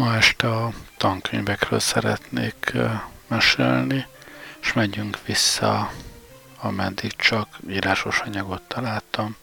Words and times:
Ma 0.00 0.16
este 0.16 0.48
a 0.48 0.72
tankönyvekről 0.96 1.78
szeretnék 1.78 2.72
mesélni, 3.26 4.06
és 4.60 4.72
megyünk 4.72 5.18
vissza, 5.26 5.92
ameddig 6.60 7.16
csak 7.16 7.48
írásos 7.68 8.20
anyagot 8.20 8.62
találtam, 8.62 9.36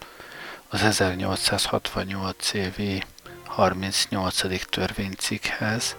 az 0.67 0.81
1868 0.81 2.53
évi 2.53 3.03
38. 3.45 4.69
törvénycikkhez. 4.69 5.95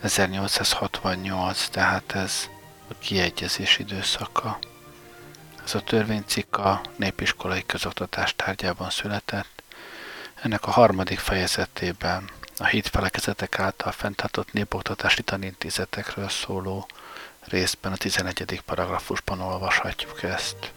1868, 0.00 1.68
tehát 1.68 2.12
ez 2.14 2.48
a 2.88 2.94
kiegyezés 2.98 3.78
időszaka. 3.78 4.58
Ez 5.64 5.74
a 5.74 5.80
törvénycikk 5.80 6.56
a 6.56 6.80
népiskolai 6.96 7.66
közoktatás 7.66 8.36
tárgyában 8.36 8.90
született. 8.90 9.62
Ennek 10.42 10.66
a 10.66 10.70
harmadik 10.70 11.18
fejezetében 11.18 12.38
a 12.60 12.66
hitfelekezetek 12.66 13.58
által 13.58 13.92
fenntartott 13.92 14.52
népoktatási 14.52 15.22
tanintézetekről 15.22 16.28
szóló 16.28 16.88
részben 17.40 17.92
a 17.92 17.96
11. 17.96 18.62
paragrafusban 18.64 19.40
olvashatjuk 19.40 20.22
ezt. 20.22 20.72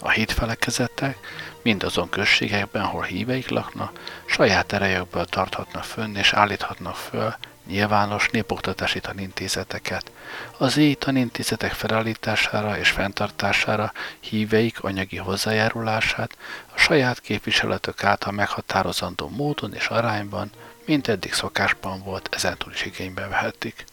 A 0.00 0.10
hitfelekezetek 0.10 1.16
mindazon 1.62 2.08
községekben, 2.08 2.82
ahol 2.82 3.02
híveik 3.02 3.48
laknak, 3.48 4.00
saját 4.26 4.72
erejükből 4.72 5.24
tarthatnak 5.24 5.84
fönn 5.84 6.16
és 6.16 6.32
állíthatnak 6.32 6.94
föl 6.94 7.34
nyilvános 7.66 8.28
népoktatási 8.28 9.00
tanintézeteket. 9.00 10.10
Az 10.58 10.76
így 10.76 10.98
tanintézetek 10.98 11.72
felállítására 11.72 12.78
és 12.78 12.90
fenntartására 12.90 13.92
híveik 14.20 14.82
anyagi 14.82 15.16
hozzájárulását 15.16 16.36
a 16.74 16.78
saját 16.78 17.20
képviseletük 17.20 18.04
által 18.04 18.32
meghatározandó 18.32 19.28
módon 19.28 19.74
és 19.74 19.86
arányban, 19.86 20.50
mint 20.86 21.08
eddig 21.08 21.32
szokásban 21.32 22.02
volt, 22.02 22.28
ezentúl 22.34 22.72
is 22.72 22.84
igénybe 22.84 23.26
vehetik. 23.26 23.84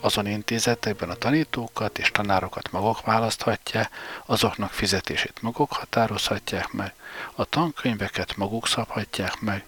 Azon 0.00 0.26
intézetekben 0.26 1.10
a 1.10 1.14
tanítókat 1.14 1.98
és 1.98 2.10
tanárokat 2.10 2.70
maguk 2.70 3.00
választhatják, 3.00 3.90
azoknak 4.26 4.70
fizetését 4.70 5.42
maguk 5.42 5.72
határozhatják 5.72 6.72
meg, 6.72 6.94
a 7.34 7.44
tankönyveket 7.44 8.36
maguk 8.36 8.68
szabhatják 8.68 9.40
meg, 9.40 9.64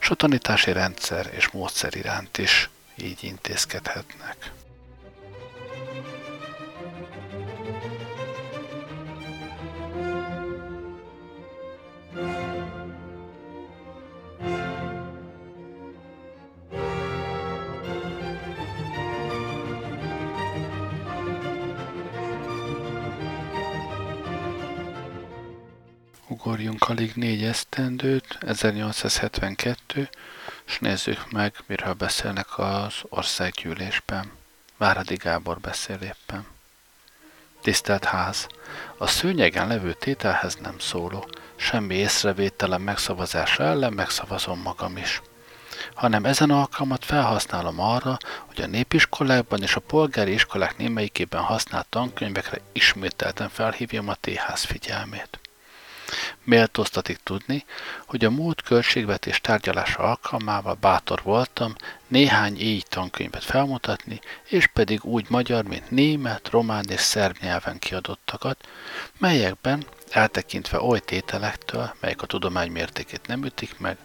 és 0.00 0.10
a 0.10 0.14
tanítási 0.14 0.72
rendszer 0.72 1.30
és 1.34 1.50
módszer 1.50 1.94
iránt 1.94 2.38
is 2.38 2.70
így 2.96 3.24
intézkedhetnek. 3.24 4.52
Ugorjunk 26.52 26.88
alig 26.88 27.12
négy 27.14 27.44
esztendőt, 27.44 28.38
1872, 28.40 30.08
és 30.66 30.78
nézzük 30.78 31.30
meg, 31.30 31.54
miről 31.66 31.92
beszélnek 31.92 32.58
az 32.58 32.94
országgyűlésben. 33.08 34.30
Váradi 34.76 35.14
Gábor 35.14 35.58
beszél 35.60 35.98
éppen. 36.02 36.46
Tisztelt 37.62 38.04
ház! 38.04 38.46
A 38.96 39.06
szőnyegen 39.06 39.68
levő 39.68 39.92
tételhez 39.92 40.54
nem 40.62 40.78
szóló, 40.78 41.28
semmi 41.56 41.94
észrevételem 41.94 42.82
megszavazása 42.82 43.62
ellen 43.62 43.92
megszavazom 43.92 44.60
magam 44.60 44.96
is 44.96 45.22
hanem 45.94 46.24
ezen 46.24 46.50
alkalmat 46.50 47.04
felhasználom 47.04 47.80
arra, 47.80 48.16
hogy 48.46 48.60
a 48.60 48.66
népiskolákban 48.66 49.62
és 49.62 49.74
a 49.74 49.80
polgári 49.80 50.32
iskolák 50.32 50.76
némelyikében 50.76 51.42
használt 51.42 51.86
tankönyvekre 51.86 52.60
ismételten 52.72 53.48
felhívjam 53.48 54.08
a 54.08 54.14
téház 54.14 54.62
figyelmét. 54.62 55.41
Méltóztatik 56.44 57.18
tudni, 57.22 57.64
hogy 58.06 58.24
a 58.24 58.30
múlt 58.30 58.62
költségvetés 58.62 59.40
tárgyalása 59.40 59.98
alkalmával 59.98 60.76
bátor 60.80 61.20
voltam 61.22 61.74
néhány 62.06 62.60
így 62.60 62.86
tankönyvet 62.88 63.44
felmutatni, 63.44 64.20
és 64.48 64.66
pedig 64.66 65.04
úgy 65.04 65.26
magyar, 65.28 65.64
mint 65.64 65.90
német, 65.90 66.48
román 66.48 66.84
és 66.88 67.00
szerb 67.00 67.36
nyelven 67.40 67.78
kiadottakat, 67.78 68.68
melyekben, 69.18 69.84
eltekintve 70.10 70.80
oly 70.80 71.00
tételektől, 71.00 71.94
melyek 72.00 72.22
a 72.22 72.26
tudomány 72.26 72.70
mértékét 72.70 73.26
nem 73.26 73.44
ütik 73.44 73.78
meg, 73.78 73.96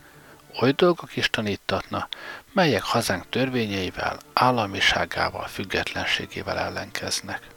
oly 0.62 0.72
dolgok 0.72 1.16
is 1.16 1.30
tanítatna, 1.30 2.08
melyek 2.54 2.84
hazánk 2.84 3.30
törvényeivel, 3.30 4.20
államiságával, 4.34 5.48
függetlenségével 5.48 6.58
ellenkeznek. 6.58 7.56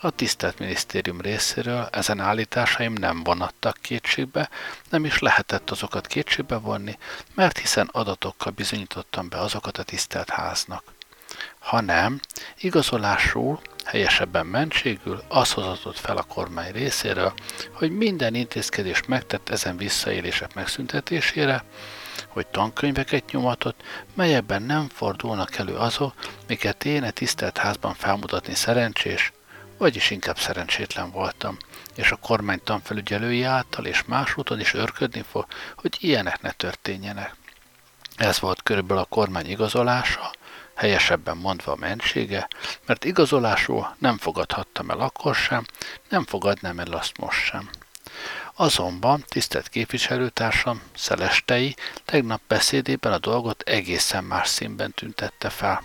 A 0.00 0.10
tisztelt 0.10 0.58
minisztérium 0.58 1.20
részéről 1.20 1.88
ezen 1.92 2.20
állításaim 2.20 2.92
nem 2.92 3.22
vonattak 3.24 3.76
kétségbe, 3.80 4.48
nem 4.90 5.04
is 5.04 5.18
lehetett 5.18 5.70
azokat 5.70 6.06
kétségbe 6.06 6.56
vonni, 6.56 6.98
mert 7.34 7.58
hiszen 7.58 7.88
adatokkal 7.92 8.52
bizonyítottam 8.52 9.28
be 9.28 9.38
azokat 9.38 9.78
a 9.78 9.82
tisztelt 9.82 10.30
háznak. 10.30 10.82
Hanem 11.58 12.20
igazolásul, 12.58 13.60
helyesebben 13.84 14.46
mentségül 14.46 15.22
az 15.28 15.52
hozatott 15.52 15.98
fel 15.98 16.16
a 16.16 16.22
kormány 16.22 16.72
részéről, 16.72 17.32
hogy 17.72 17.90
minden 17.90 18.34
intézkedést 18.34 19.06
megtett 19.06 19.48
ezen 19.48 19.76
visszaélések 19.76 20.54
megszüntetésére, 20.54 21.64
hogy 22.28 22.46
tankönyveket 22.46 23.30
nyomatott, 23.30 23.82
melyekben 24.14 24.62
nem 24.62 24.88
fordulnak 24.88 25.56
elő 25.56 25.74
azok, 25.74 26.14
miket 26.46 26.84
én 26.84 27.02
a 27.02 27.10
tisztelt 27.10 27.58
házban 27.58 27.94
felmutatni 27.94 28.54
szerencsés, 28.54 29.32
vagyis 29.78 30.10
inkább 30.10 30.38
szerencsétlen 30.38 31.10
voltam, 31.10 31.56
és 31.94 32.10
a 32.10 32.16
kormány 32.16 32.60
tanfelügyelői 32.64 33.42
által 33.42 33.84
és 33.84 34.04
más 34.04 34.36
úton 34.36 34.60
is 34.60 34.74
örködni 34.74 35.24
fog, 35.30 35.46
hogy 35.76 35.96
ilyenek 36.00 36.40
ne 36.40 36.50
történjenek. 36.50 37.34
Ez 38.16 38.40
volt 38.40 38.62
körülbelül 38.62 39.02
a 39.02 39.06
kormány 39.06 39.50
igazolása, 39.50 40.30
helyesebben 40.74 41.36
mondva 41.36 41.72
a 41.72 41.76
mentsége, 41.76 42.48
mert 42.86 43.04
igazolásul 43.04 43.94
nem 43.98 44.18
fogadhattam 44.18 44.90
el 44.90 45.00
akkor 45.00 45.34
sem, 45.34 45.64
nem 46.08 46.24
fogadnám 46.24 46.78
el 46.78 46.92
azt 46.92 47.18
most 47.18 47.44
sem. 47.44 47.70
Azonban 48.54 49.24
tisztelt 49.28 49.68
képviselőtársam, 49.68 50.82
Szelestei 50.94 51.74
tegnap 52.04 52.40
beszédében 52.46 53.12
a 53.12 53.18
dolgot 53.18 53.62
egészen 53.62 54.24
más 54.24 54.48
színben 54.48 54.92
tüntette 54.92 55.50
fel. 55.50 55.82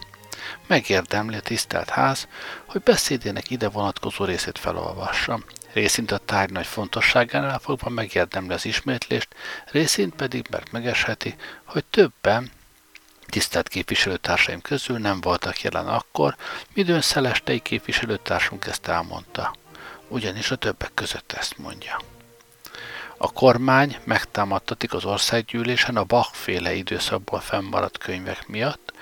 Megérdemli 0.68 1.36
a 1.36 1.42
tisztelt 1.42 1.90
ház, 1.90 2.28
hogy 2.66 2.82
beszédének 2.82 3.50
ide 3.50 3.70
vonatkozó 3.70 4.26
részét 4.26 4.58
felolvassam. 4.58 5.44
Részint 5.74 6.12
a 6.12 6.18
tárgy 6.18 6.52
nagy 6.52 6.66
fontosságánál 6.66 7.60
fogva 7.60 7.90
megérdemli 7.90 8.54
az 8.54 8.66
ismétlést, 8.66 9.36
részint 9.72 10.16
pedig, 10.16 10.48
mert 10.50 10.72
megesheti, 10.72 11.36
hogy 11.64 11.86
többen, 11.86 12.52
tisztelt 13.26 13.68
képviselőtársaim 13.68 14.62
közül 14.62 14.98
nem 14.98 15.22
voltak 15.22 15.62
jelen 15.62 15.88
akkor, 15.88 16.36
midőn 16.74 17.02
szelestei 17.02 17.60
képviselőtársunk 17.60 18.66
ezt 18.66 18.88
elmondta. 18.88 19.56
Ugyanis 20.08 20.52
a 20.52 20.56
többek 20.56 20.92
között 20.94 21.32
ezt 21.32 21.58
mondja. 21.58 22.00
A 23.18 23.32
kormány 23.32 23.98
megtámadtatik 24.04 24.94
az 24.94 25.06
országgyűlésen 25.06 25.98
a 25.98 26.04
Bach-féle 26.04 26.74
időszakból 26.74 27.40
fennmaradt 27.40 27.98
könyvek 27.98 28.48
miatt, 28.48 28.93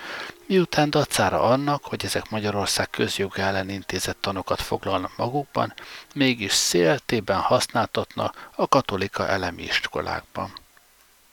miután 0.51 0.89
dacára 0.89 1.41
annak, 1.41 1.85
hogy 1.85 2.05
ezek 2.05 2.29
Magyarország 2.29 2.89
közjog 2.89 3.37
ellen 3.37 3.69
intézett 3.69 4.21
tanokat 4.21 4.61
foglalnak 4.61 5.17
magukban, 5.17 5.73
mégis 6.13 6.51
széltében 6.51 7.39
használtatnak 7.39 8.49
a 8.55 8.67
katolika 8.67 9.27
elemi 9.27 9.63
iskolákban. 9.63 10.53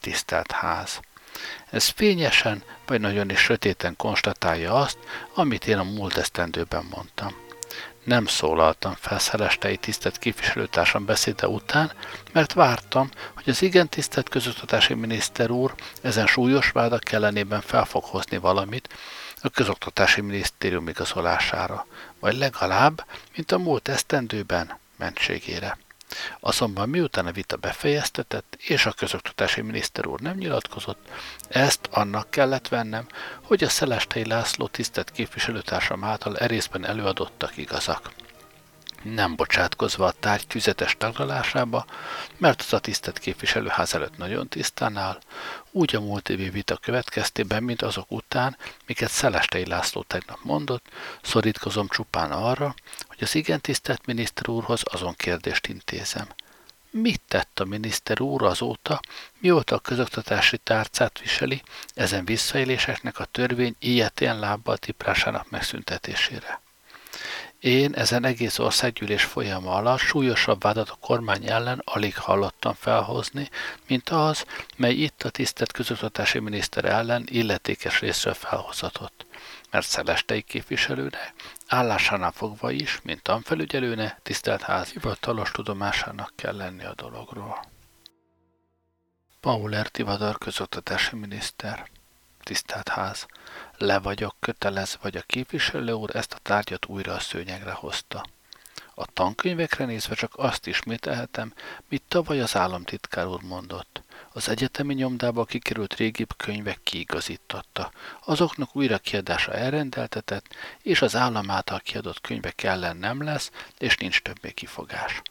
Tisztelt 0.00 0.52
ház! 0.52 1.00
Ez 1.70 1.86
fényesen, 1.88 2.62
vagy 2.86 3.00
nagyon 3.00 3.30
is 3.30 3.38
sötéten 3.38 3.96
konstatálja 3.96 4.74
azt, 4.74 4.98
amit 5.34 5.66
én 5.66 5.78
a 5.78 5.82
múlt 5.82 6.16
esztendőben 6.16 6.84
mondtam 6.90 7.47
nem 8.08 8.26
szólaltam 8.26 8.94
fel 9.00 9.18
Szelestei 9.18 9.76
tisztelt 9.76 10.18
képviselőtársam 10.18 11.04
beszéde 11.04 11.48
után, 11.48 11.92
mert 12.32 12.52
vártam, 12.52 13.10
hogy 13.34 13.48
az 13.48 13.62
igen 13.62 13.88
tisztelt 13.88 14.28
közoktatási 14.28 14.94
miniszter 14.94 15.50
úr 15.50 15.74
ezen 16.02 16.26
súlyos 16.26 16.70
vádak 16.70 17.12
ellenében 17.12 17.60
fel 17.60 17.84
fog 17.84 18.04
hozni 18.04 18.38
valamit 18.38 18.88
a 19.42 19.48
közoktatási 19.48 20.20
minisztérium 20.20 20.88
igazolására, 20.88 21.86
vagy 22.20 22.36
legalább, 22.36 23.04
mint 23.36 23.52
a 23.52 23.58
múlt 23.58 23.88
esztendőben, 23.88 24.78
mentségére. 24.96 25.78
Azonban 26.40 26.88
miután 26.88 27.26
a 27.26 27.32
vita 27.32 27.56
befejeztetett, 27.56 28.56
és 28.58 28.86
a 28.86 28.92
közoktatási 28.92 29.60
miniszter 29.60 30.06
úr 30.06 30.20
nem 30.20 30.36
nyilatkozott, 30.36 31.08
ezt 31.48 31.88
annak 31.90 32.30
kellett 32.30 32.68
vennem, 32.68 33.06
hogy 33.42 33.64
a 33.64 33.68
Szelestei 33.68 34.26
László 34.26 34.66
tisztelt 34.66 35.10
képviselőtársam 35.10 36.04
által 36.04 36.38
erészben 36.38 36.84
előadottak 36.84 37.56
igazak. 37.56 38.12
Nem 39.02 39.36
bocsátkozva 39.36 40.06
a 40.06 40.12
tárgy 40.12 40.46
tüzetes 40.46 40.96
taglalásába, 40.98 41.84
mert 42.36 42.60
az 42.60 42.72
a 42.72 42.78
tisztelt 42.78 43.18
képviselőház 43.18 43.94
előtt 43.94 44.16
nagyon 44.16 44.48
tisztán 44.48 44.96
áll, 44.96 45.18
úgy 45.70 45.96
a 45.96 46.00
múlt 46.00 46.28
évi 46.28 46.50
vita 46.50 46.76
következtében, 46.76 47.62
mint 47.62 47.82
azok 47.82 48.10
után, 48.10 48.56
miket 48.86 49.10
Szelestei 49.10 49.66
László 49.66 50.02
tegnap 50.02 50.38
mondott, 50.42 50.86
szorítkozom 51.22 51.88
csupán 51.88 52.32
arra, 52.32 52.74
hogy 53.06 53.18
az 53.20 53.34
igen 53.34 53.60
tisztelt 53.60 54.06
miniszter 54.06 54.48
úrhoz 54.48 54.82
azon 54.84 55.14
kérdést 55.16 55.66
intézem. 55.66 56.28
Mit 56.90 57.20
tett 57.28 57.60
a 57.60 57.64
miniszter 57.64 58.20
úr 58.20 58.42
azóta, 58.42 59.00
mióta 59.38 59.74
a 59.74 59.78
közoktatási 59.78 60.58
tárcát 60.58 61.18
viseli 61.18 61.62
ezen 61.94 62.24
visszaéléseknek 62.24 63.18
a 63.18 63.24
törvény 63.24 63.74
ilyetén 63.78 64.38
lábbal 64.38 64.76
tiprásának 64.76 65.50
megszüntetésére? 65.50 66.60
Én 67.60 67.94
ezen 67.94 68.24
egész 68.24 68.58
országgyűlés 68.58 69.24
folyama 69.24 69.74
alatt 69.74 69.98
súlyosabb 69.98 70.62
vádat 70.62 70.88
a 70.88 70.96
kormány 71.00 71.46
ellen 71.46 71.82
alig 71.84 72.16
hallottam 72.16 72.74
felhozni, 72.74 73.48
mint 73.86 74.08
az, 74.08 74.44
mely 74.76 74.94
itt 74.94 75.22
a 75.22 75.30
tisztelt 75.30 75.72
közoktatási 75.72 76.38
miniszter 76.38 76.84
ellen 76.84 77.24
illetékes 77.26 78.00
részről 78.00 78.34
felhozatott. 78.34 79.26
Mert 79.70 79.86
Szelestei 79.86 80.42
képviselőne, 80.42 81.34
állásánál 81.66 82.32
fogva 82.32 82.70
is, 82.70 83.00
mint 83.02 83.22
tanfelügyelőne, 83.22 84.18
tisztelt 84.22 84.62
ház 84.62 84.88
hivatalos 84.90 85.50
tudomásának 85.50 86.32
kell 86.36 86.56
lenni 86.56 86.84
a 86.84 86.94
dologról. 86.94 87.64
Paul 89.40 89.74
Ertivadar 89.74 90.38
közoktatási 90.38 91.16
miniszter 91.16 91.88
tisztelt 92.42 92.88
ház, 92.88 93.26
le 93.78 93.98
vagyok 93.98 94.36
kötelezve, 94.40 94.98
vagy 95.02 95.16
a 95.16 95.22
képviselő 95.22 95.92
úr 95.92 96.16
ezt 96.16 96.32
a 96.32 96.38
tárgyat 96.42 96.86
újra 96.86 97.14
a 97.14 97.20
szőnyegre 97.20 97.72
hozta. 97.72 98.24
A 98.94 99.06
tankönyvekre 99.12 99.84
nézve 99.84 100.14
csak 100.14 100.32
azt 100.36 100.66
ismételhetem, 100.66 101.54
mit 101.88 102.02
tavaly 102.08 102.40
az 102.40 102.56
államtitkár 102.56 103.26
úr 103.26 103.42
mondott. 103.42 104.02
Az 104.32 104.48
egyetemi 104.48 104.94
nyomdába 104.94 105.44
kikerült 105.44 105.94
régibb 105.94 106.36
könyvek 106.36 106.80
kiigazította, 106.82 107.92
azoknak 108.24 108.76
újra 108.76 108.98
kiadása 108.98 109.52
elrendeltetett, 109.52 110.46
és 110.82 111.02
az 111.02 111.16
állam 111.16 111.50
által 111.50 111.80
kiadott 111.80 112.20
könyvek 112.20 112.62
ellen 112.62 112.96
nem 112.96 113.22
lesz, 113.22 113.50
és 113.78 113.96
nincs 113.96 114.22
többé 114.22 114.50
kifogás. 114.50 115.22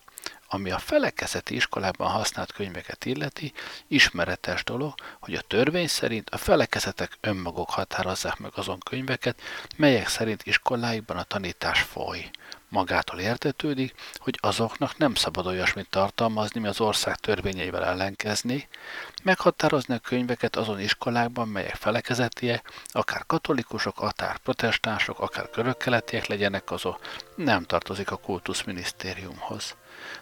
Ami 0.50 0.72
a 0.72 0.78
felekezeti 0.78 1.56
iskolában 1.56 2.10
használt 2.10 2.52
könyveket 2.52 3.06
illeti, 3.06 3.54
ismeretes 3.88 4.64
dolog, 4.64 4.94
hogy 5.20 5.34
a 5.34 5.42
törvény 5.42 5.88
szerint 5.88 6.30
a 6.30 6.38
felekezetek 6.38 7.18
önmaguk 7.22 7.70
határozzák 7.70 8.38
meg 8.38 8.52
azon 8.56 8.80
könyveket, 8.80 9.42
melyek 9.76 10.08
szerint 10.08 10.46
iskoláikban 10.46 11.18
a 11.18 11.24
tanítás 11.24 11.82
foly. 11.82 12.30
Magától 12.70 13.20
értetődik, 13.20 13.94
hogy 14.16 14.38
azoknak 14.42 14.98
nem 14.98 15.16
szabad 15.16 15.46
olyasmit 15.46 15.90
tartalmazni, 15.90 16.60
mi 16.60 16.68
az 16.68 16.82
ország 16.82 17.16
törvényeivel 17.16 17.86
ellenkezni, 17.86 18.68
meghatározni 19.24 19.94
a 19.94 20.00
könyveket 20.00 20.56
azon 20.56 20.80
iskolákban, 20.80 21.48
melyek 21.48 21.76
felekezetiek, 21.76 22.72
akár 22.88 23.24
katolikusok, 23.26 24.02
akár 24.02 24.38
protestánsok, 24.38 25.20
akár 25.20 25.50
körökkeletiek 25.50 26.26
legyenek 26.26 26.72
azok, 26.72 27.00
nem 27.36 27.64
tartozik 27.64 28.12
a 28.12 28.18
kultuszminisztériumhoz 28.18 29.76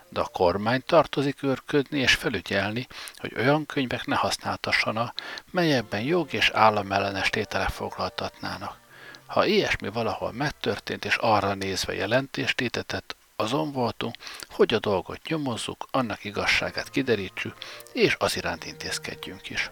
de 0.10 0.20
a 0.20 0.28
kormány 0.28 0.84
tartozik 0.86 1.44
őrködni 1.44 2.00
és 2.00 2.14
felügyelni, 2.14 2.88
hogy 3.16 3.34
olyan 3.38 3.66
könyvek 3.66 4.06
ne 4.06 4.16
használtassanak, 4.16 5.22
melyekben 5.52 6.02
jog 6.02 6.34
és 6.34 6.50
államellenes 6.50 7.30
tételek 7.30 7.70
foglaltatnának. 7.70 8.78
Ha 9.26 9.46
ilyesmi 9.46 9.90
valahol 9.90 10.32
megtörtént 10.32 11.06
és 11.06 11.16
arra 11.16 11.54
nézve 11.54 11.94
jelentést 11.94 12.56
tétetett, 12.56 13.16
azon 13.36 13.72
voltunk, 13.72 14.16
hogy 14.50 14.74
a 14.74 14.80
dolgot 14.80 15.28
nyomozzuk, 15.28 15.88
annak 15.92 16.24
igazságát 16.24 16.90
kiderítsük, 16.90 17.56
és 17.94 18.16
az 18.20 18.36
iránt 18.36 18.66
intézkedjünk 18.66 19.50
is. 19.50 19.68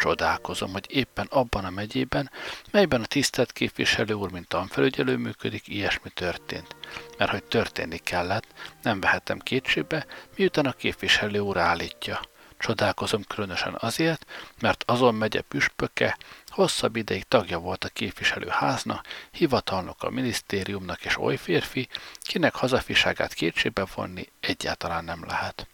Csodálkozom, 0.00 0.72
hogy 0.72 0.86
éppen 0.88 1.26
abban 1.30 1.64
a 1.64 1.70
megyében, 1.70 2.30
melyben 2.70 3.02
a 3.02 3.06
tisztelt 3.06 3.52
képviselő 3.52 4.14
úr, 4.14 4.30
mint 4.30 4.48
tanfelügyelő 4.48 5.16
működik, 5.16 5.68
ilyesmi 5.68 6.10
történt. 6.14 6.76
Mert 7.18 7.30
hogy 7.30 7.44
történni 7.44 7.98
kellett, 7.98 8.46
nem 8.82 9.00
vehetem 9.00 9.38
kétségbe, 9.38 10.06
miután 10.36 10.66
a 10.66 10.72
képviselő 10.72 11.38
úr 11.38 11.56
állítja. 11.56 12.20
Csodálkozom 12.58 13.22
különösen 13.22 13.76
azért, 13.78 14.26
mert 14.60 14.84
azon 14.86 15.14
megye 15.14 15.40
püspöke 15.40 16.18
hosszabb 16.46 16.96
ideig 16.96 17.24
tagja 17.24 17.58
volt 17.58 17.84
a 17.84 17.88
képviselőháznak, 17.88 19.06
hivatalnok 19.30 20.02
a 20.02 20.10
minisztériumnak 20.10 21.04
és 21.04 21.18
oly 21.18 21.36
férfi, 21.36 21.88
kinek 22.20 22.54
hazafiságát 22.54 23.34
kétségbe 23.34 23.86
vonni 23.94 24.28
egyáltalán 24.40 25.04
nem 25.04 25.24
lehet. 25.26 25.66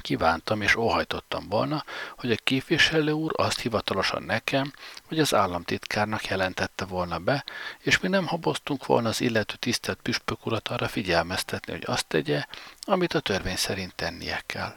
Kívántam 0.00 0.62
és 0.62 0.76
óhajtottam 0.76 1.48
volna, 1.48 1.84
hogy 2.16 2.32
a 2.32 2.36
képviselő 2.44 3.12
úr 3.12 3.32
azt 3.36 3.60
hivatalosan 3.60 4.22
nekem, 4.22 4.72
hogy 5.04 5.18
az 5.18 5.34
államtitkárnak 5.34 6.26
jelentette 6.26 6.84
volna 6.84 7.18
be, 7.18 7.44
és 7.78 8.00
mi 8.00 8.08
nem 8.08 8.26
haboztunk 8.26 8.86
volna 8.86 9.08
az 9.08 9.20
illető 9.20 9.54
tisztelt 9.58 9.98
püspök 10.02 10.46
urat 10.46 10.68
arra 10.68 10.88
figyelmeztetni, 10.88 11.72
hogy 11.72 11.84
azt 11.86 12.06
tegye, 12.06 12.44
amit 12.80 13.14
a 13.14 13.20
törvény 13.20 13.56
szerint 13.56 13.94
tennie 13.94 14.42
kell. 14.46 14.74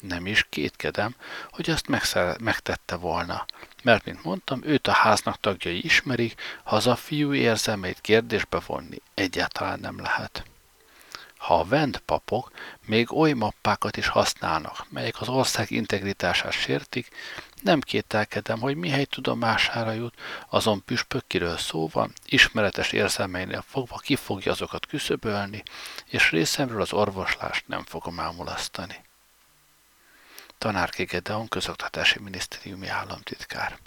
Nem 0.00 0.26
is 0.26 0.46
kétkedem, 0.48 1.14
hogy 1.50 1.70
azt 1.70 1.86
megtette 2.40 2.96
volna, 2.96 3.46
mert, 3.82 4.04
mint 4.04 4.24
mondtam, 4.24 4.60
őt 4.64 4.86
a 4.86 4.92
háznak 4.92 5.40
tagjai 5.40 5.84
ismerik, 5.84 6.40
hazafiú 6.64 7.34
érzelmeit 7.34 8.00
kérdésbe 8.00 8.60
vonni 8.66 9.02
egyáltalán 9.14 9.80
nem 9.80 10.00
lehet. 10.00 10.44
Ha 11.44 11.58
a 11.58 11.64
vend 11.64 11.98
papok 11.98 12.50
még 12.86 13.12
oly 13.12 13.32
mappákat 13.32 13.96
is 13.96 14.06
használnak, 14.06 14.86
melyek 14.88 15.20
az 15.20 15.28
ország 15.28 15.70
integritását 15.70 16.52
sértik, 16.52 17.08
nem 17.62 17.80
kételkedem, 17.80 18.60
hogy 18.60 18.76
mihely 18.76 19.04
tudomására 19.04 19.92
jut, 19.92 20.14
azon 20.48 20.84
püspök, 20.84 21.26
kiről 21.26 21.56
szó 21.56 21.88
van, 21.92 22.12
ismeretes 22.24 22.92
érzelmeinél 22.92 23.64
fogva 23.68 23.96
ki 23.96 24.16
fogja 24.16 24.52
azokat 24.52 24.86
küszöbölni, 24.86 25.62
és 26.06 26.30
részemről 26.30 26.80
az 26.80 26.92
orvoslást 26.92 27.68
nem 27.68 27.84
fogom 27.84 28.20
elmulasztani. 28.20 29.04
Tanárki 30.58 31.04
Gedeon 31.04 31.48
közoktatási 31.48 32.18
minisztériumi 32.18 32.88
államtitkár. 32.88 33.78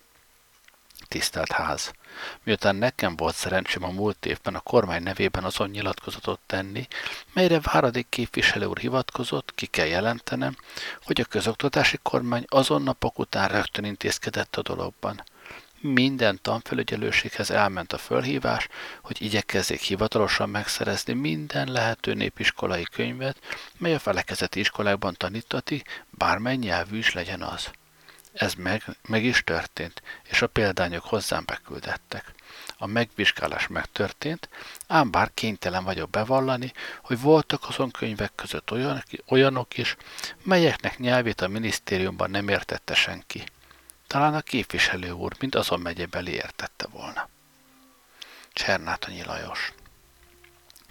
Tisztelt 1.08 1.52
ház! 1.52 1.92
Miután 2.44 2.76
nekem 2.76 3.16
volt 3.16 3.36
szerencsém 3.36 3.84
a 3.84 3.92
múlt 3.92 4.26
évben 4.26 4.56
a 4.56 4.60
kormány 4.60 5.04
nevében 5.04 5.44
azon 5.44 5.70
nyilatkozatot 5.70 6.40
tenni, 6.46 6.88
melyre 7.34 7.60
Váradék 7.60 8.10
képviselő 8.10 8.66
úr 8.66 8.78
hivatkozott, 8.78 9.52
ki 9.56 9.66
kell 9.66 9.86
jelentenem, 9.86 10.56
hogy 11.04 11.22
a 11.22 11.26
közoktatási 11.26 12.00
kormány 12.02 12.46
azon 12.48 12.82
napok 12.82 13.20
után 13.20 13.48
rögtön 13.48 13.86
intézkedett 13.86 14.56
a 14.56 14.62
dologban. 14.62 15.24
Minden 15.80 16.40
tanfelügyelőséghez 16.42 17.52
elment 17.52 17.94
a 17.94 17.98
fölhívás, 17.98 18.68
hogy 19.02 19.22
igyekezzék 19.22 19.82
hivatalosan 19.82 20.50
megszerezni 20.50 21.14
minden 21.14 21.72
lehető 21.72 22.14
népiskolai 22.14 22.84
könyvet, 22.84 23.38
mely 23.78 23.94
a 23.94 24.00
felekezeti 24.00 24.60
iskolákban 24.60 25.14
tanítati, 25.18 25.84
bármely 26.10 26.56
nyelvű 26.56 26.98
is 26.98 27.14
legyen 27.14 27.42
az. 27.42 27.72
Ez 28.38 28.54
meg, 28.54 28.84
meg 29.08 29.24
is 29.24 29.44
történt, 29.44 30.02
és 30.24 30.42
a 30.42 30.48
példányok 30.48 31.04
hozzám 31.04 31.44
beküldettek. 31.46 32.34
A 32.78 32.86
megvizsgálás 32.86 33.68
megtörtént, 33.68 34.50
ám 34.88 35.12
bár 35.12 35.32
kénytelen 35.34 35.84
vagyok 35.84 36.10
bevallani, 36.10 36.74
hogy 37.02 37.20
voltak 37.20 37.68
azon 37.68 37.92
könyvek 37.92 38.32
között 38.36 38.72
olyan, 38.72 39.04
olyanok 39.28 39.78
is, 39.78 39.96
melyeknek 40.44 40.98
nyelvét 40.98 41.42
a 41.42 41.48
minisztériumban 41.48 42.30
nem 42.30 42.48
értette 42.48 42.94
senki. 42.94 43.44
Talán 44.08 44.34
a 44.34 44.42
képviselő 44.42 45.12
úr, 45.12 45.36
mint 45.40 45.56
azon 45.56 45.80
megyebeli 45.80 46.32
értette 46.32 46.88
volna. 46.88 47.30
Csernátonyi 48.54 49.24
Lajos 49.24 49.74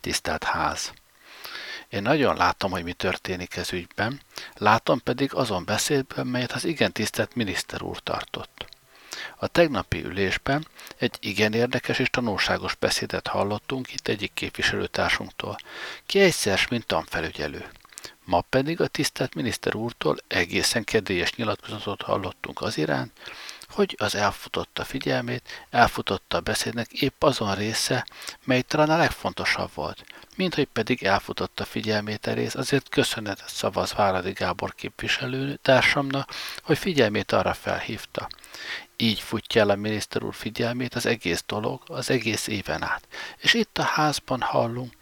Tisztelt 0.01 0.45
Ház! 0.45 0.93
Én 1.97 2.03
nagyon 2.03 2.37
látom, 2.37 2.71
hogy 2.71 2.85
mi 2.85 2.93
történik 2.93 3.57
ez 3.57 3.73
ügyben, 3.73 4.21
látom 4.55 5.01
pedig 5.01 5.35
azon 5.35 5.65
beszédből, 5.65 6.25
melyet 6.25 6.53
az 6.53 6.65
igen 6.65 6.93
tisztelt 6.93 7.35
miniszter 7.35 7.83
úr 7.83 8.01
tartott. 8.01 8.67
A 9.37 9.47
tegnapi 9.47 10.05
ülésben 10.05 10.67
egy 10.99 11.17
igen 11.21 11.53
érdekes 11.53 11.99
és 11.99 12.11
tanulságos 12.11 12.75
beszédet 12.75 13.27
hallottunk 13.27 13.93
itt 13.93 14.09
egyik 14.09 14.31
képviselőtársunktól, 14.35 15.57
ki 16.07 16.21
egyszer, 16.21 16.67
mint 16.71 16.87
tanfelügyelő. 16.87 17.71
Ma 18.25 18.41
pedig 18.41 18.81
a 18.81 18.87
tisztelt 18.87 19.35
miniszter 19.35 19.75
úrtól 19.75 20.17
egészen 20.29 20.85
kedélyes 20.85 21.35
nyilatkozatot 21.35 22.03
hallottunk 22.03 22.61
az 22.61 22.79
iránt, 22.79 23.13
hogy 23.69 23.95
az 23.99 24.15
elfutotta 24.15 24.85
figyelmét, 24.85 25.67
elfutotta 25.71 26.37
a 26.37 26.41
beszédnek 26.41 26.93
épp 26.93 27.23
azon 27.23 27.55
része, 27.55 28.07
mely 28.45 28.63
talán 28.63 28.91
a 28.91 28.97
legfontosabb 28.97 29.71
volt, 29.75 30.05
mint 30.37 30.55
hogy 30.55 30.69
pedig 30.73 31.03
elfutotta 31.03 31.65
figyelmét 31.65 32.27
erész, 32.27 32.55
azért 32.55 32.89
köszönetet 32.89 33.49
szavaz 33.49 33.93
Váradi 33.93 34.33
Gábor 34.33 34.75
képviselő 34.75 35.59
társamnak, 35.63 36.31
hogy 36.63 36.79
figyelmét 36.79 37.33
arra 37.33 37.55
felhívta. 37.55 38.29
Így 38.97 39.21
futja 39.21 39.61
el 39.61 39.71
a 39.71 39.77
miniszter 39.77 40.23
úr 40.23 40.35
figyelmét 40.35 40.95
az 40.95 41.07
egész 41.07 41.45
dolog, 41.47 41.83
az 41.87 42.11
egész 42.11 42.47
éven 42.47 42.83
át. 42.83 43.09
És 43.37 43.55
itt 43.55 43.79
a 43.79 43.83
házban 43.83 44.41
hallunk, 44.41 44.93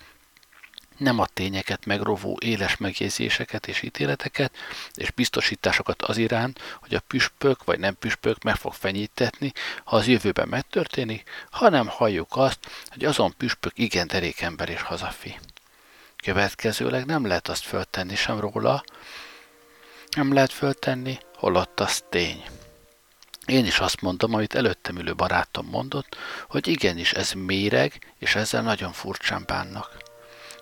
nem 1.04 1.18
a 1.18 1.26
tényeket 1.26 1.87
megrovó 1.87 2.38
éles 2.40 2.76
megjegyzéseket 2.76 3.66
és 3.66 3.82
ítéleteket, 3.82 4.56
és 4.94 5.11
biztosításokat 5.11 6.02
az 6.02 6.16
iránt, 6.16 6.61
hogy 6.80 6.94
a 6.94 7.00
püspök 7.06 7.64
vagy 7.64 7.78
nem 7.78 7.99
püspök 7.99 8.42
meg 8.42 8.56
fog 8.56 8.73
fenyítetni, 8.73 9.52
ha 9.84 9.96
az 9.96 10.06
jövőben 10.06 10.49
megtörténik, 10.49 11.30
hanem 11.50 11.87
halljuk 11.87 12.37
azt, 12.37 12.58
hogy 12.88 13.04
azon 13.04 13.34
püspök 13.37 13.73
igen 13.78 14.06
derék 14.06 14.40
ember 14.40 14.68
és 14.68 14.80
hazafi. 14.82 15.38
Következőleg 16.16 17.06
nem 17.06 17.26
lehet 17.26 17.49
azt 17.49 17.64
föltenni 17.64 18.14
sem 18.14 18.40
róla, 18.40 18.84
nem 20.16 20.32
lehet 20.32 20.52
föltenni, 20.52 21.18
holott 21.37 21.80
az 21.80 22.02
tény. 22.08 22.44
Én 23.46 23.66
is 23.66 23.78
azt 23.78 24.00
mondom, 24.00 24.34
amit 24.34 24.54
előttem 24.54 24.96
ülő 24.96 25.14
barátom 25.14 25.66
mondott, 25.66 26.16
hogy 26.49 26.66
igenis 26.66 27.12
ez 27.12 27.32
méreg, 27.32 28.12
és 28.18 28.34
ezzel 28.34 28.62
nagyon 28.62 28.92
furcsán 28.92 29.42
bánnak. 29.46 30.03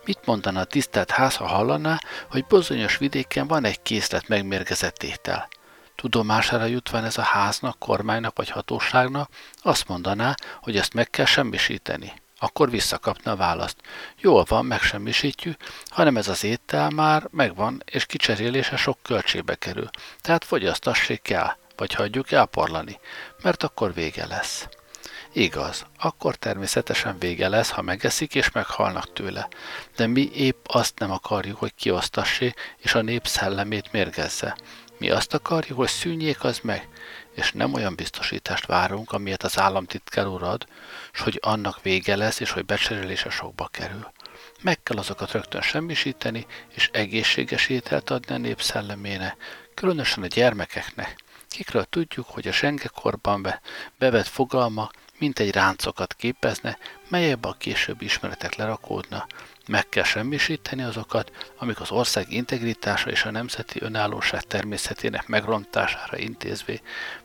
Mit 0.04 0.26
mondana 0.26 0.61
a 0.61 0.64
tisztelt 0.64 1.11
ház, 1.11 1.37
ha 1.37 1.47
hallaná, 1.47 1.99
hogy 2.30 2.47
bizonyos 2.47 2.97
vidéken 2.97 3.47
van 3.47 3.64
egy 3.64 3.82
készlet 3.82 4.28
megmérgezett 4.28 5.02
étel? 5.02 5.49
Tudomására 5.97 6.64
jutván 6.64 7.04
ez 7.04 7.18
a 7.18 7.23
háznak, 7.23 7.78
kormánynak 7.78 8.37
vagy 8.37 8.49
hatóságnak, 8.49 9.30
azt 9.62 9.88
mondaná, 9.88 10.35
hogy 10.62 10.76
ezt 10.76 10.94
meg 10.94 11.11
kell 11.11 11.25
semmisíteni. 11.25 12.12
Akkor 12.38 12.71
visszakapna 12.71 13.30
a 13.30 13.37
választ. 13.37 13.76
Jól 14.21 14.44
van, 14.49 14.66
megsemmisítjük, 14.66 15.56
hanem 15.88 16.16
ez 16.16 16.28
az 16.28 16.44
étel 16.44 16.90
már 16.90 17.28
megvan, 17.30 17.82
és 17.85 18.06
kicserélése 18.06 18.76
sok 18.76 18.99
költségbe 19.02 19.54
kerül. 19.54 19.90
Tehát 20.21 20.44
fogyasztassék 20.44 21.23
kell, 21.23 21.56
vagy 21.76 21.94
hagyjuk 21.94 22.30
elporlani, 22.30 23.00
mert 23.42 23.62
akkor 23.62 23.94
vége 23.94 24.26
lesz. 24.26 24.68
Igaz, 25.34 25.86
akkor 25.98 26.36
természetesen 26.36 27.18
vége 27.18 27.48
lesz, 27.48 27.70
ha 27.70 27.82
megeszik 27.82 28.34
és 28.34 28.50
meghalnak 28.50 29.12
tőle. 29.12 29.48
De 29.96 30.06
mi 30.06 30.30
épp 30.34 30.64
azt 30.68 30.98
nem 30.98 31.10
akarjuk, 31.10 31.58
hogy 31.58 31.74
kiosztassé 31.74 32.54
és 32.76 32.94
a 32.94 33.02
nép 33.02 33.26
szellemét 33.26 33.92
mérgezze. 33.92 34.56
Mi 34.98 35.10
azt 35.10 35.34
akarjuk, 35.34 35.78
hogy 35.78 35.88
szűnjék 35.88 36.44
az 36.44 36.58
meg, 36.62 36.88
és 37.34 37.52
nem 37.52 37.72
olyan 37.72 37.94
biztosítást 37.94 38.66
várunk, 38.66 39.12
amilyet 39.12 39.42
az 39.42 39.58
államtitkár 39.58 40.26
urad, 40.26 40.66
s 41.12 41.20
hogy 41.20 41.38
annak 41.42 41.82
vége 41.82 42.16
lesz, 42.16 42.40
és 42.40 42.50
hogy 42.50 42.64
becserélése 42.64 43.30
sokba 43.30 43.66
kerül. 43.66 44.12
Meg 44.60 44.82
kell 44.82 44.96
azokat 44.96 45.30
rögtön 45.30 45.62
semmisíteni, 45.62 46.46
és 46.74 46.90
egészséges 46.92 47.68
ételt 47.68 48.10
adni 48.10 48.34
a 48.34 48.38
nép 48.38 48.62
szellemének, 48.62 49.36
különösen 49.74 50.22
a 50.22 50.26
gyermekeknek, 50.26 51.16
kikről 51.48 51.84
tudjuk, 51.84 52.26
hogy 52.28 52.48
a 52.48 52.52
sengekorban 52.52 53.42
be, 53.42 53.60
bevett 53.98 54.26
fogalma 54.26 54.90
mint 55.23 55.38
egy 55.38 55.50
ráncokat 55.50 56.14
képezne, 56.14 56.79
melyebb 57.09 57.45
a 57.45 57.55
később 57.59 58.02
ismeretek 58.02 58.55
lerakódna. 58.55 59.26
Meg 59.67 59.88
kell 59.88 60.05
semmisíteni 60.05 60.83
azokat, 60.83 61.33
amik 61.59 61.81
az 61.81 61.91
ország 61.91 62.33
integritása 62.33 63.11
és 63.11 63.25
a 63.25 63.31
nemzeti 63.31 63.83
önállóság 63.83 64.43
természetének 64.43 65.26
megrontására 65.26 66.19
intézvé. 66.19 66.81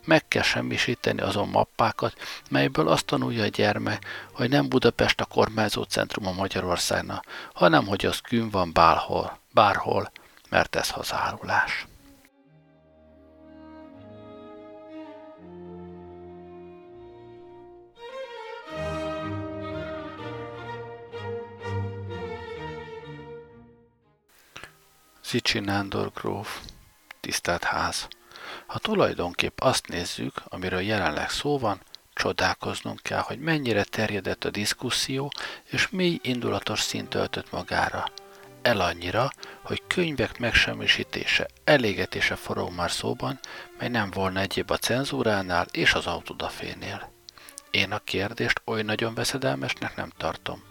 Meg 0.05 0.27
kell 0.27 0.41
semmisíteni 0.41 1.21
azon 1.21 1.49
mappákat, 1.49 2.13
melyből 2.49 2.87
azt 2.87 3.05
tanulja 3.05 3.43
a 3.43 3.47
gyermek, 3.47 4.05
hogy 4.31 4.49
nem 4.49 4.69
Budapest 4.69 5.21
a 5.21 5.25
kormányzó 5.25 5.83
centrum 5.83 6.27
a 6.27 6.31
Magyarországnak, 6.31 7.25
hanem 7.53 7.87
hogy 7.87 8.05
az 8.05 8.19
kün 8.19 8.49
van 8.49 8.73
bárhol, 8.73 9.39
bárhol, 9.53 10.11
mert 10.49 10.75
ez 10.75 10.89
hazárulás. 10.89 11.87
Szicsi 25.27 25.59
Nándor 25.59 26.11
gróf, 26.13 26.59
tisztelt 27.19 27.63
ház. 27.63 28.07
Ha 28.65 28.79
tulajdonképp 28.79 29.59
azt 29.59 29.87
nézzük, 29.87 30.41
amiről 30.45 30.81
jelenleg 30.81 31.29
szó 31.29 31.57
van, 31.57 31.81
csodálkoznunk 32.13 32.99
kell, 33.01 33.19
hogy 33.19 33.39
mennyire 33.39 33.83
terjedett 33.83 34.43
a 34.43 34.49
diszkuszió, 34.49 35.31
és 35.63 35.89
mély 35.89 36.19
indulatos 36.21 36.79
szint 36.79 37.13
öltött 37.13 37.51
magára. 37.51 38.05
El 38.61 38.81
annyira, 38.81 39.29
hogy 39.61 39.83
könyvek 39.87 40.39
megsemmisítése, 40.39 41.47
elégetése 41.63 42.35
forog 42.35 42.71
már 42.71 42.91
szóban, 42.91 43.39
mely 43.79 43.89
nem 43.89 44.09
volna 44.09 44.39
egyéb 44.39 44.71
a 44.71 44.77
cenzúránál 44.77 45.65
és 45.71 45.93
az 45.93 46.05
autodafénél. 46.05 47.11
Én 47.71 47.91
a 47.91 47.99
kérdést 47.99 48.61
oly 48.65 48.81
nagyon 48.81 49.13
veszedelmesnek 49.13 49.95
nem 49.95 50.09
tartom. 50.17 50.63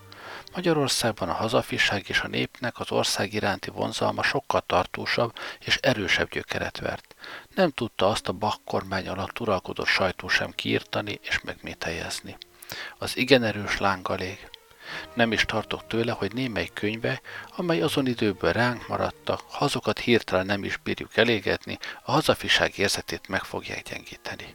Magyarországban 0.55 1.29
a 1.29 1.33
hazafiság 1.33 2.05
és 2.09 2.21
a 2.21 2.29
népnek 2.29 2.81
az 2.81 2.91
ország 2.91 3.33
iránti 3.33 3.71
vonzalma 3.71 4.23
sokkal 4.23 4.61
tartósabb 4.67 5.35
és 5.61 5.77
erősebb 5.77 6.31
gyökeret 6.31 6.79
vert. 6.79 7.15
Nem 7.55 7.71
tudta 7.71 8.09
azt 8.09 8.29
a 8.29 8.33
Bach 8.33 8.59
kormány 8.65 9.09
alatt 9.09 9.41
uralkodott 9.41 9.87
sajtó 9.87 10.29
sem 10.29 10.51
kiírtani 10.51 11.19
és 11.23 11.41
megmételjezni. 11.41 12.37
Az 12.99 13.17
igen 13.17 13.43
erős 13.43 13.79
lángalég. 13.79 14.49
Nem 15.15 15.33
is 15.33 15.45
tartok 15.45 15.87
tőle, 15.87 16.13
hogy 16.13 16.33
némely 16.33 16.71
könyve, 16.75 17.21
amely 17.57 17.81
azon 17.83 18.07
időből 18.07 18.53
ránk 18.53 18.89
maradtak, 18.89 19.41
ha 19.51 19.65
azokat 19.65 19.99
hirtelen 19.99 20.47
nem 20.47 20.65
is 20.65 20.77
bírjuk 20.77 21.17
elégetni, 21.17 21.79
a 22.03 22.13
hazafiság 22.13 22.79
érzetét 22.79 23.29
meg 23.29 23.43
fogják 23.43 23.83
gyengíteni. 23.83 24.53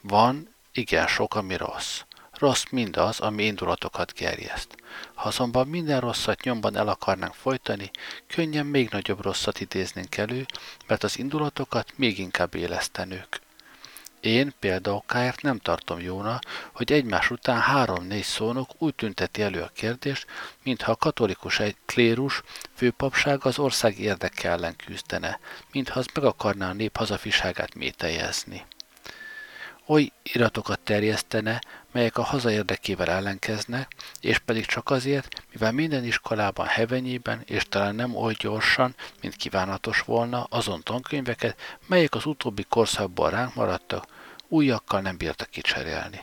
Van 0.00 0.54
igen 0.72 1.06
sok, 1.06 1.34
ami 1.34 1.56
rossz. 1.56 2.00
Rossz 2.40 2.64
mindaz, 2.70 3.20
ami 3.20 3.44
indulatokat 3.44 4.12
gerjeszt. 4.12 4.76
Ha 5.14 5.28
azonban 5.28 5.68
minden 5.68 6.00
rosszat 6.00 6.42
nyomban 6.42 6.76
el 6.76 6.88
akarnánk 6.88 7.34
folytani, 7.34 7.90
könnyen 8.26 8.66
még 8.66 8.88
nagyobb 8.90 9.22
rosszat 9.22 9.60
idéznénk 9.60 10.16
elő, 10.16 10.46
mert 10.86 11.04
az 11.04 11.18
indulatokat 11.18 11.92
még 11.96 12.18
inkább 12.18 12.54
élesztenők. 12.54 13.40
Én 14.20 14.52
például 14.58 15.02
Káért 15.06 15.42
nem 15.42 15.58
tartom 15.58 16.00
jóna, 16.00 16.38
hogy 16.72 16.92
egymás 16.92 17.30
után 17.30 17.60
három-négy 17.60 18.22
szónok 18.22 18.70
úgy 18.78 18.94
tünteti 18.94 19.42
elő 19.42 19.60
a 19.60 19.70
kérdést, 19.74 20.26
mintha 20.62 20.92
a 20.92 20.96
katolikus 20.96 21.58
egy 21.58 21.76
klérus 21.86 22.42
főpapság 22.74 23.44
az 23.44 23.58
ország 23.58 23.98
érdeke 23.98 24.48
ellen 24.48 24.76
küzdene, 24.76 25.40
mintha 25.72 25.98
az 25.98 26.06
meg 26.14 26.24
akarná 26.24 26.68
a 26.68 26.72
nép 26.72 26.96
hazafiságát 26.96 27.74
mételjezni 27.74 28.64
oly 29.90 30.12
iratokat 30.22 30.80
terjesztene, 30.80 31.60
melyek 31.92 32.18
a 32.18 32.22
haza 32.22 32.50
érdekével 32.50 33.08
ellenkeznek, 33.08 33.92
és 34.20 34.38
pedig 34.38 34.66
csak 34.66 34.90
azért, 34.90 35.42
mivel 35.52 35.72
minden 35.72 36.04
iskolában 36.04 36.66
hevenyében, 36.66 37.42
és 37.44 37.64
talán 37.68 37.94
nem 37.94 38.16
oly 38.16 38.34
gyorsan, 38.38 38.94
mint 39.20 39.36
kívánatos 39.36 40.00
volna, 40.00 40.46
azon 40.50 40.82
tankönyveket, 40.82 41.78
melyek 41.86 42.14
az 42.14 42.26
utóbbi 42.26 42.64
korszakban 42.68 43.30
ránk 43.30 43.54
maradtak, 43.54 44.06
újakkal 44.48 45.00
nem 45.00 45.16
bírtak 45.16 45.50
kicserélni. 45.50 46.22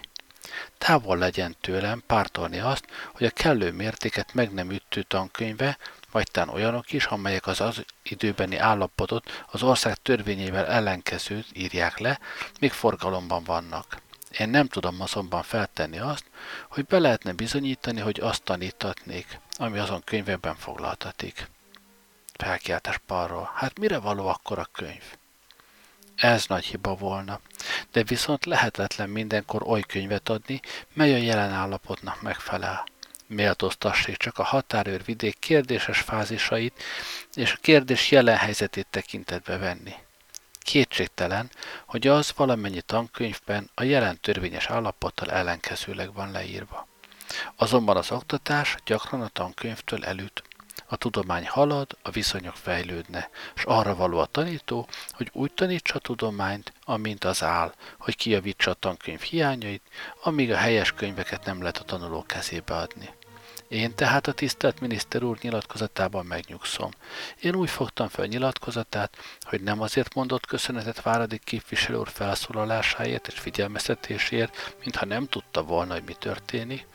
Távol 0.78 1.18
legyen 1.18 1.56
tőlem 1.62 2.04
pártolni 2.06 2.60
azt, 2.60 2.86
hogy 3.14 3.26
a 3.26 3.30
kellő 3.30 3.72
mértéket 3.72 4.34
meg 4.34 4.54
nem 4.54 4.72
ütő 4.72 5.02
tankönyve, 5.02 5.78
vagy 6.18 6.32
tán 6.32 6.50
olyanok 6.50 6.92
is, 6.92 7.06
amelyek 7.06 7.48
az 7.48 7.62
az 7.62 7.86
időbeni 8.04 8.58
állapotot 8.58 9.46
az 9.52 9.64
ország 9.64 9.96
törvényével 9.96 10.66
ellenkezőt 10.66 11.48
írják 11.54 11.98
le, 11.98 12.20
még 12.60 12.72
forgalomban 12.72 13.44
vannak. 13.44 14.02
Én 14.38 14.50
nem 14.50 14.68
tudom 14.68 15.02
azonban 15.02 15.44
feltenni 15.44 16.00
azt, 16.00 16.24
hogy 16.70 16.86
be 16.86 17.00
lehetne 17.00 17.32
bizonyítani, 17.34 18.00
hogy 18.00 18.20
azt 18.20 18.44
tanítatnék, 18.44 19.40
ami 19.58 19.80
azon 19.80 20.04
könyvekben 20.04 20.56
foglaltatik. 20.56 21.50
Felkiáltás 22.38 22.98
parról. 23.06 23.52
Hát 23.56 23.80
mire 23.80 23.98
való 23.98 24.28
akkor 24.28 24.60
a 24.60 24.70
könyv? 24.72 25.04
Ez 26.16 26.46
nagy 26.48 26.66
hiba 26.66 26.96
volna, 26.96 27.40
de 27.92 28.04
viszont 28.04 28.46
lehetetlen 28.46 29.10
mindenkor 29.10 29.64
oly 29.64 29.82
könyvet 29.82 30.30
adni, 30.30 30.60
mely 30.94 31.14
a 31.14 31.18
jelen 31.18 31.52
állapotnak 31.52 32.22
megfelel 32.22 32.84
méltóztassék 33.28 34.18
csak 34.18 34.38
a 34.38 34.44
határőr 34.44 35.04
vidék 35.04 35.40
kérdéses 35.40 36.00
fázisait 36.00 36.84
és 37.34 37.54
a 37.54 37.58
kérdés 37.62 38.12
jelen 38.12 38.38
helyzetét 38.38 38.88
tekintetbe 38.90 39.58
venni. 39.58 39.94
Kétségtelen, 40.60 41.50
hogy 41.86 42.08
az 42.08 42.34
valamennyi 42.36 42.82
tankönyvben 42.82 43.70
a 43.74 43.84
jelen 43.84 44.20
törvényes 44.22 44.66
állapottal 44.66 45.32
ellenkezőleg 45.32 46.14
van 46.14 46.32
leírva. 46.32 46.88
Azonban 47.56 47.98
az 47.98 48.12
oktatás 48.12 48.76
gyakran 48.86 49.22
a 49.22 49.28
tankönyvtől 49.28 50.06
elüt. 50.06 50.44
A 50.90 50.96
tudomány 50.96 51.48
halad, 51.48 51.98
a 52.02 52.10
viszonyok 52.10 52.56
fejlődne, 52.56 53.30
és 53.56 53.64
arra 53.64 53.96
való 53.96 54.18
a 54.18 54.26
tanító, 54.26 54.88
hogy 55.12 55.30
úgy 55.34 55.52
tanítsa 55.52 55.96
a 55.96 56.00
tudományt, 56.00 56.74
amint 56.84 57.24
az 57.24 57.44
áll, 57.44 57.74
hogy 57.98 58.16
kijavítsa 58.16 58.72
a 58.72 58.74
tankönyv 58.74 59.22
hiányait, 59.22 59.82
amíg 60.24 60.52
a 60.52 60.58
helyes 60.58 60.92
könyveket 60.92 61.46
nem 61.46 61.60
lehet 61.60 61.78
a 61.78 61.84
tanuló 61.84 62.24
kezébe 62.24 62.76
adni. 62.76 63.10
Én 63.68 63.96
tehát 63.96 64.28
a 64.28 64.32
tisztelt 64.32 64.80
miniszter 64.80 65.24
úr 65.24 65.38
nyilatkozatában 65.42 66.26
megnyugszom. 66.26 66.92
Én 67.42 67.56
úgy 67.56 67.70
fogtam 67.70 68.08
fel 68.08 68.26
nyilatkozatát, 68.26 69.18
hogy 69.42 69.62
nem 69.62 69.82
azért 69.82 70.14
mondott 70.14 70.46
köszönetet 70.46 71.02
Váradik 71.02 71.44
képviselő 71.44 71.98
úr 71.98 72.10
felszólalásáért 72.10 73.28
és 73.28 73.40
figyelmeztetéséért, 73.40 74.76
mintha 74.84 75.06
nem 75.06 75.28
tudta 75.28 75.64
volna, 75.64 75.94
hogy 75.94 76.04
mi 76.06 76.16
történik, 76.20 76.86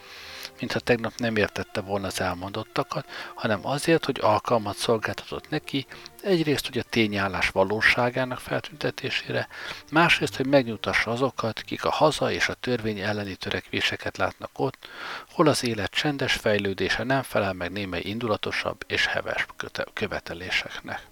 mintha 0.60 0.78
tegnap 0.78 1.12
nem 1.16 1.36
értette 1.36 1.80
volna 1.80 2.06
az 2.06 2.20
elmondottakat, 2.20 3.06
hanem 3.34 3.66
azért, 3.66 4.04
hogy 4.04 4.18
alkalmat 4.20 4.76
szolgáltatott 4.76 5.48
neki, 5.48 5.86
egyrészt, 6.22 6.76
a 6.76 6.82
tényállás 6.82 7.48
valóságának 7.48 8.40
feltüntetésére, 8.40 9.48
másrészt, 9.90 10.36
hogy 10.36 10.46
megnyugtassa 10.46 11.10
azokat, 11.10 11.60
kik 11.60 11.84
a 11.84 11.90
haza 11.90 12.30
és 12.30 12.48
a 12.48 12.54
törvény 12.54 12.98
elleni 12.98 13.34
törekvéseket 13.34 14.16
látnak 14.16 14.50
ott, 14.56 14.88
hol 15.30 15.46
az 15.46 15.64
élet 15.64 15.90
csendes 15.90 16.32
fejlődése 16.32 17.02
nem 17.02 17.22
felel 17.22 17.52
meg 17.52 17.72
némely 17.72 18.02
indulatosabb 18.04 18.84
és 18.86 19.06
heves 19.06 19.46
követeléseknek. 19.92 21.06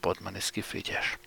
Podmaniszki 0.00 0.60
Frigyes. 0.60 1.18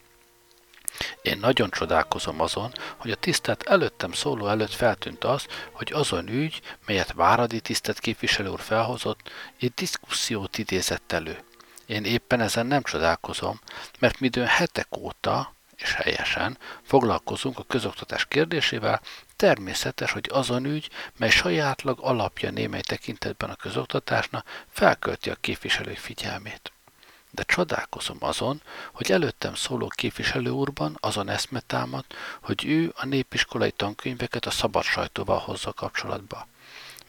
Én 1.21 1.37
nagyon 1.37 1.69
csodálkozom 1.69 2.41
azon, 2.41 2.71
hogy 2.97 3.11
a 3.11 3.15
tisztelt 3.15 3.63
előttem 3.63 4.11
szóló 4.11 4.47
előtt 4.47 4.73
feltűnt 4.73 5.23
az, 5.23 5.45
hogy 5.71 5.91
azon 5.93 6.27
ügy, 6.27 6.61
melyet 6.85 7.11
Váradi 7.11 7.59
tisztelt 7.59 7.99
képviselő 7.99 8.49
úr 8.49 8.59
felhozott, 8.59 9.31
egy 9.59 9.73
diszkusziót 9.73 10.57
idézett 10.57 11.11
elő. 11.11 11.37
Én 11.93 12.05
éppen 12.05 12.41
ezen 12.41 12.65
nem 12.65 12.83
csodálkozom, 12.83 13.59
mert 13.99 14.19
midőn 14.19 14.45
hetek 14.45 14.97
óta, 14.97 15.55
és 15.75 15.93
helyesen, 15.93 16.57
foglalkozunk 16.83 17.59
a 17.59 17.63
közoktatás 17.63 18.25
kérdésével, 18.25 19.01
természetes, 19.35 20.11
hogy 20.11 20.29
azon 20.31 20.65
ügy, 20.65 20.89
mely 21.17 21.29
sajátlag 21.29 21.99
alapja 22.01 22.51
némely 22.51 22.81
tekintetben 22.81 23.49
a 23.49 23.55
közoktatásnak, 23.55 24.65
felkölti 24.69 25.29
a 25.29 25.35
képviselők 25.35 25.97
figyelmét 25.97 26.71
de 27.35 27.43
csodálkozom 27.43 28.17
azon, 28.19 28.61
hogy 28.93 29.11
előttem 29.11 29.55
szóló 29.55 29.87
képviselő 29.87 30.49
úrban 30.49 30.97
azon 30.99 31.29
eszme 31.29 31.59
támad, 31.59 32.05
hogy 32.41 32.65
ő 32.65 32.93
a 32.95 33.05
népiskolai 33.05 33.71
tankönyveket 33.71 34.45
a 34.45 34.51
szabad 34.51 34.83
sajtóval 34.83 35.39
hozza 35.39 35.73
kapcsolatba. 35.73 36.47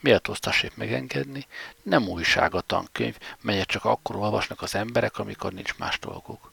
Méltóztassék 0.05 0.77
megengedni, 0.77 1.47
nem 1.83 2.09
újság 2.09 2.55
a 2.55 2.61
tankönyv, 2.61 3.19
melyet 3.41 3.67
csak 3.67 3.85
akkor 3.85 4.17
olvasnak 4.17 4.63
az 4.63 4.75
emberek, 4.75 5.19
amikor 5.19 5.53
nincs 5.53 5.75
más 5.77 5.99
dolguk. 5.99 6.53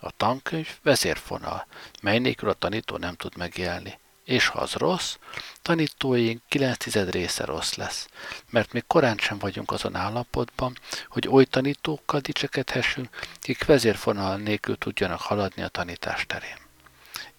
A 0.00 0.10
tankönyv 0.16 0.68
vezérfonal, 0.82 1.66
mely 2.02 2.18
nélkül 2.18 2.48
a 2.48 2.54
tanító 2.54 2.96
nem 2.96 3.14
tud 3.14 3.36
megélni 3.36 3.98
és 4.24 4.46
ha 4.46 4.58
az 4.58 4.72
rossz, 4.72 5.16
tanítóink 5.62 6.42
9 6.48 7.10
része 7.10 7.44
rossz 7.44 7.74
lesz, 7.74 8.08
mert 8.50 8.72
még 8.72 8.84
korán 8.86 9.16
sem 9.16 9.38
vagyunk 9.38 9.70
azon 9.70 9.94
állapotban, 9.94 10.78
hogy 11.08 11.28
oly 11.28 11.44
tanítókkal 11.44 12.20
dicsekedhessünk, 12.20 13.08
kik 13.40 13.64
vezérfonal 13.64 14.36
nélkül 14.36 14.78
tudjanak 14.78 15.20
haladni 15.20 15.62
a 15.62 15.68
tanítás 15.68 16.26
terén. 16.26 16.58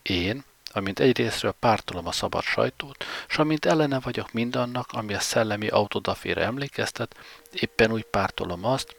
Én, 0.01 0.43
amint 0.77 0.99
egyrésztről 0.99 1.51
pártolom 1.51 2.07
a 2.07 2.11
szabad 2.11 2.43
sajtót, 2.43 3.05
s 3.27 3.37
amint 3.37 3.65
ellene 3.65 3.99
vagyok 3.99 4.31
mindannak, 4.31 4.91
ami 4.91 5.13
a 5.13 5.19
szellemi 5.19 5.67
autodafére 5.67 6.41
emlékeztet, 6.41 7.15
éppen 7.51 7.91
úgy 7.91 8.03
pártolom 8.03 8.65
azt, 8.65 8.95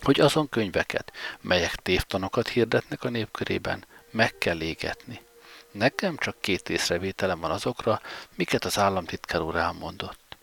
hogy 0.00 0.20
azon 0.20 0.48
könyveket, 0.48 1.12
melyek 1.40 1.74
tévtanokat 1.74 2.48
hirdetnek 2.48 3.04
a 3.04 3.08
népkörében, 3.08 3.84
meg 4.10 4.38
kell 4.38 4.60
égetni. 4.60 5.20
Nekem 5.70 6.16
csak 6.16 6.40
két 6.40 6.68
észrevételem 6.68 7.40
van 7.40 7.50
azokra, 7.50 8.00
miket 8.34 8.64
az 8.64 8.78
államtitkár 8.78 9.40
úr 9.40 9.56
elmondott. 9.56 10.36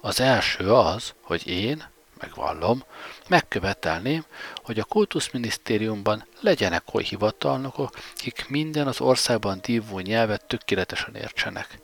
Az 0.00 0.20
első 0.20 0.72
az, 0.72 1.14
hogy 1.22 1.46
én, 1.46 1.84
megvallom, 2.20 2.84
megkövetelném, 3.28 4.24
hogy 4.54 4.78
a 4.78 4.84
kultuszminisztériumban 4.84 6.26
legyenek 6.40 6.94
oly 6.94 7.02
hivatalnokok, 7.02 7.98
akik 8.18 8.48
minden 8.48 8.86
az 8.86 9.00
országban 9.00 9.58
dívó 9.62 9.98
nyelvet 9.98 10.44
tökéletesen 10.44 11.14
értsenek. 11.14 11.78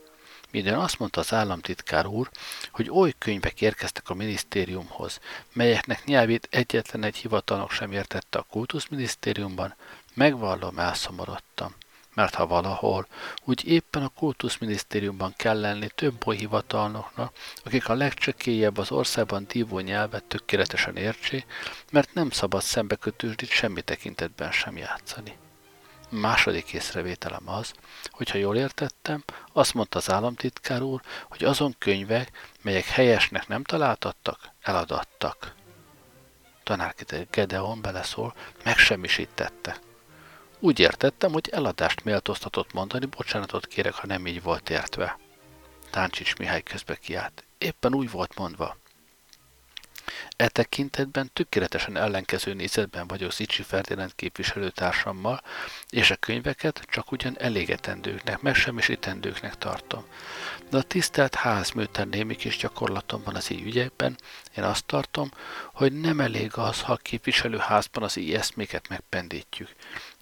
Minden 0.51 0.79
azt 0.79 0.99
mondta 0.99 1.21
az 1.21 1.33
államtitkár 1.33 2.07
úr, 2.07 2.31
hogy 2.71 2.91
oly 2.91 3.15
könyvek 3.19 3.61
érkeztek 3.61 4.09
a 4.09 4.15
minisztériumhoz, 4.15 5.21
melyeknek 5.53 6.05
nyelvét 6.05 6.49
egyetlen 6.51 7.05
egy 7.05 7.17
hivatalnok 7.17 7.71
sem 7.71 7.93
értette 7.93 8.39
a 8.39 8.47
kultuszminisztériumban, 8.51 9.75
megvallom, 10.15 10.79
elszomorodtam 10.79 11.75
mert 12.15 12.35
ha 12.35 12.47
valahol, 12.47 13.07
úgy 13.45 13.69
éppen 13.69 14.03
a 14.03 14.09
kultuszminisztériumban 14.09 15.35
kell 15.37 15.61
lenni 15.61 15.89
több 15.95 16.27
oly 16.27 16.37
hivatalnoknak, 16.37 17.37
akik 17.65 17.89
a 17.89 17.95
legcsekélyebb 17.95 18.79
az 18.79 18.91
országban 18.91 19.47
dívó 19.49 19.79
nyelvet 19.79 20.25
tökéletesen 20.25 20.97
értsék, 20.97 21.47
mert 21.91 22.15
nem 22.15 22.31
szabad 22.31 22.63
szembekötősdít 22.63 23.51
semmi 23.51 23.83
tekintetben 23.83 24.53
sem 24.53 24.77
játszani. 24.77 25.37
Második 26.11 26.73
észrevételem 26.73 27.49
az, 27.49 27.73
hogyha 28.11 28.39
jól 28.39 28.57
értettem, 28.57 29.25
azt 29.53 29.75
mondta 29.75 29.99
az 29.99 30.11
államtitkár 30.11 30.83
úr, 30.83 31.01
hogy 31.29 31.45
azon 31.45 31.75
könyvek, 31.79 32.31
melyek 32.63 32.85
helyesnek 32.85 33.49
nem 33.49 33.65
találtattak, 33.65 34.51
eladattak. 34.61 35.55
Tanár 36.63 36.95
Gedeon 37.31 37.81
beleszól, 37.81 38.35
megsemmisítette. 38.65 39.77
Úgy 40.65 40.79
értettem, 40.79 41.33
hogy 41.33 41.49
eladást 41.53 42.05
méltóztatott 42.05 42.73
mondani, 42.73 43.07
bocsánatot 43.07 43.67
kérek, 43.67 43.95
ha 43.95 44.07
nem 44.07 44.27
így 44.27 44.43
volt 44.43 44.71
értve. 44.71 45.19
Táncsics 45.91 46.37
Mihály 46.37 46.63
közbe 46.63 46.97
kiállt. 46.97 47.45
Éppen 47.59 47.95
úgy 47.95 48.11
volt 48.11 48.39
mondva. 48.39 48.77
E 50.37 50.49
tekintetben 50.49 51.31
tökéletesen 51.33 51.97
ellenkező 51.97 52.55
nézetben 52.55 53.07
vagyok 53.07 53.33
Zicsi 53.33 53.63
Ferdinánd 53.63 54.15
képviselőtársammal, 54.15 55.43
és 55.89 56.11
a 56.11 56.17
könyveket 56.17 56.83
csak 56.91 57.13
ugyan 57.13 57.39
elégetendőknek, 57.39 58.41
megsemmisítendőknek 58.41 59.59
tartom. 59.59 60.05
De 60.71 60.77
a 60.77 60.83
tisztelt 60.83 61.35
ház 61.35 61.71
műter 61.71 62.09
némi 62.09 62.37
kis 62.37 62.57
gyakorlatomban 62.57 63.35
az 63.35 63.51
így 63.51 63.63
ügyekben 63.63 64.19
én 64.57 64.65
azt 64.65 64.85
tartom, 64.85 65.31
hogy 65.73 66.01
nem 66.01 66.21
elég 66.21 66.51
az, 66.55 66.81
ha 66.81 66.93
a 66.93 66.97
képviselőházban 66.97 68.03
az 68.03 68.17
így 68.17 68.35
eszméket 68.35 68.89
megpendítjük. 68.89 69.69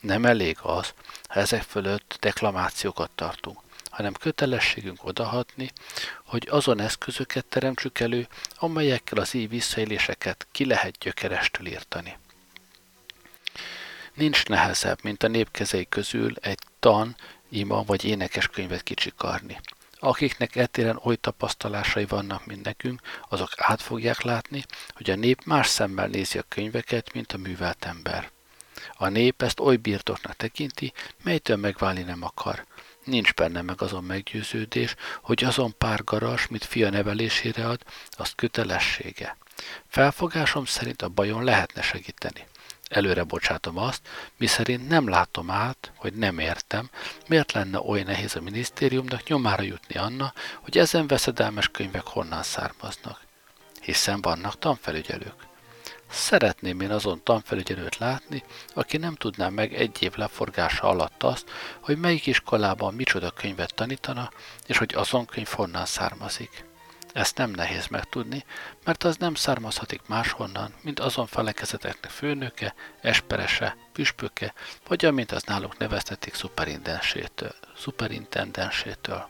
Nem 0.02 0.24
elég 0.24 0.58
az, 0.62 0.94
ha 1.28 1.40
ezek 1.40 1.62
fölött 1.62 2.16
deklamációkat 2.20 3.10
tartunk 3.14 3.58
hanem 3.92 4.12
kötelességünk 4.12 5.04
odahatni, 5.04 5.70
hogy 6.24 6.48
azon 6.50 6.80
eszközöket 6.80 7.44
teremtsük 7.44 8.00
elő, 8.00 8.28
amelyekkel 8.54 9.18
az 9.18 9.34
így 9.34 9.48
visszaéléseket 9.48 10.46
ki 10.52 10.64
lehet 10.66 10.98
gyökerestől 10.98 11.66
írtani. 11.66 12.16
Nincs 14.14 14.46
nehezebb, 14.46 14.98
mint 15.02 15.22
a 15.22 15.28
népkezei 15.28 15.88
közül 15.88 16.34
egy 16.40 16.58
tan, 16.80 17.16
ima 17.48 17.82
vagy 17.82 18.04
énekeskönyvet 18.04 18.82
kicsikarni. 18.82 19.60
Akiknek 19.98 20.56
etéren 20.56 21.00
oly 21.04 21.16
tapasztalásai 21.16 22.04
vannak, 22.04 22.46
mint 22.46 22.64
nekünk, 22.64 23.00
azok 23.28 23.50
át 23.56 23.82
fogják 23.82 24.22
látni, 24.22 24.64
hogy 24.88 25.10
a 25.10 25.16
nép 25.16 25.44
más 25.44 25.66
szemmel 25.66 26.06
nézi 26.06 26.38
a 26.38 26.44
könyveket, 26.48 27.12
mint 27.12 27.32
a 27.32 27.38
művelt 27.38 27.84
ember. 27.84 28.30
A 29.02 29.08
nép 29.08 29.42
ezt 29.42 29.60
oly 29.60 29.76
birtoknak 29.76 30.36
tekinti, 30.36 30.92
melytől 31.22 31.56
megválni 31.56 32.02
nem 32.02 32.22
akar. 32.22 32.66
Nincs 33.04 33.34
benne 33.34 33.62
meg 33.62 33.82
azon 33.82 34.04
meggyőződés, 34.04 34.94
hogy 35.22 35.44
azon 35.44 35.74
pár 35.78 36.04
garas, 36.04 36.46
mit 36.46 36.64
fia 36.64 36.90
nevelésére 36.90 37.68
ad, 37.68 37.80
azt 38.10 38.34
kötelessége. 38.34 39.36
Felfogásom 39.88 40.64
szerint 40.64 41.02
a 41.02 41.08
bajon 41.08 41.44
lehetne 41.44 41.82
segíteni. 41.82 42.46
Előre 42.88 43.22
bocsátom 43.22 43.78
azt, 43.78 44.08
miszerint 44.36 44.88
nem 44.88 45.08
látom 45.08 45.50
át, 45.50 45.92
hogy 45.96 46.12
nem 46.12 46.38
értem, 46.38 46.90
miért 47.28 47.52
lenne 47.52 47.80
oly 47.80 48.02
nehéz 48.02 48.36
a 48.36 48.40
minisztériumnak 48.40 49.28
nyomára 49.28 49.62
jutni 49.62 49.94
anna, 49.94 50.32
hogy 50.60 50.78
ezen 50.78 51.06
veszedelmes 51.06 51.68
könyvek 51.68 52.06
honnan 52.06 52.42
származnak. 52.42 53.20
Hiszen 53.80 54.20
vannak 54.20 54.58
tanfelügyelők. 54.58 55.50
Szeretném 56.12 56.80
én 56.80 56.90
azon 56.90 57.22
tanfelügyelőt 57.22 57.96
látni, 57.96 58.44
aki 58.74 58.96
nem 58.96 59.14
tudná 59.14 59.48
meg 59.48 59.74
egy 59.74 60.02
év 60.02 60.14
leforgása 60.14 60.82
alatt 60.88 61.22
azt, 61.22 61.50
hogy 61.80 61.98
melyik 61.98 62.26
iskolában 62.26 62.94
micsoda 62.94 63.30
könyvet 63.30 63.74
tanítana, 63.74 64.30
és 64.66 64.78
hogy 64.78 64.94
azon 64.94 65.26
könyv 65.26 65.48
honnan 65.48 65.84
származik. 65.84 66.64
Ezt 67.12 67.36
nem 67.36 67.50
nehéz 67.50 67.86
megtudni, 67.86 68.44
mert 68.84 69.04
az 69.04 69.16
nem 69.16 69.34
származhatik 69.34 70.00
máshonnan, 70.06 70.74
mint 70.82 71.00
azon 71.00 71.26
felekezeteknek 71.26 72.10
főnöke, 72.10 72.74
esperese, 73.00 73.76
püspöke, 73.92 74.54
vagy 74.88 75.04
amint 75.04 75.32
az 75.32 75.42
náluk 75.42 75.78
neveztetik 75.78 76.34
szuperintendensétől. 77.76 79.28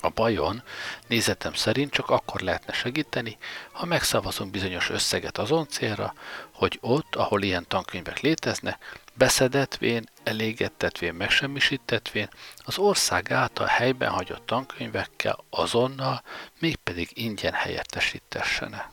A 0.00 0.08
bajon 0.08 0.62
nézetem 1.06 1.54
szerint 1.54 1.92
csak 1.92 2.10
akkor 2.10 2.40
lehetne 2.40 2.72
segíteni, 2.72 3.38
ha 3.72 3.86
megszavazunk 3.86 4.50
bizonyos 4.50 4.90
összeget 4.90 5.38
azon 5.38 5.68
célra, 5.68 6.14
hogy 6.52 6.78
ott, 6.80 7.14
ahol 7.14 7.42
ilyen 7.42 7.64
tankönyvek 7.68 8.20
léteznek, 8.20 9.00
beszedetvén, 9.14 10.08
elégettetvén, 10.22 11.14
megsemmisítetvén, 11.14 12.28
az 12.64 12.78
ország 12.78 13.32
által 13.32 13.66
helyben 13.66 14.10
hagyott 14.10 14.46
tankönyvekkel 14.46 15.44
azonnal, 15.50 16.22
mégpedig 16.58 17.10
ingyen 17.14 17.52
helyettesítessene. 17.52 18.90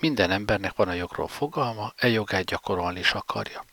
Minden 0.00 0.30
embernek 0.30 0.76
van 0.76 0.88
a 0.88 0.92
jogról 0.92 1.28
fogalma, 1.28 1.92
e 1.96 2.08
jogát 2.08 2.44
gyakorolni 2.44 2.98
is 2.98 3.12
akarja. 3.12 3.64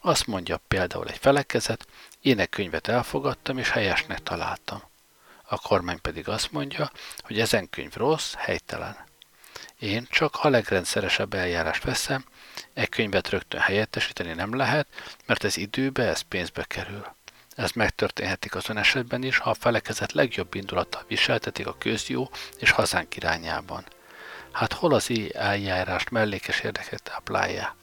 Azt 0.00 0.26
mondja 0.26 0.60
például 0.68 1.08
egy 1.08 1.18
felekezet, 1.18 1.86
én 2.20 2.38
egy 2.38 2.48
könyvet 2.48 2.88
elfogadtam 2.88 3.58
és 3.58 3.70
helyesnek 3.70 4.22
találtam. 4.22 4.89
A 5.52 5.58
kormány 5.58 6.00
pedig 6.00 6.28
azt 6.28 6.52
mondja, 6.52 6.90
hogy 7.20 7.40
ezen 7.40 7.70
könyv 7.70 7.94
rossz, 7.94 8.34
helytelen. 8.36 8.96
Én 9.78 10.06
csak 10.10 10.36
a 10.40 10.48
legrendszeresebb 10.48 11.34
eljárást 11.34 11.84
veszem, 11.84 12.24
egy 12.74 12.88
könyvet 12.88 13.28
rögtön 13.28 13.60
helyettesíteni 13.60 14.32
nem 14.32 14.54
lehet, 14.54 14.86
mert 15.26 15.44
ez 15.44 15.56
időbe, 15.56 16.08
ez 16.08 16.20
pénzbe 16.20 16.64
kerül. 16.64 17.06
Ez 17.54 17.70
megtörténhetik 17.70 18.54
azon 18.54 18.76
esetben 18.76 19.22
is, 19.22 19.38
ha 19.38 19.50
a 19.50 19.54
felekezet 19.54 20.12
legjobb 20.12 20.54
indulattal 20.54 21.04
viseltetik 21.08 21.66
a 21.66 21.78
közjó 21.78 22.30
és 22.58 22.70
hazánk 22.70 23.16
irányában. 23.16 23.84
Hát 24.52 24.72
hol 24.72 24.94
az 24.94 25.08
így 25.08 25.30
eljárást 25.30 26.10
mellékes 26.10 26.60
érdeket 26.60 27.02
táplálja? 27.02 27.76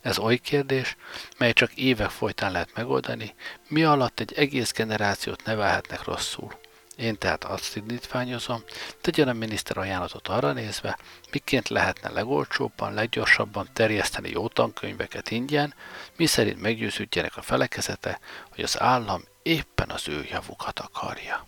Ez 0.00 0.18
oly 0.18 0.36
kérdés, 0.36 0.96
mely 1.38 1.52
csak 1.52 1.72
évek 1.74 2.10
folytán 2.10 2.52
lehet 2.52 2.74
megoldani, 2.74 3.34
mi 3.68 3.84
alatt 3.84 4.20
egy 4.20 4.32
egész 4.32 4.72
generációt 4.72 5.44
nevelhetnek 5.44 6.04
rosszul. 6.04 6.66
Én 6.98 7.18
tehát 7.18 7.44
azt 7.44 7.76
indítványozom, 7.76 8.62
tegyen 9.00 9.28
a 9.28 9.32
miniszter 9.32 9.76
ajánlatot 9.76 10.28
arra 10.28 10.52
nézve, 10.52 10.98
miként 11.32 11.68
lehetne 11.68 12.10
legolcsóbban, 12.10 12.94
leggyorsabban 12.94 13.68
terjeszteni 13.72 14.30
jó 14.30 14.48
tankönyveket 14.48 15.30
ingyen, 15.30 15.74
mi 16.16 16.26
szerint 16.26 16.60
meggyőződjenek 16.60 17.36
a 17.36 17.42
felekezete, 17.42 18.20
hogy 18.50 18.64
az 18.64 18.80
állam 18.80 19.22
éppen 19.42 19.90
az 19.90 20.08
ő 20.08 20.26
javukat 20.30 20.78
akarja. 20.78 21.46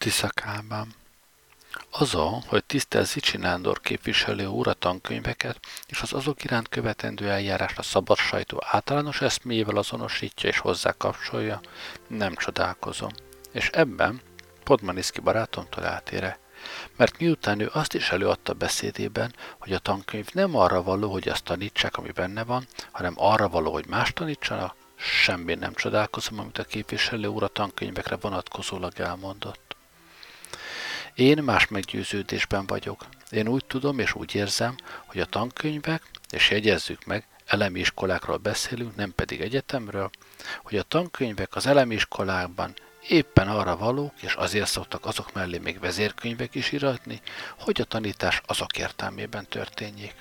Tiszakában. 0.00 0.94
Azon, 1.90 2.42
hogy 2.46 2.64
tisztel 2.64 3.04
Zicsi 3.04 3.36
Nándor 3.36 3.80
képviselő 3.80 4.46
úr 4.46 4.68
a 4.68 4.72
tankönyveket 4.72 5.60
és 5.86 6.00
az 6.00 6.12
azok 6.12 6.44
iránt 6.44 6.68
követendő 6.68 7.28
eljárást 7.28 7.78
a 7.78 7.82
szabad 7.82 8.16
sajtó 8.16 8.62
általános 8.66 9.20
eszméjével 9.20 9.76
azonosítja 9.76 10.48
és 10.48 10.58
hozzá 10.58 10.92
kapcsolja, 10.92 11.60
nem 12.06 12.34
csodálkozom. 12.34 13.10
És 13.52 13.68
ebben 13.68 14.20
Podmaniszki 14.64 15.20
barátomtól 15.20 15.84
eltére. 15.84 16.38
Mert 16.96 17.18
miután 17.18 17.60
ő 17.60 17.70
azt 17.72 17.94
is 17.94 18.10
előadta 18.10 18.52
beszédében, 18.52 19.34
hogy 19.58 19.72
a 19.72 19.78
tankönyv 19.78 20.28
nem 20.32 20.56
arra 20.56 20.82
való, 20.82 21.12
hogy 21.12 21.28
azt 21.28 21.44
tanítsák, 21.44 21.96
ami 21.96 22.10
benne 22.10 22.44
van, 22.44 22.66
hanem 22.90 23.14
arra 23.16 23.48
való, 23.48 23.72
hogy 23.72 23.86
más 23.86 24.12
tanítsanak, 24.12 24.74
semmi 24.96 25.54
nem 25.54 25.74
csodálkozom, 25.74 26.38
amit 26.38 26.58
a 26.58 26.64
képviselő 26.64 27.28
úr 27.28 27.42
a 27.42 27.48
tankönyvekre 27.48 28.16
vonatkozólag 28.16 29.00
elmondott. 29.00 29.69
Én 31.20 31.42
más 31.42 31.68
meggyőződésben 31.68 32.66
vagyok. 32.66 33.06
Én 33.30 33.48
úgy 33.48 33.64
tudom 33.64 33.98
és 33.98 34.14
úgy 34.14 34.34
érzem, 34.34 34.76
hogy 35.06 35.20
a 35.20 35.24
tankönyvek, 35.24 36.02
és 36.30 36.50
jegyezzük 36.50 37.04
meg, 37.04 37.26
elemi 37.46 37.80
iskolákról 37.80 38.36
beszélünk, 38.36 38.96
nem 38.96 39.12
pedig 39.14 39.40
egyetemről, 39.40 40.10
hogy 40.62 40.76
a 40.76 40.82
tankönyvek 40.82 41.56
az 41.56 41.66
elemi 41.66 41.94
iskolában 41.94 42.74
éppen 43.08 43.48
arra 43.48 43.76
valók, 43.76 44.12
és 44.22 44.34
azért 44.34 44.68
szoktak 44.68 45.06
azok 45.06 45.32
mellé 45.32 45.58
még 45.58 45.80
vezérkönyvek 45.80 46.54
is 46.54 46.72
iratni, 46.72 47.20
hogy 47.58 47.80
a 47.80 47.84
tanítás 47.84 48.40
azok 48.46 48.78
értelmében 48.78 49.46
történjék 49.48 50.14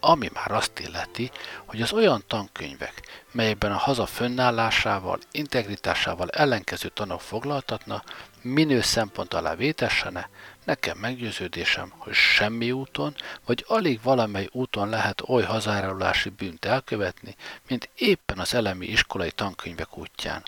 ami 0.00 0.30
már 0.32 0.50
azt 0.50 0.78
illeti, 0.78 1.30
hogy 1.64 1.82
az 1.82 1.92
olyan 1.92 2.24
tankönyvek, 2.26 3.24
melyekben 3.32 3.72
a 3.72 3.76
haza 3.76 4.06
fönnállásával, 4.06 5.18
integritásával 5.30 6.28
ellenkező 6.28 6.88
tanok 6.88 7.20
foglaltatna, 7.20 8.02
minő 8.46 8.80
szempont 8.80 9.34
alá 9.34 9.54
vétessene, 9.54 10.28
nekem 10.64 10.98
meggyőződésem, 10.98 11.92
hogy 11.96 12.12
semmi 12.12 12.72
úton, 12.72 13.14
vagy 13.46 13.64
alig 13.68 14.00
valamely 14.02 14.48
úton 14.52 14.88
lehet 14.88 15.22
oly 15.28 15.42
hazárulási 15.42 16.28
bűnt 16.28 16.64
elkövetni, 16.64 17.36
mint 17.68 17.88
éppen 17.94 18.38
az 18.38 18.54
elemi 18.54 18.86
iskolai 18.86 19.30
tankönyvek 19.30 19.98
útján. 19.98 20.42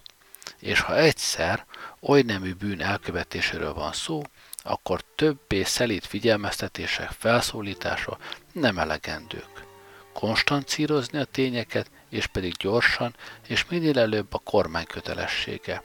És 0.58 0.80
ha 0.80 0.96
egyszer 0.96 1.64
oly 2.00 2.22
nemű 2.22 2.54
bűn 2.54 2.80
elkövetéséről 2.80 3.74
van 3.74 3.92
szó, 3.92 4.22
akkor 4.62 5.00
többé 5.14 5.62
szelít 5.62 6.06
figyelmeztetések 6.06 7.10
felszólítása 7.10 8.18
nem 8.52 8.78
elegendők. 8.78 9.66
Konstancírozni 10.12 11.18
a 11.18 11.24
tényeket, 11.24 11.90
és 12.08 12.26
pedig 12.26 12.52
gyorsan, 12.52 13.14
és 13.46 13.64
minél 13.68 13.98
előbb 13.98 14.34
a 14.34 14.38
kormány 14.38 14.86
kötelessége. 14.86 15.82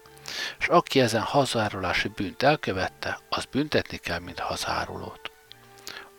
És 0.59 0.67
aki 0.67 0.99
ezen 0.99 1.21
hazárulási 1.21 2.07
bűnt 2.07 2.43
elkövette, 2.43 3.19
az 3.29 3.45
büntetni 3.45 3.97
kell, 3.97 4.19
mint 4.19 4.39
hazárulót. 4.39 5.33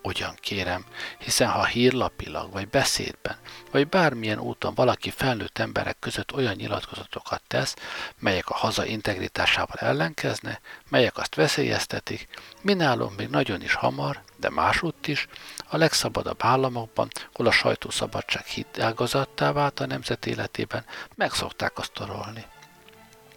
Ugyan 0.06 0.34
kérem, 0.40 0.84
hiszen 1.18 1.48
ha 1.48 1.64
hírlapilag, 1.64 2.52
vagy 2.52 2.68
beszédben, 2.68 3.36
vagy 3.70 3.88
bármilyen 3.88 4.38
úton 4.38 4.74
valaki 4.74 5.10
felnőtt 5.10 5.58
emberek 5.58 5.98
között 5.98 6.32
olyan 6.34 6.54
nyilatkozatokat 6.54 7.42
tesz, 7.46 7.74
melyek 8.18 8.50
a 8.50 8.54
haza 8.54 8.84
integritásával 8.84 9.76
ellenkezne, 9.78 10.60
melyek 10.88 11.16
azt 11.16 11.34
veszélyeztetik, 11.34 12.28
minálom 12.62 13.14
még 13.16 13.28
nagyon 13.28 13.62
is 13.62 13.74
hamar, 13.74 14.22
de 14.36 14.50
másútt 14.50 15.06
is, 15.06 15.26
a 15.68 15.76
legszabadabb 15.76 16.38
államokban, 16.42 17.08
hol 17.32 17.46
a 17.46 17.50
sajtószabadság 17.50 18.44
hitágazattá 18.44 19.52
vált 19.52 19.80
a 19.80 19.86
nemzet 19.86 20.26
életében, 20.26 20.84
megszokták 21.14 21.78
azt 21.78 21.92
torolni. 21.92 22.44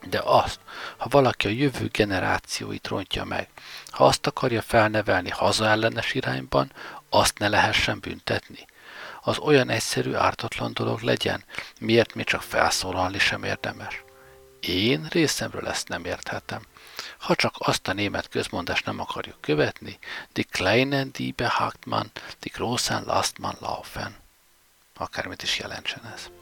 De 0.05 0.21
azt, 0.23 0.59
ha 0.97 1.07
valaki 1.09 1.47
a 1.47 1.49
jövő 1.49 1.87
generációit 1.87 2.87
rontja 2.87 3.23
meg, 3.23 3.49
ha 3.87 4.05
azt 4.05 4.27
akarja 4.27 4.61
felnevelni 4.61 5.29
hazaellenes 5.29 6.13
irányban, 6.13 6.71
azt 7.09 7.37
ne 7.37 7.47
lehessen 7.47 7.99
büntetni. 7.99 8.65
Az 9.21 9.37
olyan 9.37 9.69
egyszerű, 9.69 10.13
ártatlan 10.13 10.73
dolog 10.73 11.01
legyen, 11.01 11.43
miért 11.79 12.15
mi 12.15 12.23
csak 12.23 12.41
felszólalni 12.41 13.19
sem 13.19 13.43
érdemes. 13.43 14.03
Én 14.59 15.07
részemről 15.09 15.67
ezt 15.67 15.87
nem 15.87 16.05
érthetem. 16.05 16.61
Ha 17.17 17.35
csak 17.35 17.53
azt 17.57 17.87
a 17.87 17.93
német 17.93 18.29
közmondást 18.29 18.85
nem 18.85 18.99
akarjuk 18.99 19.41
követni, 19.41 19.99
die 20.33 20.45
kleinen 20.51 21.11
Diebe 21.11 21.47
hakt 21.47 21.85
man, 21.85 22.11
die 22.39 22.51
großen 22.53 23.03
lasst 23.05 23.37
man 23.37 23.55
laufen. 23.59 24.15
Akármit 24.97 25.43
is 25.43 25.59
jelentsen 25.59 26.11
ez. 26.13 26.36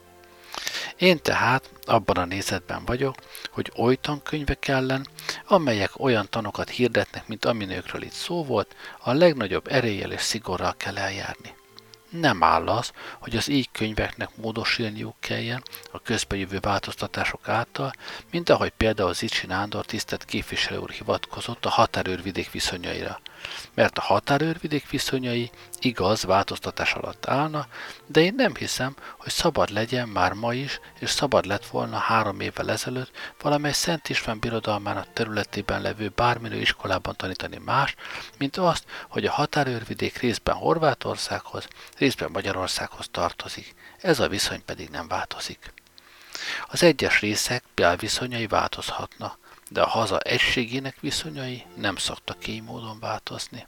Én 0.98 1.22
tehát 1.22 1.70
abban 1.86 2.18
a 2.18 2.26
nézetben 2.26 2.86
vagyok, 2.86 3.16
hogy 3.52 3.72
oly 3.78 3.96
tankönyvek 3.96 4.68
ellen, 4.68 5.08
amelyek 5.48 6.00
olyan 6.00 6.28
tanokat 6.30 6.70
hirdetnek, 6.70 7.28
mint 7.28 7.46
aminőkről 7.46 8.02
itt 8.02 8.12
szó 8.12 8.44
volt, 8.44 8.76
a 9.00 9.14
legnagyobb 9.14 9.68
eréllyel 9.68 10.12
és 10.12 10.22
szigorral 10.22 10.74
kell 10.78 10.98
eljárni 10.98 11.56
nem 12.10 12.44
áll 12.44 12.68
az, 12.68 12.92
hogy 13.20 13.36
az 13.36 13.48
így 13.48 13.70
könyveknek 13.72 14.30
módosulniuk 14.36 15.16
kelljen 15.20 15.64
a 15.92 16.02
közbejövő 16.02 16.60
változtatások 16.60 17.48
által, 17.48 17.92
mint 18.32 18.50
ahogy 18.50 18.70
például 18.70 19.14
Zicsi 19.14 19.48
Nándor 19.48 19.86
tisztelt 19.86 20.26
képviselő 20.26 20.78
úr 20.78 20.90
hivatkozott 20.90 21.66
a 21.66 21.70
határőrvidék 21.70 22.52
viszonyaira. 22.52 23.20
Mert 23.74 23.98
a 23.98 24.02
határőrvidék 24.02 24.90
viszonyai 24.90 25.52
igaz 25.80 26.24
változtatás 26.24 26.94
alatt 26.94 27.28
állna, 27.28 27.68
de 28.06 28.22
én 28.22 28.34
nem 28.36 28.56
hiszem, 28.56 28.96
hogy 29.18 29.32
szabad 29.32 29.70
legyen 29.70 30.08
már 30.08 30.34
ma 30.34 30.54
is, 30.54 30.80
és 31.00 31.10
szabad 31.10 31.46
lett 31.46 31.66
volna 31.66 31.98
három 31.98 32.40
évvel 32.40 32.72
ezelőtt 32.72 33.12
valamely 33.42 33.72
Szent 33.72 34.10
István 34.10 34.40
birodalmának 34.40 35.14
területében 35.14 35.82
levő 35.82 36.12
bárminő 36.16 36.60
iskolában 36.60 37.16
tanítani 37.16 37.58
más, 37.66 37.96
mint 38.38 38.58
azt, 38.58 38.86
hogy 39.10 39.26
a 39.26 39.32
határőrvidék 39.32 40.18
részben 40.18 40.56
Horvátországhoz, 40.56 41.68
részben 41.98 42.32
Magyarországhoz 42.32 43.08
tartozik. 43.12 43.76
Ez 43.98 44.20
a 44.20 44.28
viszony 44.28 44.66
pedig 44.66 44.90
nem 44.90 45.08
változik. 45.08 45.74
Az 46.68 46.84
egyes 46.84 47.20
részek 47.20 47.64
belviszonyai 47.76 48.48
változhatnak, 48.48 49.38
de 49.70 49.82
a 49.82 49.88
haza 49.88 50.20
egységének 50.20 50.98
viszonyai 51.00 51.66
nem 51.76 51.96
szoktak 51.96 52.48
így 52.48 52.64
módon 52.64 53.00
változni. 53.00 53.68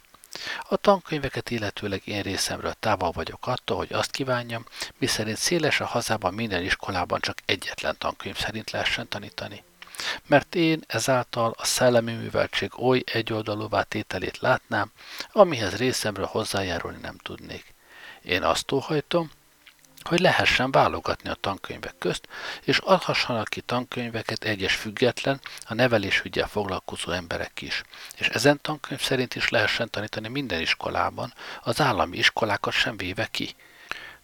A 0.69 0.75
tankönyveket 0.75 1.49
illetőleg 1.49 2.01
én 2.05 2.21
részemről 2.21 2.73
távol 2.79 3.11
vagyok 3.11 3.47
attól, 3.47 3.77
hogy 3.77 3.93
azt 3.93 4.11
kívánjam, 4.11 4.65
miszerint 4.97 5.37
széles 5.37 5.79
a 5.79 5.85
hazában 5.85 6.33
minden 6.33 6.63
iskolában 6.63 7.19
csak 7.19 7.37
egyetlen 7.45 7.95
tankönyv 7.97 8.37
szerint 8.37 8.71
lehessen 8.71 9.07
tanítani. 9.07 9.63
Mert 10.25 10.55
én 10.55 10.83
ezáltal 10.87 11.53
a 11.57 11.65
szellemi 11.65 12.13
műveltség 12.13 12.79
oly 12.79 13.03
egyoldalúvá 13.05 13.81
tételét 13.81 14.37
látnám, 14.39 14.91
amihez 15.31 15.75
részemről 15.75 16.25
hozzájárulni 16.25 16.99
nem 17.01 17.17
tudnék. 17.17 17.75
Én 18.27 18.43
azt 18.43 18.71
óhajtom, 18.71 19.31
hogy 20.01 20.19
lehessen 20.19 20.71
válogatni 20.71 21.29
a 21.29 21.37
tankönyvek 21.39 21.95
közt, 21.97 22.27
és 22.63 22.77
adhassanak 22.77 23.47
ki 23.47 23.61
tankönyveket 23.61 24.43
egyes 24.43 24.75
független, 24.75 25.39
a 25.65 25.73
nevelésügyel 25.73 26.47
foglalkozó 26.47 27.11
emberek 27.11 27.61
is. 27.61 27.83
És 28.17 28.27
ezen 28.27 28.59
tankönyv 28.61 29.01
szerint 29.01 29.35
is 29.35 29.49
lehessen 29.49 29.89
tanítani 29.89 30.27
minden 30.27 30.61
iskolában, 30.61 31.33
az 31.61 31.81
állami 31.81 32.17
iskolákat 32.17 32.73
sem 32.73 32.97
véve 32.97 33.27
ki. 33.31 33.55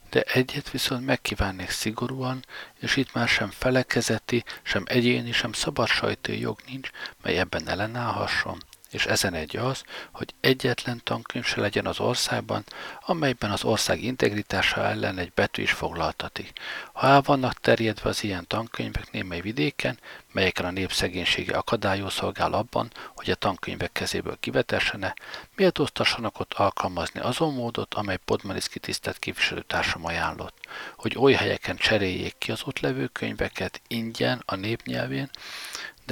De 0.10 0.22
egyet 0.22 0.70
viszont 0.70 1.06
megkívánnék 1.06 1.70
szigorúan, 1.70 2.46
és 2.80 2.96
itt 2.96 3.14
már 3.14 3.28
sem 3.28 3.50
felekezeti, 3.50 4.44
sem 4.64 4.84
egyéni, 4.86 5.32
sem 5.32 5.54
szabad 5.54 5.90
jog 6.24 6.60
nincs, 6.68 6.90
mely 7.22 7.38
ebben 7.38 7.68
ellenállhasson, 7.68 8.58
és 8.94 9.06
ezen 9.06 9.34
egy 9.34 9.58
az, 9.58 9.84
hogy 10.12 10.34
egyetlen 10.40 11.02
tankönyv 11.04 11.46
se 11.46 11.62
legyen 11.62 11.86
az 11.86 12.00
országban, 12.00 12.64
amelyben 13.06 13.52
az 13.52 13.64
ország 13.64 14.04
integritása 14.04 14.84
ellen 14.84 15.18
egy 15.18 15.32
betű 15.34 15.62
is 15.62 15.72
foglaltatik. 15.72 16.52
Ha 16.94 17.08
el 17.08 17.22
vannak 17.22 17.60
terjedve 17.60 18.10
az 18.10 18.24
ilyen 18.24 18.48
tankönyvek 18.48 19.12
némely 19.12 19.42
vidéken, 19.42 20.00
melyeken 20.32 20.66
a 20.66 20.72
népszegénysége 20.72 21.58
akadályó 21.58 22.10
szolgál 22.10 22.54
abban, 22.54 22.92
hogy 23.16 23.30
a 23.30 23.36
tankönyvek 23.36 23.92
kezéből 23.92 24.38
kivetessene, 24.40 25.16
méltóztassanak 25.56 26.40
ott 26.40 26.54
alkalmazni 26.54 27.20
azon 27.20 27.54
módot, 27.54 27.94
amely 27.94 28.18
Podmaniszki 28.26 28.80
tisztelt 28.80 29.20
képviselőtársam 29.20 30.06
ajánlott, 30.06 30.58
hogy 30.96 31.18
oly 31.18 31.34
helyeken 31.34 31.76
cseréljék 31.76 32.36
ki 32.38 32.52
az 32.52 32.62
ott 32.66 32.80
levő 32.80 33.08
könyveket 33.08 33.82
ingyen 33.88 34.42
a 34.46 34.56
népnyelvén, 34.56 35.30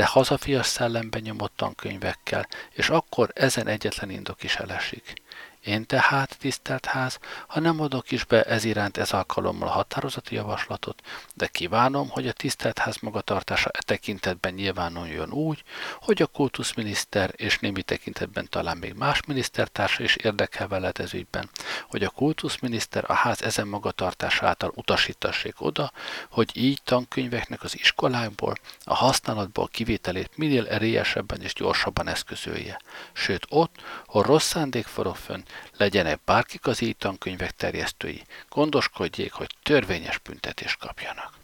de 0.02 0.08
hazafias 0.08 0.68
szellemben 0.68 1.22
nyomott 1.22 1.54
tankönyvekkel, 1.56 2.48
és 2.72 2.90
akkor 2.90 3.32
ezen 3.34 3.68
egyetlen 3.68 4.10
indok 4.10 4.44
is 4.44 4.56
elesik. 4.56 5.14
Én 5.66 5.86
tehát, 5.86 6.38
tisztelt 6.40 6.86
ház, 6.86 7.20
ha 7.48 7.60
nem 7.60 7.82
adok 7.82 8.12
is 8.12 8.24
be 8.24 8.44
ez 8.44 8.64
iránt 8.64 8.98
ez 8.98 9.12
alkalommal 9.12 9.70
határozati 9.70 10.36
javaslatot, 10.36 11.02
de 11.34 11.48
kívánom, 11.48 12.10
hogy 12.10 12.28
a 12.28 12.32
tisztelt 12.32 12.80
ház 12.80 12.98
magatartása 13.02 13.70
e 13.74 13.80
tekintetben 13.86 14.54
nyilvánuljon 14.54 15.32
úgy, 15.32 15.64
hogy 16.02 16.22
a 16.22 16.28
kultuszminiszter 16.28 17.34
és 17.36 17.60
némi 17.60 17.82
tekintetben 17.82 18.48
talán 18.50 18.78
még 18.78 18.94
más 18.94 19.20
minisztertársa 19.28 20.04
is 20.04 20.16
érdekel 20.16 20.68
veled 20.68 21.00
ez 21.00 21.14
ügyben, 21.14 21.50
hogy 21.90 22.04
a 22.04 22.10
kultuszminiszter 22.10 23.04
a 23.08 23.14
ház 23.14 23.42
ezen 23.42 23.68
magatartása 23.68 24.48
által 24.48 24.72
utasítassék 24.76 25.62
oda, 25.62 25.92
hogy 26.30 26.52
így 26.54 26.82
tankönyveknek 26.84 27.64
az 27.64 27.76
iskolákból, 27.76 28.56
a 28.84 28.96
használatból 28.96 29.68
kivételét 29.68 30.38
minél 30.38 30.68
erélyesebben 30.68 31.42
és 31.42 31.54
gyorsabban 31.54 32.08
eszközölje. 32.08 32.82
Sőt 33.14 33.46
ott, 33.50 33.76
hol 34.06 34.24
rossz 34.24 34.48
szándék 34.48 34.86
forog 34.86 35.16
fönn, 35.16 35.44
legyenek 35.78 36.20
bárkik 36.26 36.68
az 36.68 36.82
így 36.82 36.96
terjesztői, 37.56 38.22
gondoskodjék, 38.50 39.32
hogy 39.32 39.56
törvényes 39.64 40.18
büntetést 40.18 40.78
kapjanak. 40.78 41.41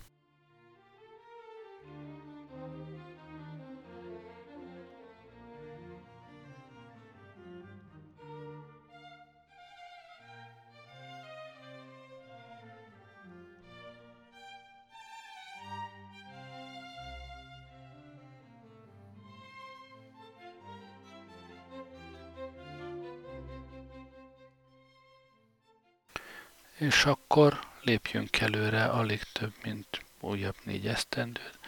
És 26.77 27.05
akkor 27.05 27.59
lépjünk 27.81 28.39
előre 28.39 28.83
alig 28.83 29.23
több, 29.23 29.53
mint 29.63 29.87
újabb 30.19 30.55
négy 30.63 30.87
esztendőt, 30.87 31.59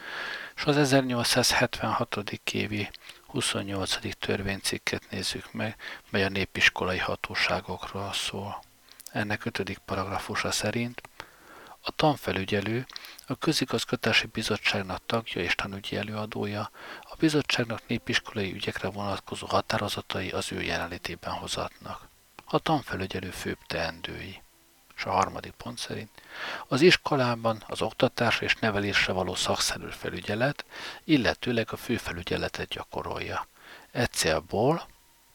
és 0.56 0.64
az 0.64 0.76
1876. 0.76 2.32
évi 2.52 2.90
28. 3.26 3.98
törvénycikket 4.18 5.10
nézzük 5.10 5.52
meg, 5.52 5.76
mely 6.10 6.24
a 6.24 6.28
népiskolai 6.28 6.98
hatóságokról 6.98 8.12
szól. 8.12 8.62
Ennek 9.12 9.44
ötödik 9.44 9.78
paragrafusa 9.78 10.50
szerint 10.50 11.00
a 11.80 11.90
tanfelügyelő 11.90 12.86
a 13.26 13.36
közigazgatási 13.36 14.26
bizottságnak 14.26 15.06
tagja 15.06 15.42
és 15.42 15.54
tanügyi 15.54 15.96
előadója, 15.96 16.70
a 17.00 17.14
bizottságnak 17.18 17.82
népiskolai 17.86 18.52
ügyekre 18.52 18.88
vonatkozó 18.88 19.46
határozatai 19.46 20.30
az 20.30 20.52
ő 20.52 20.62
jelenlétében 20.62 21.32
hozatnak. 21.32 22.08
A 22.44 22.58
tanfelügyelő 22.58 23.30
főbb 23.30 23.58
teendői 23.66 24.42
és 25.00 25.06
a 25.06 25.10
harmadik 25.10 25.52
pont 25.52 25.78
szerint 25.78 26.10
az 26.68 26.80
iskolában 26.80 27.62
az 27.66 27.82
oktatásra 27.82 28.46
és 28.46 28.54
nevelésre 28.54 29.12
való 29.12 29.34
szakszerű 29.34 29.88
felügyelet, 29.90 30.64
illetőleg 31.04 31.68
a 31.70 31.76
főfelügyeletet 31.76 32.68
gyakorolja. 32.68 33.46
E 33.92 34.06
célból 34.06 34.86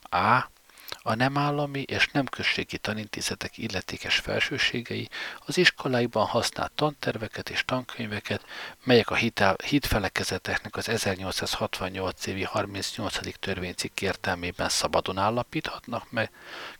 A. 0.10 0.54
A 1.02 1.16
nem 1.16 1.38
állami 1.38 1.82
és 1.82 2.08
nem 2.08 2.26
községi 2.26 2.78
tanintézetek 2.78 3.58
illetékes 3.58 4.20
felsőségei 4.20 5.10
az 5.46 5.58
iskoláiban 5.58 6.26
használt 6.26 6.72
tanterveket 6.72 7.50
és 7.50 7.66
tankönyveket, 7.66 8.46
melyek 8.84 9.10
a 9.10 9.16
hitfelekezeteknek 9.64 10.76
az 10.76 10.90
1868 10.90 12.26
évi 12.26 12.44
38. 12.44 13.40
törvénycikk 13.40 14.02
értelmében 14.02 14.70
szabadon 14.70 15.18
állapíthatnak 15.18 16.12
meg, 16.12 16.32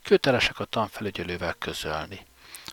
kötelesek 0.02 0.58
a 0.58 0.64
tanfelügyelővel 0.64 1.54
közölni. 1.58 2.26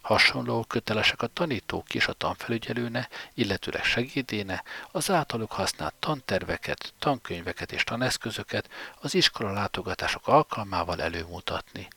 Hasonló 0.03 0.63
kötelesek 0.63 1.21
a 1.21 1.27
tanítók 1.27 1.93
is 1.93 2.07
a 2.07 2.13
tanfelügyelőne, 2.13 3.09
illetőleg 3.33 3.83
segédéne 3.83 4.63
az 4.91 5.11
általuk 5.11 5.51
használt 5.51 5.93
tanterveket, 5.99 6.93
tankönyveket 6.99 7.71
és 7.71 7.83
taneszközöket 7.83 8.69
az 8.99 9.15
iskola 9.15 9.51
látogatások 9.51 10.27
alkalmával 10.27 11.01
előmutatni. 11.01 11.87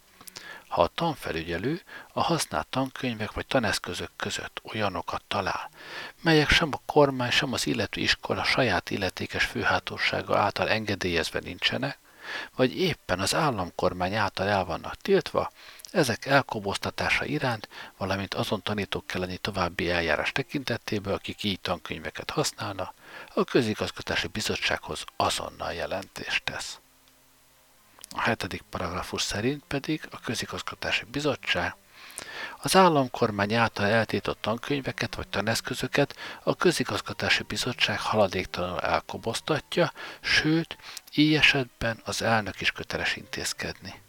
Ha 0.69 0.83
a 0.83 0.90
tanfelügyelő 0.95 1.81
a 2.12 2.23
használt 2.23 2.66
tankönyvek 2.66 3.33
vagy 3.33 3.47
taneszközök 3.47 4.11
között 4.16 4.61
olyanokat 4.73 5.23
talál, 5.29 5.71
melyek 6.23 6.51
sem 6.51 6.69
a 6.73 6.81
kormány, 6.87 7.31
sem 7.31 7.53
az 7.53 7.66
illető 7.66 8.01
iskola 8.01 8.45
saját 8.45 8.90
illetékes 8.90 9.45
főhátósága 9.45 10.38
által 10.38 10.69
engedélyezve 10.69 11.40
nincsenek, 11.40 11.99
vagy 12.57 12.79
éppen 12.79 13.21
az 13.21 13.35
államkormány 13.35 14.14
által 14.14 14.49
el 14.49 14.64
vannak 14.64 14.95
tiltva, 14.95 15.53
ezek 15.97 16.27
elkoboztatása 16.27 17.25
iránt, 17.25 17.69
valamint 17.97 18.35
azon 18.35 18.63
tanítók 18.63 19.07
kelleni 19.07 19.37
további 19.37 19.91
eljárás 19.91 20.33
tekintetéből, 20.33 21.15
akik 21.15 21.43
így 21.43 21.61
tankönyveket 21.61 22.31
használna, 22.31 22.95
a 23.35 23.45
közigazgatási 23.45 24.27
bizottsághoz 24.27 25.05
azonnal 25.17 25.73
jelentést 25.73 26.45
tesz. 26.45 26.79
A 28.11 28.21
hetedik 28.21 28.63
paragrafus 28.71 29.23
szerint 29.23 29.63
pedig 29.69 30.09
a 30.11 30.21
közigazgatási 30.21 31.05
bizottság 31.05 31.75
az 32.63 32.77
államkormány 32.77 33.55
által 33.55 33.87
eltétott 33.87 34.41
tankönyveket 34.41 35.15
vagy 35.15 35.29
taneszközöket 35.29 36.17
a 36.43 36.57
közigazgatási 36.57 37.43
bizottság 37.43 38.01
haladéktalanul 38.01 38.81
elkoboztatja, 38.81 39.93
sőt, 40.21 40.77
így 41.15 41.35
esetben 41.35 42.01
az 42.05 42.23
elnök 42.23 42.61
is 42.61 42.71
köteles 42.71 43.17
intézkedni 43.17 44.05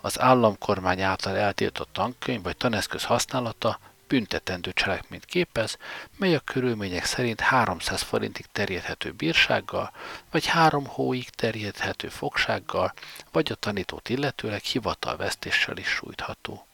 az 0.00 0.20
államkormány 0.20 1.00
által 1.00 1.36
eltiltott 1.36 1.92
tankönyv 1.92 2.42
vagy 2.42 2.56
taneszköz 2.56 3.04
használata 3.04 3.78
büntetendő 4.08 4.72
cselekményt 4.72 5.24
képez, 5.24 5.76
mely 6.16 6.34
a 6.34 6.40
körülmények 6.40 7.04
szerint 7.04 7.40
300 7.40 8.02
forintig 8.02 8.46
terjedhető 8.52 9.12
bírsággal, 9.12 9.92
vagy 10.30 10.46
három 10.46 10.86
hóig 10.86 11.28
terjedhető 11.30 12.08
fogsággal, 12.08 12.92
vagy 13.32 13.52
a 13.52 13.54
tanítót 13.54 14.08
illetőleg 14.08 14.62
hivatalvesztéssel 14.62 15.76
is 15.76 15.88
sújtható. 15.88 16.66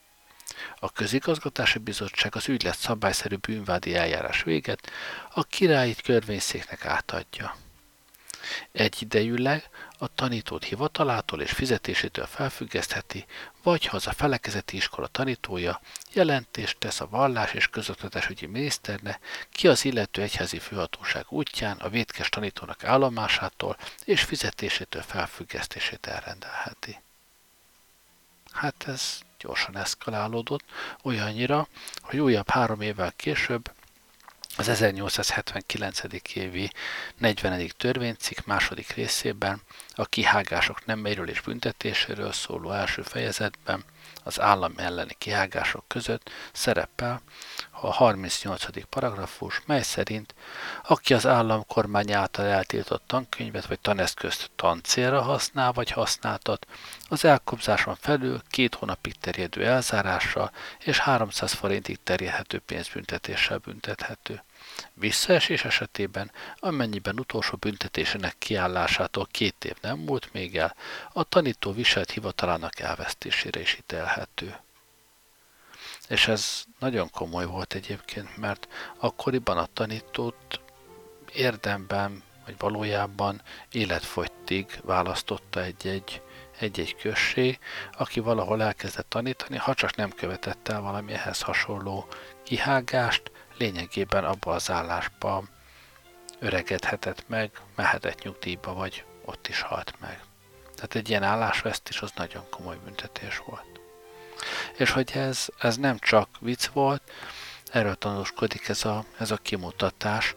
A 0.78 0.92
közigazgatási 0.92 1.78
bizottság 1.78 2.37
az 2.37 2.48
ügylet 2.48 2.76
szabályszerű 2.76 3.37
bűnvádi 3.37 3.94
eljárás 3.94 4.42
véget 4.42 4.90
a 5.34 5.42
királyi 5.44 5.94
törvényszéknek 5.94 6.84
átadja. 6.87 7.56
Egyidejűleg 8.72 9.68
a 9.98 10.14
tanítót 10.14 10.64
hivatalától 10.64 11.40
és 11.40 11.50
fizetésétől 11.50 12.26
felfüggesztheti, 12.26 13.26
vagy 13.62 13.87
ha 13.87 13.96
az 13.96 14.07
a 14.07 14.12
felekezeti 14.12 14.76
iskola 14.76 15.07
tanítója 15.07 15.80
jelentést 16.12 16.78
tesz 16.78 17.00
a 17.00 17.09
vallás 17.09 17.52
és 17.52 17.68
közoktatásügyi 17.68 18.46
miniszterne, 18.46 19.18
ki 19.50 19.68
az 19.68 19.85
illető 19.85 20.22
egyházi 20.22 20.59
főhatóság 20.59 21.24
útján 21.28 21.76
a 21.76 21.88
vétkes 21.88 22.28
tanítónak 22.28 22.85
állomásától 22.85 23.76
és 24.04 24.22
fizetésétől 24.22 25.02
felfüggesztését 25.02 26.07
elrendelheti. 26.07 27.02
Hát 28.52 28.85
ez 28.88 29.20
gyorsan 29.38 29.76
eszkalálódott, 29.76 30.64
olyannyira, 31.02 31.68
hogy 32.00 32.18
újabb 32.18 32.48
három 32.48 32.80
évvel 32.80 33.12
később 33.16 33.70
az 34.56 34.68
1879. 34.68 36.00
évi 36.34 36.70
40. 37.18 37.70
törvénycikk 37.76 38.44
második 38.44 38.92
részében 38.92 39.60
a 39.94 40.04
kihágások 40.04 40.84
nemeiről 40.84 41.28
és 41.28 41.40
büntetéséről 41.40 42.32
szóló 42.32 42.70
első 42.70 43.02
fejezetben 43.02 43.84
az 44.22 44.40
állam 44.40 44.72
elleni 44.76 45.14
kihágások 45.18 45.84
között 45.88 46.30
szerepel 46.52 47.22
a 47.84 47.92
38. 47.92 48.88
paragrafus, 48.88 49.62
mely 49.66 49.82
szerint 49.82 50.34
aki 50.82 51.14
az 51.14 51.26
állam 51.26 51.66
kormány 51.66 52.12
által 52.12 52.46
eltiltott 52.46 53.02
tankönyvet 53.06 53.66
vagy 53.66 53.80
taneszközt 53.80 54.50
tancélra 54.56 55.22
használ 55.22 55.72
vagy 55.72 55.90
használtat, 55.90 56.66
az 57.08 57.24
elkobzáson 57.24 57.94
felül 58.00 58.42
két 58.48 58.74
hónapig 58.74 59.14
terjedő 59.14 59.66
elzárással 59.66 60.50
és 60.78 60.98
300 60.98 61.52
forintig 61.52 61.98
terjedhető 62.02 62.58
pénzbüntetéssel 62.58 63.58
büntethető. 63.58 64.42
Visszaesés 64.94 65.64
esetében, 65.64 66.30
amennyiben 66.58 67.18
utolsó 67.18 67.56
büntetésének 67.56 68.34
kiállásától 68.38 69.26
két 69.30 69.64
év 69.64 69.76
nem 69.80 69.98
múlt 69.98 70.32
még 70.32 70.56
el, 70.56 70.76
a 71.12 71.24
tanító 71.24 71.72
viselt 71.72 72.10
hivatalának 72.10 72.80
elvesztésére 72.80 73.60
is 73.60 73.74
ítélhető. 73.74 74.56
És 76.08 76.28
ez 76.28 76.64
nagyon 76.78 77.10
komoly 77.10 77.46
volt 77.46 77.74
egyébként, 77.74 78.36
mert 78.36 78.68
akkoriban 78.98 79.58
a 79.58 79.68
tanítót 79.72 80.60
érdemben, 81.32 82.22
vagy 82.44 82.54
valójában 82.58 83.42
életfogytig 83.70 84.80
választotta 84.82 85.62
egy-egy 85.62 86.22
egy-egy 86.58 86.96
község, 86.96 87.58
aki 87.92 88.20
valahol 88.20 88.62
elkezdett 88.62 89.08
tanítani, 89.08 89.56
ha 89.56 89.74
csak 89.74 89.96
nem 89.96 90.10
követett 90.10 90.68
el 90.68 90.80
valami 90.80 91.12
ehhez 91.12 91.40
hasonló 91.40 92.06
kihágást, 92.42 93.30
lényegében 93.58 94.24
abba 94.24 94.52
az 94.52 94.70
állásba 94.70 95.44
öregedhetett 96.38 97.28
meg, 97.28 97.50
mehetett 97.74 98.22
nyugdíjba, 98.22 98.74
vagy 98.74 99.04
ott 99.24 99.48
is 99.48 99.60
halt 99.60 99.94
meg. 100.00 100.20
Tehát 100.74 100.94
egy 100.94 101.08
ilyen 101.08 101.22
állásvesztés 101.22 102.00
az 102.00 102.12
nagyon 102.16 102.44
komoly 102.50 102.76
büntetés 102.84 103.38
volt. 103.46 103.73
És 104.76 104.90
hogy 104.90 105.10
ez, 105.14 105.46
ez 105.58 105.76
nem 105.76 105.98
csak 105.98 106.28
vicc 106.40 106.66
volt, 106.66 107.02
erről 107.72 107.94
tanúskodik 107.94 108.68
ez 108.68 108.84
a, 108.84 109.04
ez 109.18 109.30
a 109.30 109.36
kimutatás, 109.36 110.34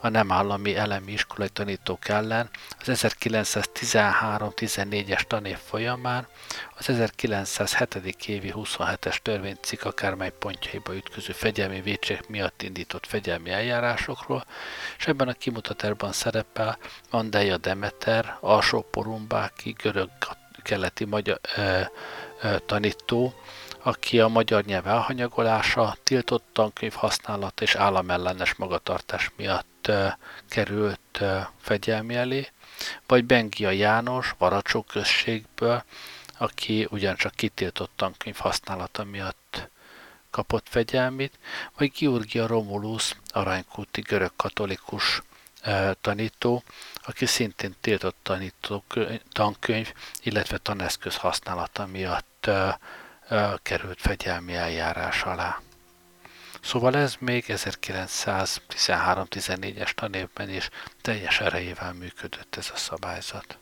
a 0.00 0.08
nem 0.08 0.32
állami 0.32 0.76
elemi 0.76 1.12
iskolai 1.12 1.48
tanítók 1.48 2.08
ellen 2.08 2.50
az 2.78 2.86
1913-14-es 2.92 5.20
tanév 5.20 5.56
folyamán 5.56 6.26
az 6.78 6.88
1907. 6.88 7.94
évi 8.26 8.52
27-es 8.56 9.16
törvénycikk 9.16 9.84
akármely 9.84 10.32
pontjaiba 10.38 10.94
ütköző 10.94 11.32
fegyelmi 11.32 11.80
vétség 11.80 12.20
miatt 12.28 12.62
indított 12.62 13.06
fegyelmi 13.06 13.50
eljárásokról, 13.50 14.44
és 14.98 15.06
ebben 15.06 15.28
a 15.28 15.32
kimutatásban 15.32 16.12
szerepel 16.12 16.78
Mandeja 17.10 17.56
Demeter, 17.56 18.36
alsó 18.40 18.86
porumbáki 18.90 19.74
görög 19.82 20.10
keleti 20.62 21.04
magyar 21.04 21.40
ö, 21.56 21.80
tanító, 22.66 23.34
aki 23.82 24.20
a 24.20 24.28
magyar 24.28 24.64
nyelv 24.64 24.86
elhanyagolása, 24.86 25.96
tiltott 26.02 26.44
tankönyv 26.52 26.92
használata 26.92 27.62
és 27.62 27.74
államellenes 27.74 28.54
magatartás 28.54 29.30
miatt 29.36 29.92
került 30.48 31.22
fegyelmi 31.60 32.14
elé, 32.14 32.48
vagy 33.06 33.24
Bengia 33.24 33.70
János, 33.70 34.34
Varacsó 34.38 34.82
községből, 34.82 35.82
aki 36.38 36.86
ugyancsak 36.90 37.34
kitiltott 37.34 37.90
tankönyv 37.96 38.36
használata 38.36 39.04
miatt 39.04 39.68
kapott 40.30 40.66
fegyelmit, 40.68 41.38
vagy 41.76 41.92
Georgia 41.98 42.46
Romulus, 42.46 43.16
aranykúti 43.28 44.00
görög 44.00 44.32
katolikus 44.36 45.22
tanító, 46.00 46.62
aki 47.02 47.26
szintén 47.26 47.74
tiltott 47.80 48.16
tanító, 48.22 48.84
tankönyv, 49.32 49.92
illetve 50.20 50.58
taneszköz 50.58 51.16
használata 51.16 51.86
miatt 51.86 52.50
került 53.62 54.00
fegyelmi 54.00 54.54
eljárás 54.54 55.22
alá. 55.22 55.60
Szóval 56.60 56.96
ez 56.96 57.16
még 57.18 57.44
1913-14-es 57.48 59.90
tanévben 59.90 60.50
is 60.50 60.68
teljes 61.00 61.40
erejével 61.40 61.92
működött 61.92 62.56
ez 62.56 62.70
a 62.74 62.76
szabályzat. 62.76 63.58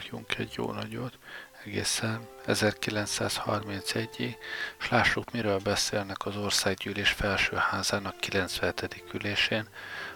Ugorjunk 0.00 0.38
egy 0.38 0.52
jó 0.56 0.72
nagyot, 0.72 1.18
egészen 1.64 2.28
1931-ig, 2.46 4.34
és 4.78 4.88
lássuk, 4.88 5.30
miről 5.30 5.58
beszélnek 5.58 6.26
az 6.26 6.36
országgyűlés 6.36 7.10
felsőházának 7.10 8.20
97. 8.20 9.04
ülésén, 9.12 9.68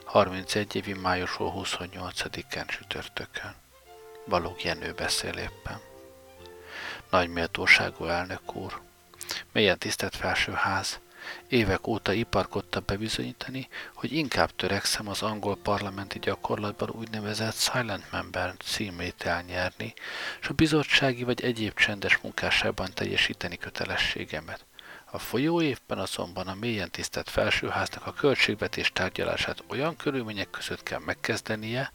31 0.04 0.74
évi 0.74 0.92
május 0.92 1.36
28-án 1.38 2.66
csütörtökön. 2.66 3.54
Balog 4.28 4.62
Jenő 4.62 4.92
beszél 4.92 5.34
éppen. 5.34 5.80
Nagy 7.10 7.28
méltóságú 7.28 8.04
elnök 8.04 8.54
úr, 8.54 8.80
mélyen 9.52 9.78
tisztelt 9.78 10.16
felsőház, 10.16 11.00
Évek 11.48 11.86
óta 11.86 12.12
iparkodta 12.12 12.80
bebizonyítani, 12.80 13.68
hogy 13.94 14.12
inkább 14.12 14.50
törekszem 14.56 15.08
az 15.08 15.22
angol 15.22 15.56
parlamenti 15.56 16.18
gyakorlatban 16.18 16.90
úgynevezett 16.90 17.54
silent 17.54 18.10
member 18.10 18.54
címét 18.64 19.22
elnyerni, 19.22 19.94
és 20.40 20.48
a 20.48 20.52
bizottsági 20.52 21.24
vagy 21.24 21.40
egyéb 21.40 21.74
csendes 21.74 22.18
munkásságban 22.18 22.90
teljesíteni 22.94 23.56
kötelességemet. 23.56 24.64
A 25.04 25.18
folyó 25.18 25.62
évben 25.62 25.98
azonban 25.98 26.46
a 26.46 26.54
mélyen 26.54 26.90
tisztelt 26.90 27.30
felsőháznak 27.30 28.06
a 28.06 28.12
költségvetés 28.12 28.92
tárgyalását 28.92 29.62
olyan 29.66 29.96
körülmények 29.96 30.50
között 30.50 30.82
kell 30.82 31.00
megkezdenie, 31.04 31.92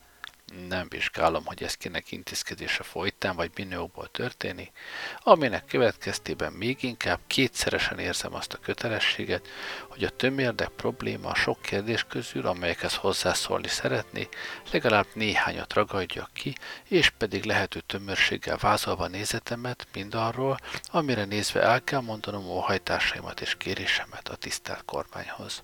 nem 0.68 0.90
vizsgálom, 0.90 1.46
hogy 1.46 1.64
ez 1.64 1.74
kinek 1.74 2.12
intézkedése 2.12 2.84
folytán 2.84 3.36
vagy 3.36 3.52
minőóból 3.56 4.08
történik, 4.08 4.72
aminek 5.20 5.66
következtében 5.66 6.54
még 6.54 6.84
inkább 6.84 7.20
kétszeresen 7.28 8.00
érzem 8.00 8.34
azt 8.34 8.54
a 8.54 8.58
kötelességet, 8.58 9.48
hogy 9.88 10.04
a 10.04 10.10
tömérdek 10.10 10.70
probléma 10.70 11.30
a 11.30 11.36
sok 11.36 11.62
kérdés 11.62 12.04
közül, 12.04 12.48
amelyekhez 12.48 12.96
hozzászólni 12.96 13.68
szeretné, 13.68 14.28
legalább 14.72 15.06
néhányat 15.14 15.74
ragadjak 15.74 16.30
ki, 16.34 16.56
és 16.84 17.10
pedig 17.10 17.44
lehető 17.44 17.80
tömörséggel 17.80 18.58
vázolva 18.58 19.08
nézetemet 19.08 19.88
mindarról, 19.94 20.60
amire 20.88 21.26
nézve 21.26 21.62
el 21.62 21.84
kell 21.84 22.02
mondanom 22.02 22.46
óhajtásaimat 22.46 23.42
és 23.42 23.56
kérésemet 23.58 24.30
a 24.30 24.36
tisztelt 24.36 24.86
kormányhoz 24.86 25.64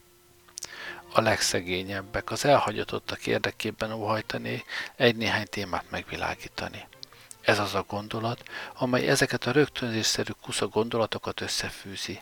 a 1.17 1.21
legszegényebbek, 1.21 2.32
az 2.32 2.45
elhagyatottak 2.45 3.28
érdekében 3.28 3.91
óhajtani, 3.91 4.63
egy-néhány 4.95 5.45
témát 5.49 5.86
megvilágítani. 5.89 6.88
Ez 7.41 7.60
az 7.60 7.75
a 7.75 7.86
gondolat, 7.88 8.43
amely 8.73 9.08
ezeket 9.08 9.45
a 9.45 9.51
rögtönzésszerű 9.51 10.32
kusza 10.41 10.67
gondolatokat 10.67 11.41
összefűzi. 11.41 12.19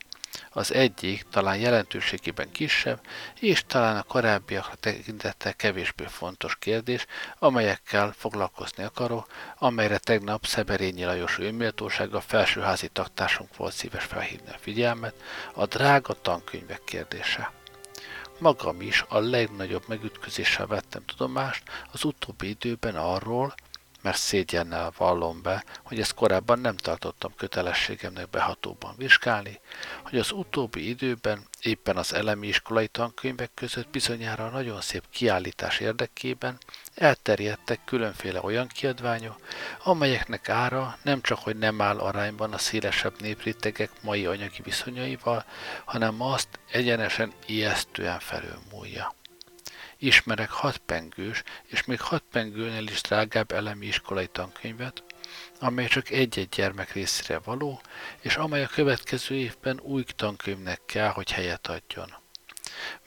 Az 0.49 0.73
egyik 0.73 1.25
talán 1.29 1.57
jelentőségében 1.57 2.51
kisebb, 2.51 2.99
és 3.39 3.63
talán 3.67 3.97
a 3.97 4.03
korábbiakra 4.03 4.75
tekintettel 4.75 5.53
kevésbé 5.53 6.05
fontos 6.07 6.55
kérdés, 6.55 7.05
amelyekkel 7.39 8.13
foglalkozni 8.17 8.83
akarok, 8.83 9.27
amelyre 9.57 9.97
tegnap 9.97 10.45
Szeberényi 10.45 11.03
Lajos 11.03 11.39
őméltósága 11.39 12.21
felsőházi 12.21 12.87
taktársunk 12.87 13.55
volt 13.55 13.73
szíves 13.73 14.03
felhívni 14.03 14.49
a 14.49 14.57
figyelmet, 14.59 15.15
a 15.53 15.65
drága 15.65 16.13
tankönyvek 16.21 16.81
kérdése. 16.83 17.51
Magam 18.39 18.81
is 18.81 19.05
a 19.07 19.19
legnagyobb 19.19 19.83
megütközéssel 19.87 20.67
vettem 20.67 21.05
tudomást 21.05 21.63
az 21.91 22.03
utóbbi 22.03 22.49
időben 22.49 22.95
arról, 22.95 23.53
mert 24.03 24.17
szégyennel 24.17 24.91
vallom 24.97 25.41
be, 25.41 25.63
hogy 25.83 25.99
ezt 25.99 26.13
korábban 26.13 26.59
nem 26.59 26.75
tartottam 26.75 27.35
kötelességemnek 27.35 28.29
behatóban 28.29 28.93
vizsgálni, 28.97 29.59
hogy 30.03 30.19
az 30.19 30.31
utóbbi 30.31 30.89
időben 30.89 31.47
éppen 31.61 31.97
az 31.97 32.13
elemi 32.13 32.47
iskolai 32.47 32.87
tankönyvek 32.87 33.51
között 33.53 33.89
bizonyára 33.89 34.49
nagyon 34.49 34.81
szép 34.81 35.03
kiállítás 35.09 35.79
érdekében 35.79 36.57
elterjedtek 36.95 37.79
különféle 37.85 38.41
olyan 38.41 38.67
kiadványok, 38.67 39.35
amelyeknek 39.83 40.49
ára 40.49 40.97
nem 41.03 41.21
csak 41.21 41.39
hogy 41.39 41.57
nem 41.57 41.81
áll 41.81 41.99
arányban 41.99 42.53
a 42.53 42.57
szélesebb 42.57 43.21
néprétegek 43.21 43.91
mai 44.01 44.25
anyagi 44.25 44.61
viszonyaival, 44.63 45.45
hanem 45.85 46.21
azt 46.21 46.59
egyenesen 46.71 47.33
ijesztően 47.45 48.19
felülmúlja. 48.19 49.13
Ismerek 50.03 50.49
hat 50.49 50.77
pengős, 50.77 51.43
és 51.65 51.85
még 51.85 52.01
hat 52.01 52.23
pengőnél 52.31 52.87
is 52.87 53.01
drágább 53.01 53.51
elemi 53.51 53.85
iskolai 53.85 54.27
tankönyvet, 54.27 55.03
amely 55.59 55.87
csak 55.87 56.09
egy-egy 56.09 56.49
gyermek 56.49 56.91
részére 56.91 57.39
való, 57.39 57.81
és 58.21 58.35
amely 58.35 58.63
a 58.63 58.67
következő 58.67 59.35
évben 59.35 59.79
új 59.79 60.03
tankönyvnek 60.15 60.81
kell, 60.85 61.09
hogy 61.09 61.31
helyet 61.31 61.67
adjon. 61.67 62.22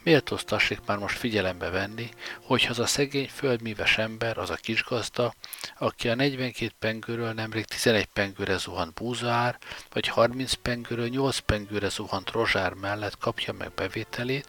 Méltóztassék 0.07 0.81
már 0.87 0.99
most 0.99 1.19
figyelembe 1.19 1.71
venni, 1.71 2.09
hogy 2.43 2.67
az 2.71 2.79
a 2.79 2.87
szegény 2.87 3.29
földmíves 3.29 3.99
ember, 3.99 4.39
az 4.39 4.51
a 4.51 4.55
kisgazda, 4.55 5.35
aki 5.79 6.09
a 6.09 6.15
42 6.15 6.73
pengőről 6.79 7.33
nemrég 7.33 7.65
11 7.65 8.05
pengőre 8.05 8.57
zuhant 8.57 8.95
búzaár, 8.95 9.59
vagy 9.93 10.09
30 10.09 10.53
pengőről 10.53 11.09
8 11.09 11.39
pengőre 11.39 11.89
zuhant 11.89 12.31
rozsár 12.31 12.73
mellett 12.73 13.19
kapja 13.19 13.53
meg 13.53 13.73
bevételét, 13.75 14.49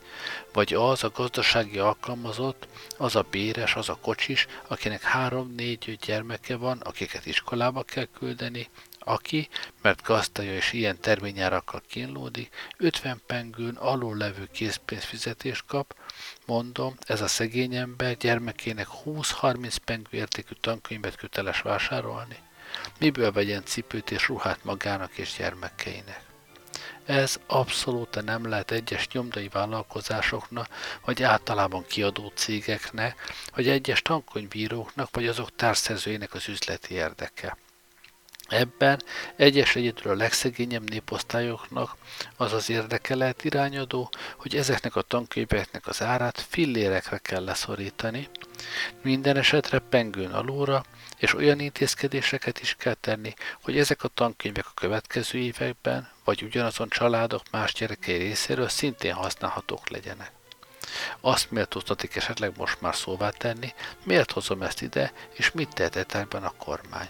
vagy 0.54 0.74
az 0.74 1.04
a 1.04 1.12
gazdasági 1.16 1.78
alkalmazott, 1.78 2.68
az 2.98 3.16
a 3.16 3.26
béres, 3.32 3.76
az 3.76 3.90
a 3.90 3.98
kocsis, 4.02 4.48
akinek 4.68 5.02
3-4 5.14 5.98
gyermeke 6.06 6.56
van, 6.56 6.80
akiket 6.80 7.26
iskolába 7.26 7.84
kell 7.84 8.08
küldeni, 8.20 8.70
aki, 9.08 9.50
mert 9.82 10.04
gazdaja 10.04 10.54
és 10.54 10.74
ilyen 10.74 11.00
terményárakkal 11.00 11.82
kínlódik, 11.88 12.56
50 12.78 13.22
pengőn 13.26 13.76
alul 13.76 14.18
levő 14.18 14.50
készpénzfizetést 14.52 15.66
kap, 15.66 15.96
mondom, 16.46 16.96
ez 17.06 17.22
a 17.22 17.28
szegény 17.28 17.76
ember 17.76 18.18
gyermekének 18.18 18.88
20-30 19.06 19.76
pengő 19.86 20.18
értékű 20.18 20.54
tankönyvet 20.62 21.16
köteles 21.16 21.62
vásárolni. 21.62 22.38
Miből 23.00 23.32
vegyen 23.32 23.66
cipőt 23.66 24.12
és 24.12 24.28
ruhát 24.28 24.64
magának 24.64 25.18
és 25.18 25.36
gyermekeinek? 25.38 26.26
Ez 27.06 27.40
abszolút 27.48 28.24
nem 28.24 28.50
lehet 28.50 28.72
egyes 28.72 29.08
nyomdai 29.08 29.48
vállalkozásoknak, 29.48 30.68
vagy 31.06 31.24
általában 31.24 31.86
kiadó 31.86 32.32
cégeknek, 32.36 33.34
vagy 33.56 33.68
egyes 33.68 34.02
tankönyvíróknak, 34.02 35.10
vagy 35.12 35.28
azok 35.28 35.56
társszerzőinek 35.56 36.34
az 36.34 36.48
üzleti 36.48 36.94
érdeke. 36.94 37.58
Ebben 38.48 39.02
egyes 39.36 39.76
egyedül 39.76 40.12
a 40.12 40.16
legszegényebb 40.16 40.90
néposztályoknak 40.90 41.96
az 42.38 42.54
az 42.54 42.70
érdeke 42.70 43.16
lehet 43.16 43.44
irányadó, 43.44 44.10
hogy 44.38 44.56
ezeknek 44.56 44.96
a 44.96 45.02
tankönyveknek 45.02 45.88
az 45.88 46.02
árát 46.02 46.46
fillérekre 46.50 47.18
kell 47.18 47.44
leszorítani, 47.44 48.30
minden 49.02 49.38
esetre 49.38 49.80
pengőn 49.80 50.32
alulra, 50.32 50.84
és 51.18 51.34
olyan 51.34 51.60
intézkedéseket 51.60 52.62
is 52.62 52.76
kell 52.76 52.94
tenni, 52.94 53.34
hogy 53.62 53.78
ezek 53.78 54.04
a 54.04 54.08
tankönyvek 54.08 54.66
a 54.68 54.80
következő 54.80 55.40
években, 55.40 56.10
vagy 56.24 56.44
ugyanazon 56.44 56.90
családok 56.90 57.44
más 57.52 57.74
gyerekei 57.74 58.18
részéről 58.18 58.70
szintén 58.70 59.14
használhatók 59.14 59.90
legyenek. 59.90 60.32
Azt 61.22 61.52
méltóztatik 61.52 62.16
esetleg 62.16 62.52
most 62.58 62.82
már 62.82 62.96
szóvá 62.96 63.30
tenni, 63.30 63.74
miért 64.04 64.32
hozom 64.32 64.62
ezt 64.62 64.82
ide, 64.82 65.14
és 65.34 65.52
mit 65.52 65.74
tehet 65.74 66.28
a 66.32 66.54
kormány 66.58 67.08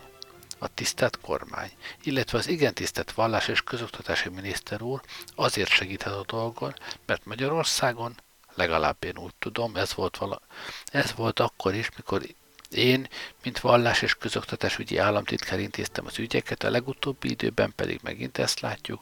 a 0.58 0.68
tisztelt 0.68 1.20
kormány, 1.22 1.72
illetve 2.04 2.38
az 2.38 2.48
igen 2.48 2.74
tisztelt 2.74 3.12
vallás 3.12 3.48
és 3.48 3.62
közoktatási 3.62 4.30
miniszter 4.30 4.82
úr 4.82 5.02
azért 5.36 5.70
segíthet 5.70 6.14
a 6.14 6.24
dolgon, 6.28 6.74
mert 7.06 7.26
Magyarországon, 7.26 8.16
legalább 8.54 9.04
én 9.04 9.18
úgy 9.18 9.36
tudom, 9.40 9.76
ez 9.76 9.94
volt, 9.94 10.18
vala, 10.18 10.42
ez 10.86 11.14
volt 11.16 11.40
akkor 11.40 11.74
is, 11.74 11.90
mikor 11.96 12.22
én, 12.70 13.08
mint 13.44 13.60
vallás 13.60 14.02
és 14.02 14.16
közoktatásügyi 14.16 14.98
államtitkár 14.98 15.60
intéztem 15.60 16.06
az 16.06 16.20
ügyeket, 16.20 16.64
a 16.64 16.70
legutóbbi 16.70 17.30
időben 17.30 17.74
pedig 17.76 18.00
megint 18.04 18.38
ezt 18.38 18.60
látjuk, 18.60 19.02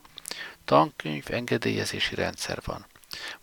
tankönyv 0.65 1.25
engedélyezési 1.29 2.15
rendszer 2.15 2.61
van. 2.65 2.85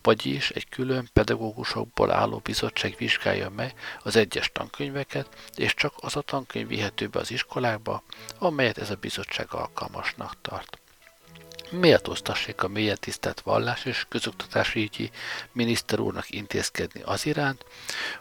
Vagyis 0.02 0.50
egy 0.50 0.68
külön 0.68 1.08
pedagógusokból 1.12 2.10
álló 2.10 2.38
bizottság 2.38 2.94
vizsgálja 2.98 3.50
meg 3.50 3.74
az 4.02 4.16
egyes 4.16 4.50
tankönyveket, 4.52 5.28
és 5.54 5.74
csak 5.74 5.94
az 6.00 6.16
a 6.16 6.20
tankönyv 6.20 6.68
vihető 6.68 7.06
be 7.06 7.18
az 7.18 7.30
iskolákba, 7.30 8.02
amelyet 8.38 8.78
ez 8.78 8.90
a 8.90 8.94
bizottság 8.94 9.46
alkalmasnak 9.54 10.36
tart. 10.40 10.80
Méltóztassék 11.70 12.62
a 12.62 12.68
mélyen 12.68 12.96
tisztelt 13.00 13.40
vallás 13.40 13.84
és 13.84 14.06
közoktatási 14.08 14.82
ügyi 14.82 15.10
miniszter 15.52 15.98
úrnak 16.00 16.30
intézkedni 16.30 17.02
az 17.04 17.26
iránt, 17.26 17.64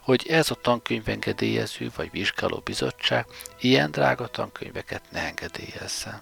hogy 0.02 0.28
ez 0.28 0.52
a 0.52 0.56
tankönyvengedélyező 0.56 1.92
vagy 1.96 2.12
vizsgáló 2.12 2.62
bizottság 2.64 3.26
ilyen 3.60 3.92
drága 3.92 4.28
tankönyveket 4.28 5.04
ne 5.12 5.20
engedélyezzen. 5.20 6.22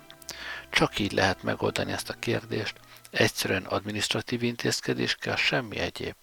Csak 0.70 1.00
így 1.00 1.12
lehet 1.12 1.44
megoldani 1.44 1.92
ezt 1.92 2.10
a 2.10 2.20
kérdést, 2.20 2.76
Egyszerűen 3.12 3.66
administratív 3.66 4.44
intézkedés 4.44 5.16
kell, 5.16 5.36
semmi 5.36 5.78
egyéb. 5.78 6.16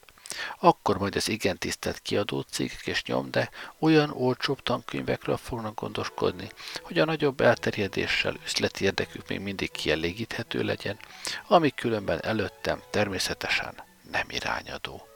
Akkor 0.60 0.98
majd 0.98 1.16
az 1.16 1.28
igen 1.28 1.58
tisztelt 1.58 1.98
kiadó 1.98 2.40
cégek 2.40 2.86
és 2.86 3.02
nyomde 3.02 3.50
olyan 3.78 4.10
olcsóbb 4.10 4.62
tankönyvekről 4.62 5.36
fognak 5.36 5.80
gondoskodni, 5.80 6.48
hogy 6.82 6.98
a 6.98 7.04
nagyobb 7.04 7.40
elterjedéssel 7.40 8.36
üzleti 8.44 8.84
érdekük 8.84 9.28
még 9.28 9.40
mindig 9.40 9.70
kielégíthető 9.70 10.62
legyen, 10.62 10.98
ami 11.46 11.70
különben 11.70 12.22
előttem 12.22 12.82
természetesen 12.90 13.74
nem 14.10 14.26
irányadó. 14.30 15.06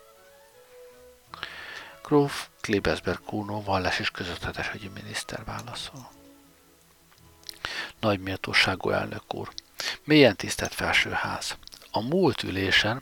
Gróf 2.03 2.49
Klebesberg 2.61 3.21
Kuno 3.25 3.63
vallás 3.63 3.99
és 3.99 4.11
közöttetesügyi 4.11 4.89
miniszter 4.89 5.45
válaszol. 5.45 6.11
Nagy 8.01 8.21
méltóságú 8.21 8.91
elnök 8.91 9.35
úr, 9.35 9.49
Mélyen 10.05 10.37
tisztelt 10.37 10.75
felsőház! 10.75 11.57
A 11.91 12.01
múlt 12.01 12.43
ülésen 12.43 12.99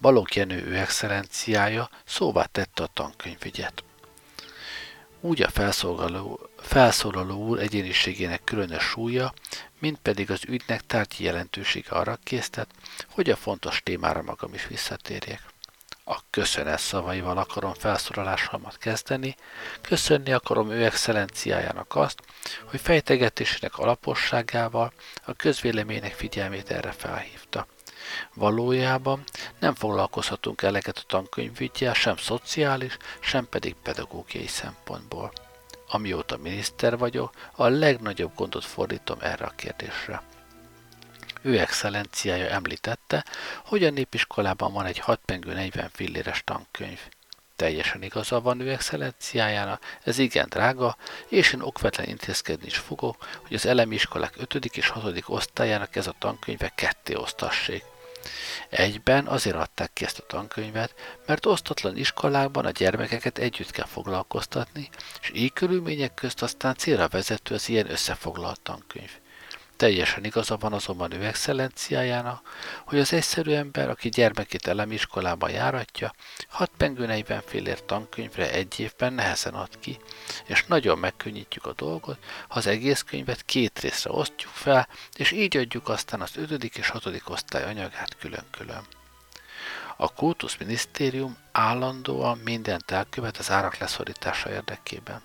Balogh 0.00 0.36
Jenő 0.36 0.66
ő 0.66 0.76
excellenciája 0.76 1.90
szóvá 2.04 2.44
tette 2.44 2.82
a 2.82 2.90
tankönyvügyet. 2.94 3.84
Úgy 5.20 5.42
a 5.42 5.48
felszólaló, 5.48 6.48
felszólaló 6.58 7.46
úr 7.46 7.58
egyéniségének 7.58 8.44
különös 8.44 8.82
súlya, 8.82 9.34
mint 9.78 9.98
pedig 9.98 10.30
az 10.30 10.40
ügynek 10.46 10.80
tárgyi 10.86 11.24
jelentősége 11.24 11.90
arra 11.90 12.18
késztet, 12.22 12.68
hogy 13.10 13.30
a 13.30 13.36
fontos 13.36 13.80
témára 13.82 14.22
magam 14.22 14.54
is 14.54 14.66
visszatérjek. 14.66 15.51
A 16.04 16.20
köszönet 16.30 16.78
szavaival 16.78 17.38
akarom 17.38 17.72
felszólalásomat 17.72 18.78
kezdeni, 18.78 19.36
köszönni 19.80 20.32
akarom 20.32 20.70
ő 20.70 20.84
excellenciájának 20.84 21.96
azt, 21.96 22.22
hogy 22.64 22.80
fejtegetésének 22.80 23.78
alaposságával 23.78 24.92
a 25.24 25.32
közvéleménynek 25.32 26.12
figyelmét 26.12 26.70
erre 26.70 26.92
felhívta. 26.92 27.66
Valójában 28.34 29.24
nem 29.58 29.74
foglalkozhatunk 29.74 30.62
eleget 30.62 30.98
a 30.98 31.06
tankönyvügyjel 31.06 31.94
sem 31.94 32.16
szociális, 32.16 32.96
sem 33.20 33.48
pedig 33.48 33.74
pedagógiai 33.82 34.46
szempontból. 34.46 35.32
Amióta 35.88 36.36
miniszter 36.36 36.98
vagyok, 36.98 37.34
a 37.52 37.66
legnagyobb 37.66 38.34
gondot 38.34 38.64
fordítom 38.64 39.18
erre 39.20 39.44
a 39.44 39.52
kérdésre. 39.56 40.22
Ő 41.42 41.58
excellenciája 41.58 42.48
említette, 42.48 43.24
hogy 43.64 43.84
a 43.84 43.90
népiskolában 43.90 44.72
van 44.72 44.86
egy 44.86 44.98
6 44.98 45.20
pengő 45.24 45.52
40 45.52 45.90
filléres 45.92 46.42
tankönyv. 46.44 47.00
Teljesen 47.56 48.02
igaza 48.02 48.40
van 48.40 48.60
ő 48.60 48.70
excellenciájának, 48.70 49.82
ez 50.04 50.18
igen 50.18 50.48
drága, 50.48 50.96
és 51.28 51.52
én 51.52 51.60
okvetlen 51.60 52.08
intézkedni 52.08 52.66
is 52.66 52.76
fogok, 52.76 53.26
hogy 53.46 53.54
az 53.56 53.66
elemi 53.66 53.94
iskolák 53.94 54.34
5. 54.36 54.54
és 54.64 54.88
6. 54.88 55.22
osztályának 55.26 55.96
ez 55.96 56.06
a 56.06 56.14
tankönyve 56.18 56.72
ketté 56.74 57.14
osztassék. 57.14 57.84
Egyben 58.68 59.26
azért 59.26 59.56
adták 59.56 59.92
ki 59.92 60.04
ezt 60.04 60.18
a 60.18 60.26
tankönyvet, 60.26 60.94
mert 61.26 61.46
osztatlan 61.46 61.96
iskolákban 61.96 62.64
a 62.64 62.70
gyermekeket 62.70 63.38
együtt 63.38 63.70
kell 63.70 63.86
foglalkoztatni, 63.86 64.88
és 65.20 65.30
így 65.34 65.52
körülmények 65.52 66.14
közt 66.14 66.42
aztán 66.42 66.74
célra 66.74 67.08
vezető 67.08 67.54
az 67.54 67.68
ilyen 67.68 67.90
összefoglalt 67.90 68.60
tankönyv. 68.60 69.10
Teljesen 69.82 70.24
igaza 70.24 70.56
van 70.56 70.72
azonban 70.72 71.12
ő 71.12 71.24
excellenciájának, 71.24 72.48
hogy 72.86 72.98
az 72.98 73.12
egyszerű 73.12 73.52
ember, 73.52 73.88
aki 73.88 74.08
gyermekét 74.08 74.66
elemiskolában 74.66 75.50
járatja, 75.50 76.12
6 76.48 76.70
pengő 76.76 77.06
40 77.06 77.42
félért 77.46 77.84
tankönyvre 77.84 78.52
egy 78.52 78.80
évben 78.80 79.12
nehezen 79.12 79.54
ad 79.54 79.78
ki, 79.78 79.98
és 80.46 80.64
nagyon 80.64 80.98
megkönnyítjük 80.98 81.66
a 81.66 81.72
dolgot, 81.72 82.18
ha 82.48 82.58
az 82.58 82.66
egész 82.66 83.02
könyvet 83.02 83.42
két 83.44 83.78
részre 83.80 84.10
osztjuk 84.10 84.52
fel, 84.52 84.88
és 85.16 85.30
így 85.30 85.56
adjuk 85.56 85.88
aztán 85.88 86.20
az 86.20 86.36
5. 86.36 86.64
és 86.64 86.88
6. 86.88 87.22
osztály 87.26 87.64
anyagát 87.64 88.16
külön-külön. 88.16 88.86
A 89.96 90.14
kultuszminisztérium 90.14 91.36
állandóan 91.52 92.38
mindent 92.38 92.90
elkövet 92.90 93.36
az 93.36 93.50
árak 93.50 93.76
leszorítása 93.76 94.50
érdekében. 94.50 95.22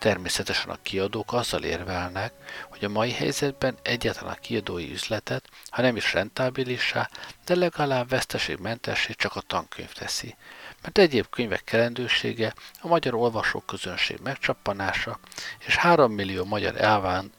Természetesen 0.00 0.70
a 0.70 0.78
kiadók 0.82 1.32
azzal 1.32 1.62
érvelnek, 1.62 2.32
hogy 2.70 2.84
a 2.84 2.88
mai 2.88 3.12
helyzetben 3.12 3.78
egyáltalán 3.82 4.32
a 4.32 4.40
kiadói 4.40 4.92
üzletet, 4.92 5.48
ha 5.70 5.82
nem 5.82 5.96
is 5.96 6.12
rentábilissá, 6.12 7.08
de 7.44 7.54
legalább 7.54 8.08
veszteségmentessé 8.08 9.12
csak 9.12 9.36
a 9.36 9.40
tankönyv 9.40 9.92
teszi, 9.92 10.36
mert 10.82 10.98
egyéb 10.98 11.26
könyvek 11.30 11.64
kelendősége 11.64 12.54
a 12.80 12.86
magyar 12.86 13.14
olvasóközönség 13.14 14.18
megcsappanása 14.22 15.18
és 15.66 15.76
3 15.76 16.12
millió 16.12 16.44
magyar 16.44 16.80
elván, 16.80 17.32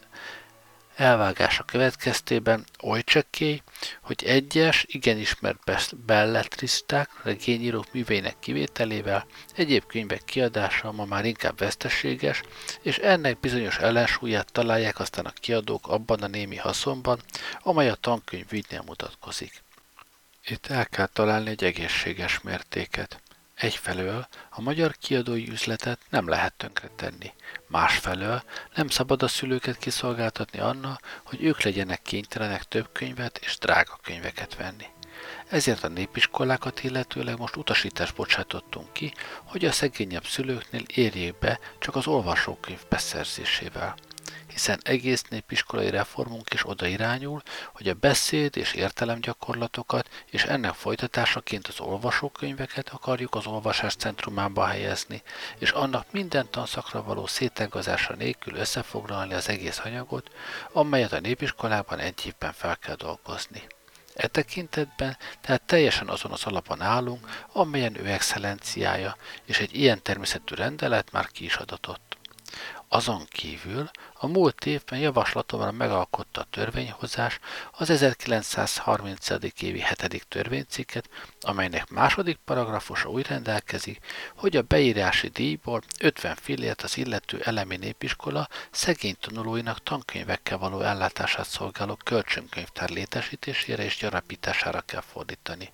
elvágása 0.95 1.63
következtében 1.63 2.65
oly 2.81 3.01
csekély, 3.03 3.61
hogy 4.01 4.23
egyes, 4.25 4.85
igen 4.87 5.17
ismert 5.17 5.95
belletristák, 6.05 7.09
regényírók 7.23 7.93
műveinek 7.93 8.39
kivételével 8.39 9.25
egyéb 9.55 9.85
könyvek 9.85 10.23
kiadása 10.25 10.91
ma 10.91 11.05
már 11.05 11.25
inkább 11.25 11.57
veszteséges, 11.57 12.41
és 12.81 12.97
ennek 12.97 13.39
bizonyos 13.39 13.77
ellensúlyát 13.77 14.51
találják 14.51 14.99
aztán 14.99 15.25
a 15.25 15.33
kiadók 15.39 15.87
abban 15.87 16.21
a 16.21 16.27
némi 16.27 16.55
haszonban, 16.55 17.21
amely 17.59 17.89
a 17.89 17.95
tankönyv 17.95 18.45
ügynél 18.51 18.83
mutatkozik. 18.85 19.63
Itt 20.45 20.67
el 20.67 20.85
kell 20.85 21.07
találni 21.07 21.49
egy 21.49 21.63
egészséges 21.63 22.41
mértéket. 22.41 23.20
Egyfelől 23.61 24.27
a 24.49 24.61
magyar 24.61 24.95
kiadói 24.97 25.49
üzletet 25.49 25.99
nem 26.09 26.27
lehet 26.27 26.53
tönkretenni, 26.53 27.33
másfelől 27.67 28.43
nem 28.75 28.87
szabad 28.87 29.23
a 29.23 29.27
szülőket 29.27 29.77
kiszolgáltatni 29.77 30.59
anna, 30.59 30.99
hogy 31.23 31.43
ők 31.43 31.61
legyenek 31.61 32.01
kénytelenek 32.01 32.63
több 32.63 32.89
könyvet 32.91 33.37
és 33.37 33.57
drága 33.57 33.99
könyveket 34.03 34.55
venni. 34.55 34.85
Ezért 35.49 35.83
a 35.83 35.87
népiskolákat 35.87 36.83
illetőleg 36.83 37.37
most 37.37 37.55
utasítást 37.55 38.15
bocsátottunk 38.15 38.93
ki, 38.93 39.13
hogy 39.43 39.65
a 39.65 39.71
szegényebb 39.71 40.25
szülőknél 40.25 40.83
érjék 40.87 41.39
be 41.39 41.59
csak 41.79 41.95
az 41.95 42.07
olvasókönyv 42.07 42.79
beszerzésével 42.89 43.95
hiszen 44.51 44.79
egész 44.83 45.23
népiskolai 45.29 45.89
reformunk 45.89 46.53
is 46.53 46.67
oda 46.67 46.85
irányul, 46.85 47.41
hogy 47.73 47.87
a 47.87 47.93
beszéd 47.93 48.57
és 48.57 48.73
értelemgyakorlatokat 48.73 50.09
és 50.25 50.43
ennek 50.43 50.73
folytatásaként 50.73 51.67
az 51.67 51.79
olvasókönyveket 51.79 52.89
akarjuk 52.89 53.35
az 53.35 53.45
olvasás 53.45 53.95
centrumába 53.95 54.65
helyezni, 54.65 55.21
és 55.57 55.71
annak 55.71 56.11
minden 56.11 56.47
tanszakra 56.49 57.03
való 57.03 57.27
szétágazása 57.27 58.15
nélkül 58.15 58.55
összefoglalni 58.55 59.33
az 59.33 59.49
egész 59.49 59.81
anyagot, 59.83 60.31
amelyet 60.71 61.13
a 61.13 61.19
népiskolában 61.19 61.99
egy 61.99 62.25
évben 62.25 62.53
fel 62.53 62.77
kell 62.77 62.95
dolgozni. 62.95 63.63
E 64.13 64.27
tekintetben 64.27 65.17
tehát 65.41 65.61
teljesen 65.61 66.07
azon 66.07 66.31
az 66.31 66.45
alapon 66.45 66.81
állunk, 66.81 67.45
amelyen 67.51 67.97
ő 67.97 68.07
excellenciája, 68.07 69.17
és 69.45 69.59
egy 69.59 69.75
ilyen 69.75 70.01
természetű 70.01 70.55
rendelet 70.55 71.11
már 71.11 71.27
ki 71.27 71.43
is 71.45 71.55
adatott. 71.55 72.10
Azon 72.93 73.25
kívül 73.29 73.89
a 74.13 74.27
múlt 74.27 74.65
évben 74.65 74.99
javaslatomra 74.99 75.71
megalkotta 75.71 76.41
a 76.41 76.47
törvényhozás 76.49 77.39
az 77.71 77.89
1930. 77.89 79.29
évi 79.59 79.83
7. 79.83 80.25
törvénycikket, 80.27 81.09
amelynek 81.41 81.89
második 81.89 82.39
paragrafusa 82.45 83.09
úgy 83.09 83.27
rendelkezik, 83.27 84.05
hogy 84.35 84.57
a 84.57 84.61
beírási 84.61 85.27
díjból 85.27 85.81
50 85.99 86.35
fillért 86.35 86.81
az 86.81 86.97
illető 86.97 87.41
elemi 87.43 87.77
népiskola 87.77 88.47
szegény 88.71 89.15
tanulóinak 89.19 89.83
tankönyvekkel 89.83 90.57
való 90.57 90.81
ellátását 90.81 91.47
szolgáló 91.47 91.97
kölcsönkönyvtár 92.03 92.89
létesítésére 92.89 93.83
és 93.83 93.97
gyarapítására 93.97 94.81
kell 94.81 95.01
fordítani 95.01 95.71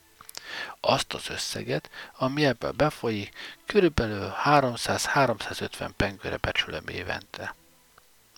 azt 0.79 1.13
az 1.13 1.29
összeget, 1.29 1.89
ami 2.17 2.45
ebből 2.45 2.71
befolyik, 2.71 3.35
körülbelül 3.65 4.33
300-350 4.45 5.89
pengőre 5.95 6.37
becsülöm 6.37 6.87
évente. 6.87 7.55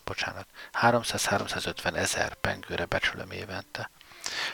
Bocsánat, 0.04 0.48
300-350 0.82 1.96
ezer 1.96 2.34
pengőre 2.34 2.86
becsülöm 2.86 3.32
évente. 3.32 3.90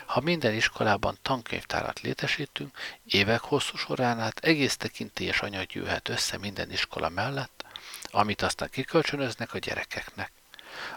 Ha 0.06 0.20
minden 0.20 0.54
iskolában 0.54 1.18
tankönyvtárat 1.22 2.00
létesítünk, 2.00 2.78
évek 3.06 3.42
hosszú 3.42 3.78
során 3.78 4.20
át 4.20 4.40
egész 4.40 4.78
tekintélyes 4.78 5.42
anyag 5.42 5.74
jöhet 5.74 6.10
össze 6.10 6.38
minden 6.38 6.72
iskola 6.72 7.10
mellett, 7.10 7.66
amit 8.12 8.42
aztán 8.42 8.70
kikölcsönöznek 8.70 9.54
a 9.54 9.58
gyerekeknek. 9.58 10.32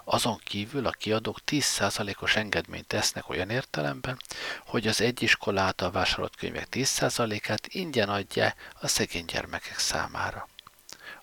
Azon 0.05 0.41
kívül 0.45 0.87
a 0.87 0.91
kiadók 0.91 1.39
10%-os 1.47 2.37
engedményt 2.37 2.87
tesznek 2.87 3.29
olyan 3.29 3.51
értelemben, 3.51 4.19
hogy 4.67 4.87
az 4.87 5.01
egy 5.01 5.23
iskola 5.23 5.61
által 5.61 5.91
vásárolt 5.91 6.37
könyvek 6.37 6.67
10%-át 6.71 7.67
ingyen 7.67 8.09
adja 8.09 8.55
a 8.81 8.87
szegény 8.87 9.25
gyermekek 9.25 9.79
számára. 9.79 10.49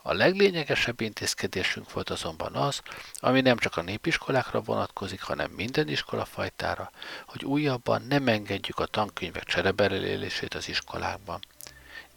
A 0.01 0.13
leglényegesebb 0.13 1.01
intézkedésünk 1.01 1.93
volt 1.93 2.09
azonban 2.09 2.55
az, 2.55 2.81
ami 3.15 3.41
nem 3.41 3.57
csak 3.57 3.77
a 3.77 3.81
népiskolákra 3.81 4.61
vonatkozik, 4.61 5.21
hanem 5.21 5.51
minden 5.51 5.87
iskola 5.87 6.25
fajtára, 6.25 6.91
hogy 7.25 7.45
újabban 7.45 8.01
nem 8.01 8.27
engedjük 8.27 8.79
a 8.79 8.85
tankönyvek 8.85 9.43
csereberelését 9.43 10.53
az 10.53 10.69
iskolákban. 10.69 11.39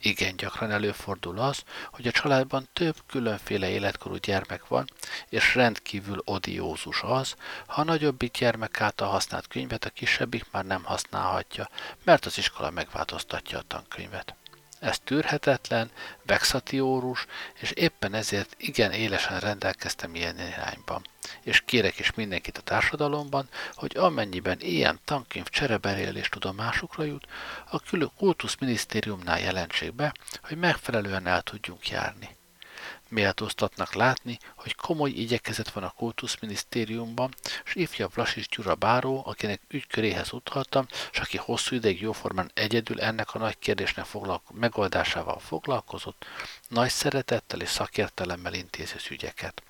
Igen 0.00 0.36
gyakran 0.36 0.70
előfordul 0.70 1.38
az, 1.38 1.62
hogy 1.90 2.06
a 2.06 2.10
családban 2.10 2.68
több 2.72 2.96
különféle 3.06 3.68
életkorú 3.68 4.16
gyermek 4.16 4.66
van, 4.66 4.90
és 5.28 5.54
rendkívül 5.54 6.22
odiózus 6.24 7.02
az, 7.02 7.34
ha 7.66 7.80
a 7.80 7.84
nagyobbik 7.84 8.38
gyermek 8.38 8.80
által 8.80 9.08
használt 9.08 9.46
könyvet 9.46 9.84
a 9.84 9.90
kisebbik 9.90 10.44
már 10.50 10.64
nem 10.64 10.84
használhatja, 10.84 11.68
mert 12.04 12.26
az 12.26 12.38
iskola 12.38 12.70
megváltoztatja 12.70 13.58
a 13.58 13.64
tankönyvet. 13.66 14.34
Ez 14.80 14.98
tűrhetetlen, 14.98 15.90
vexatiórus, 16.22 17.26
és 17.54 17.70
éppen 17.70 18.14
ezért 18.14 18.54
igen 18.58 18.92
élesen 18.92 19.40
rendelkeztem 19.40 20.14
ilyen 20.14 20.38
irányban. 20.38 21.06
És 21.42 21.62
kérek 21.64 21.98
is 21.98 22.12
mindenkit 22.14 22.58
a 22.58 22.62
társadalomban, 22.62 23.48
hogy 23.74 23.96
amennyiben 23.96 24.60
ilyen 24.60 25.00
tankönyv 25.04 25.48
csereberélés 25.48 26.28
tudomásukra 26.28 27.04
jut, 27.04 27.26
a 27.70 27.80
külön 27.80 28.12
kultuszminisztériumnál 28.16 29.40
jelentsék 29.40 29.94
be, 29.94 30.14
hogy 30.42 30.56
megfelelően 30.56 31.26
el 31.26 31.42
tudjunk 31.42 31.88
járni. 31.88 32.36
Méltóztatnak 33.08 33.94
látni, 33.94 34.38
hogy 34.56 34.74
komoly 34.74 35.10
igyekezet 35.10 35.70
van 35.70 35.84
a 35.84 35.90
kultuszminisztériumban, 35.90 37.34
és 37.64 37.74
ifjabb 37.74 38.14
Vlasis 38.14 38.48
Gyura 38.48 38.74
Báró, 38.74 39.22
akinek 39.26 39.60
ügyköréhez 39.68 40.32
utaltam, 40.32 40.86
és 41.12 41.18
aki 41.18 41.36
hosszú 41.36 41.76
ideig 41.76 42.00
jóformán 42.00 42.50
egyedül 42.54 43.00
ennek 43.00 43.34
a 43.34 43.38
nagy 43.38 43.58
kérdésnek 43.58 44.04
foglalko- 44.04 44.56
megoldásával 44.56 45.38
foglalkozott, 45.38 46.26
nagy 46.68 46.90
szeretettel 46.90 47.60
és 47.60 47.68
szakértelemmel 47.68 48.54
intézi 48.54 48.94
az 48.96 49.10
ügyeket. 49.10 49.62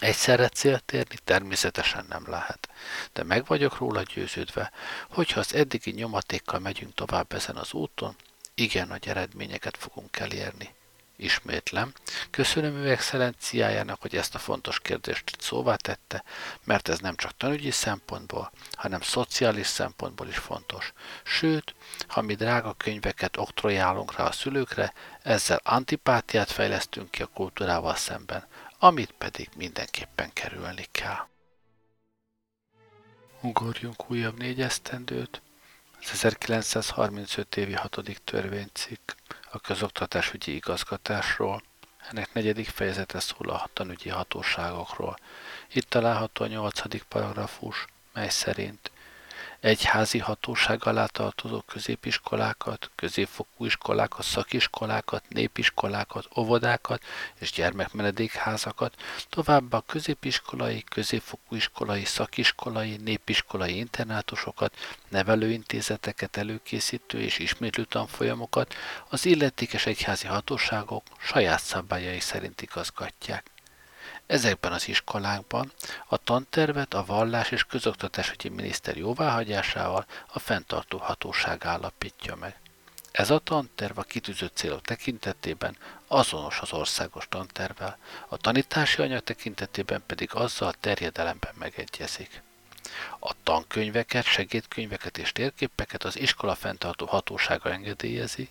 Egyszerre 0.00 0.48
célt 0.48 0.92
érni 0.92 1.16
természetesen 1.24 2.06
nem 2.08 2.24
lehet, 2.26 2.68
de 3.12 3.22
meg 3.22 3.46
vagyok 3.46 3.78
róla 3.78 4.02
győződve, 4.02 4.72
hogyha 5.10 5.40
az 5.40 5.54
eddigi 5.54 5.90
nyomatékkal 5.90 6.58
megyünk 6.58 6.94
tovább 6.94 7.32
ezen 7.32 7.56
az 7.56 7.72
úton, 7.72 8.16
igen 8.54 8.88
nagy 8.88 9.08
eredményeket 9.08 9.76
fogunk 9.76 10.18
elérni. 10.18 10.74
Ismétlem, 11.16 11.92
köszönöm 12.30 12.74
ő 12.74 12.90
excellenciájának, 12.90 14.00
hogy 14.00 14.16
ezt 14.16 14.34
a 14.34 14.38
fontos 14.38 14.80
kérdést 14.80 15.36
szóvá 15.38 15.76
tette, 15.76 16.24
mert 16.64 16.88
ez 16.88 16.98
nem 16.98 17.16
csak 17.16 17.36
tanügyi 17.36 17.70
szempontból, 17.70 18.52
hanem 18.72 19.00
szociális 19.00 19.66
szempontból 19.66 20.28
is 20.28 20.36
fontos. 20.36 20.92
Sőt, 21.24 21.74
ha 22.06 22.20
mi 22.20 22.34
drága 22.34 22.72
könyveket 22.72 23.36
oktrojálunk 23.36 24.16
rá 24.16 24.24
a 24.24 24.32
szülőkre, 24.32 24.92
ezzel 25.22 25.60
antipátiát 25.64 26.50
fejlesztünk 26.50 27.10
ki 27.10 27.22
a 27.22 27.26
kultúrával 27.26 27.96
szemben, 27.96 28.46
amit 28.86 29.12
pedig 29.12 29.48
mindenképpen 29.56 30.32
kerülni 30.32 30.86
kell. 30.90 31.26
Ugorjunk 33.40 34.10
újabb 34.10 34.38
négy 34.38 34.60
esztendőt. 34.60 35.42
Az 36.00 36.10
1935 36.10 37.56
évi 37.56 37.72
hatodik 37.72 38.18
törvénycikk 38.24 39.12
a 39.50 39.58
közoktatásügyi 39.58 40.54
igazgatásról, 40.54 41.62
ennek 42.10 42.32
negyedik 42.32 42.68
fejezete 42.68 43.20
szól 43.20 43.48
a 43.50 43.68
tanügyi 43.72 44.08
hatóságokról. 44.08 45.18
Itt 45.72 45.88
található 45.88 46.44
a 46.44 46.48
nyolcadik 46.48 47.02
paragrafus, 47.02 47.84
mely 48.12 48.28
szerint 48.28 48.90
egyházi 49.66 50.18
hatóság 50.18 50.86
alá 50.86 51.06
tartozó 51.06 51.60
középiskolákat, 51.60 52.90
középfokú 52.94 53.64
iskolákat, 53.64 54.24
szakiskolákat, 54.24 55.24
népiskolákat, 55.28 56.28
óvodákat 56.36 57.02
és 57.38 57.52
gyermekmenedékházakat, 57.52 58.94
továbbá 59.28 59.82
középiskolai, 59.86 60.82
középfokú 60.82 61.54
iskolai, 61.54 62.04
szakiskolai, 62.04 62.96
népiskolai 62.96 63.76
internátusokat, 63.76 64.76
nevelőintézeteket 65.08 66.36
előkészítő 66.36 67.20
és 67.20 67.38
ismétlő 67.38 67.84
tanfolyamokat 67.84 68.74
az 69.08 69.24
illetékes 69.24 69.86
egyházi 69.86 70.26
hatóságok 70.26 71.02
saját 71.18 71.62
szabályai 71.62 72.20
szerint 72.20 72.62
igazgatják. 72.62 73.54
Ezekben 74.26 74.72
az 74.72 74.88
iskolákban 74.88 75.72
a 76.06 76.16
tantervet 76.16 76.94
a 76.94 77.04
vallás 77.04 77.50
és 77.50 77.64
közoktatásügyi 77.64 78.48
miniszter 78.48 78.96
jóváhagyásával 78.96 80.06
a 80.26 80.38
fenntartó 80.38 80.98
hatóság 80.98 81.64
állapítja 81.64 82.34
meg. 82.34 82.60
Ez 83.12 83.30
a 83.30 83.38
tanterv 83.38 83.98
a 83.98 84.02
kitűzött 84.02 84.56
célok 84.56 84.82
tekintetében 84.82 85.76
azonos 86.06 86.60
az 86.60 86.72
országos 86.72 87.26
tantervel, 87.28 87.98
a 88.28 88.36
tanítási 88.36 89.02
anyag 89.02 89.22
tekintetében 89.22 90.02
pedig 90.06 90.34
azzal 90.34 90.72
terjedelemben 90.80 91.54
megegyezik. 91.58 92.42
A 93.18 93.32
tankönyveket, 93.42 94.24
segédkönyveket 94.24 95.18
és 95.18 95.32
térképeket 95.32 96.04
az 96.04 96.18
iskola 96.18 96.54
fenntartó 96.54 97.06
hatósága 97.06 97.72
engedélyezi, 97.72 98.48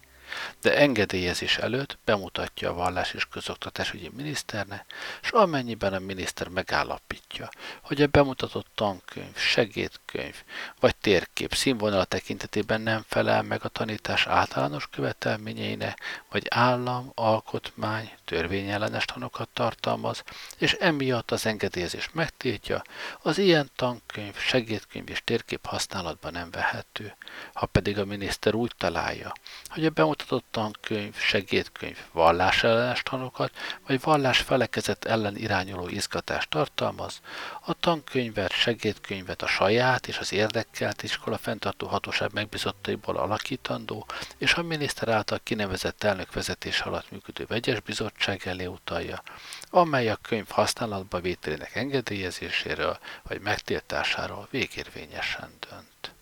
de 0.61 0.78
engedélyezés 0.78 1.57
előtt 1.57 1.97
bemutatja 2.05 2.69
a 2.69 2.73
vallás 2.73 3.13
és 3.13 3.26
közoktatásügyi 3.26 4.09
miniszternek, 4.15 4.86
és 5.21 5.30
amennyiben 5.30 5.93
a 5.93 5.99
miniszter 5.99 6.47
megállapítja, 6.47 7.49
hogy 7.82 8.01
a 8.01 8.07
bemutatott 8.07 8.67
tankönyv, 8.76 9.36
segédkönyv 9.36 10.36
vagy 10.80 10.95
térkép 10.95 11.53
színvonala 11.53 12.03
tekintetében 12.03 12.82
nem 12.82 13.03
felel 13.07 13.41
meg 13.43 13.63
a 13.63 13.67
tanítás 13.67 14.28
általános 14.28 14.88
követelményeinek, 14.88 15.99
vagy 16.30 16.45
állam, 16.49 17.11
alkotmány, 17.13 18.11
törvényellenes 18.26 19.05
tanokat 19.05 19.49
tartalmaz, 19.53 20.23
és 20.57 20.73
emiatt 20.73 21.32
az 21.32 21.45
engedélyezés 21.45 22.09
megtiltja, 22.13 22.82
az 23.21 23.38
ilyen 23.38 23.69
tankönyv, 23.76 24.38
segédkönyv 24.38 25.09
és 25.09 25.21
térkép 25.23 25.65
használatban 25.65 26.32
nem 26.32 26.51
vehető. 26.51 27.15
Ha 27.53 27.65
pedig 27.65 27.99
a 27.99 28.05
miniszter 28.05 28.53
úgy 28.53 28.71
találja, 28.78 29.34
hogy 29.67 29.86
a 29.86 29.89
bemutatott 29.89 30.14
tankönyv, 30.51 31.16
segédkönyv 31.16 31.97
vallásellenes 32.11 33.03
tanokat, 33.03 33.51
vagy 33.88 34.01
vallás 34.01 34.39
felekezet 34.39 35.05
ellen 35.05 35.38
irányuló 35.38 35.88
izgatást 35.88 36.49
tartalmaz, 36.49 37.22
a 37.66 37.74
tankönyvet, 37.74 38.51
segédkönyvet 38.51 39.41
a 39.41 39.47
saját 39.47 40.07
és 40.07 40.18
az 40.18 40.34
érdekkelt 40.34 41.03
iskola 41.03 41.38
fenntartó 41.38 41.88
hatóság 41.88 42.34
megbizottaiból 42.34 43.18
alakítandó, 43.18 44.05
és 44.38 44.53
a 44.53 44.61
miniszter 44.61 45.09
által 45.09 45.39
kinevezett 45.43 46.03
elnök 46.03 46.34
vezetés 46.34 46.82
alatt 46.82 47.11
működő 47.11 47.45
vegyes 47.47 47.80
bizottság 47.80 48.41
elé 48.45 48.66
utalja, 48.66 49.24
amely 49.70 50.09
a 50.09 50.16
könyv 50.16 50.47
használatba 50.49 51.20
vételének 51.20 51.76
engedélyezéséről 51.76 52.99
vagy 53.24 53.41
megtiltásáról 53.41 54.47
végérvényesen 54.51 55.49
dönt. 55.70 56.14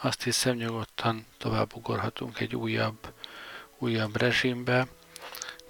Azt 0.00 0.22
hiszem 0.22 0.56
nyugodtan 0.56 1.26
tovább 1.38 1.74
ugorhatunk 1.74 2.40
egy 2.40 2.56
újabb, 2.56 3.12
újabb 3.78 4.16
rezsimbe. 4.16 4.86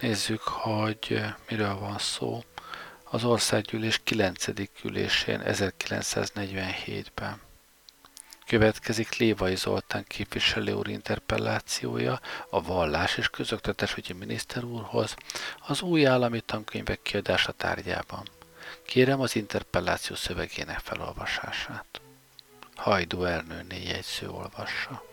Nézzük, 0.01 0.41
hogy 0.41 1.24
miről 1.49 1.79
van 1.79 1.99
szó. 1.99 2.43
Az 3.05 3.24
országgyűlés 3.24 4.01
9. 4.05 4.47
ülésén 4.83 5.43
1947-ben. 5.45 7.41
Következik 8.47 9.16
Lévai 9.16 9.57
Zoltán 9.57 10.05
képviselő 10.07 10.72
úr 10.72 10.89
interpellációja 10.89 12.20
a 12.51 12.62
vallás 12.62 13.16
és 13.16 13.29
közoktatásügyi 13.29 14.12
miniszter 14.12 14.64
úrhoz 14.64 15.16
az 15.66 15.83
új 15.83 16.07
állami 16.07 16.41
tankönyvek 16.41 17.03
kiadása 17.03 17.53
tárgyában. 17.53 18.29
Kérem 18.87 19.20
az 19.20 19.37
interpelláció 19.37 20.16
szövegének 20.16 20.79
felolvasását. 20.79 22.01
Hajdú 22.79 23.24
Ernőné 23.24 23.83
jegyző 23.83 24.29
olvassa. 24.29 25.05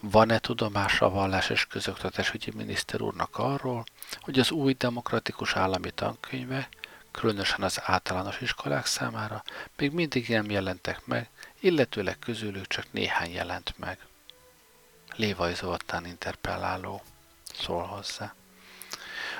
Van-e 0.00 0.38
tudomása 0.38 1.06
a 1.06 1.10
vallás 1.10 1.50
és 1.50 1.66
közoktatásügyi 1.66 2.50
miniszter 2.54 3.00
úrnak 3.00 3.38
arról, 3.38 3.84
hogy 4.20 4.38
az 4.38 4.50
új 4.50 4.72
demokratikus 4.72 5.56
állami 5.56 5.90
tankönyve, 5.90 6.68
különösen 7.10 7.62
az 7.62 7.80
általános 7.82 8.40
iskolák 8.40 8.86
számára 8.86 9.42
még 9.76 9.92
mindig 9.92 10.28
nem 10.28 10.50
jelentek 10.50 11.06
meg, 11.06 11.30
illetőleg 11.60 12.18
közülük 12.18 12.66
csak 12.66 12.86
néhány 12.90 13.30
jelent 13.30 13.74
meg. 13.78 13.98
Lévai 15.16 15.54
Zoltán 15.54 16.06
interpelláló 16.06 17.02
szól 17.54 17.82
hozzá. 17.82 18.34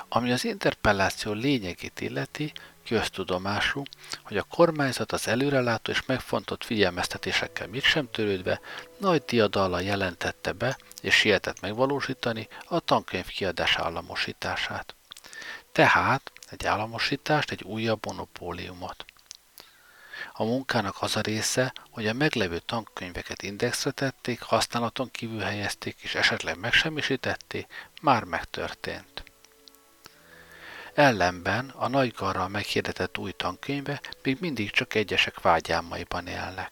Ami 0.09 0.33
az 0.33 0.45
interpelláció 0.45 1.33
lényegét 1.33 2.01
illeti, 2.01 2.53
köztudomású, 2.85 3.83
hogy 4.23 4.37
a 4.37 4.43
kormányzat 4.43 5.13
az 5.13 5.29
előrelátó 5.29 5.91
és 5.91 6.07
megfontolt 6.07 6.65
figyelmeztetésekkel 6.65 7.67
mit 7.67 7.83
sem 7.83 8.11
törődve 8.11 8.61
nagy 8.99 9.23
diadallal 9.23 9.83
jelentette 9.83 10.53
be 10.53 10.79
és 11.03 11.15
sietett 11.15 11.61
megvalósítani 11.61 12.49
a 12.65 12.81
tankönyv 12.81 13.27
kiadás 13.27 13.77
államosítását. 13.77 14.95
Tehát 15.73 16.33
egy 16.51 16.67
államosítást, 16.67 17.51
egy 17.51 17.63
újabb 17.63 18.07
monopóliumot. 18.07 19.05
A 20.33 20.45
munkának 20.45 20.97
az 21.01 21.17
a 21.17 21.21
része, 21.21 21.73
hogy 21.91 22.07
a 22.07 22.13
meglevő 22.13 22.59
tankönyveket 22.59 23.43
indexre 23.43 23.91
tették, 23.91 24.41
használaton 24.41 25.11
kívül 25.11 25.41
helyezték 25.41 25.97
és 26.01 26.15
esetleg 26.15 26.59
megsemmisítették, 26.59 27.67
már 28.01 28.25
megtörtént. 28.25 29.25
Ellenben 30.95 31.69
a 31.69 31.89
nagygarral 31.89 32.49
meghirdetett 32.49 33.19
új 33.19 33.33
tankönyve 33.33 34.01
még 34.23 34.37
mindig 34.41 34.71
csak 34.71 34.95
egyesek 34.95 35.41
vágyálmaiban 35.41 36.27
élnek. 36.27 36.71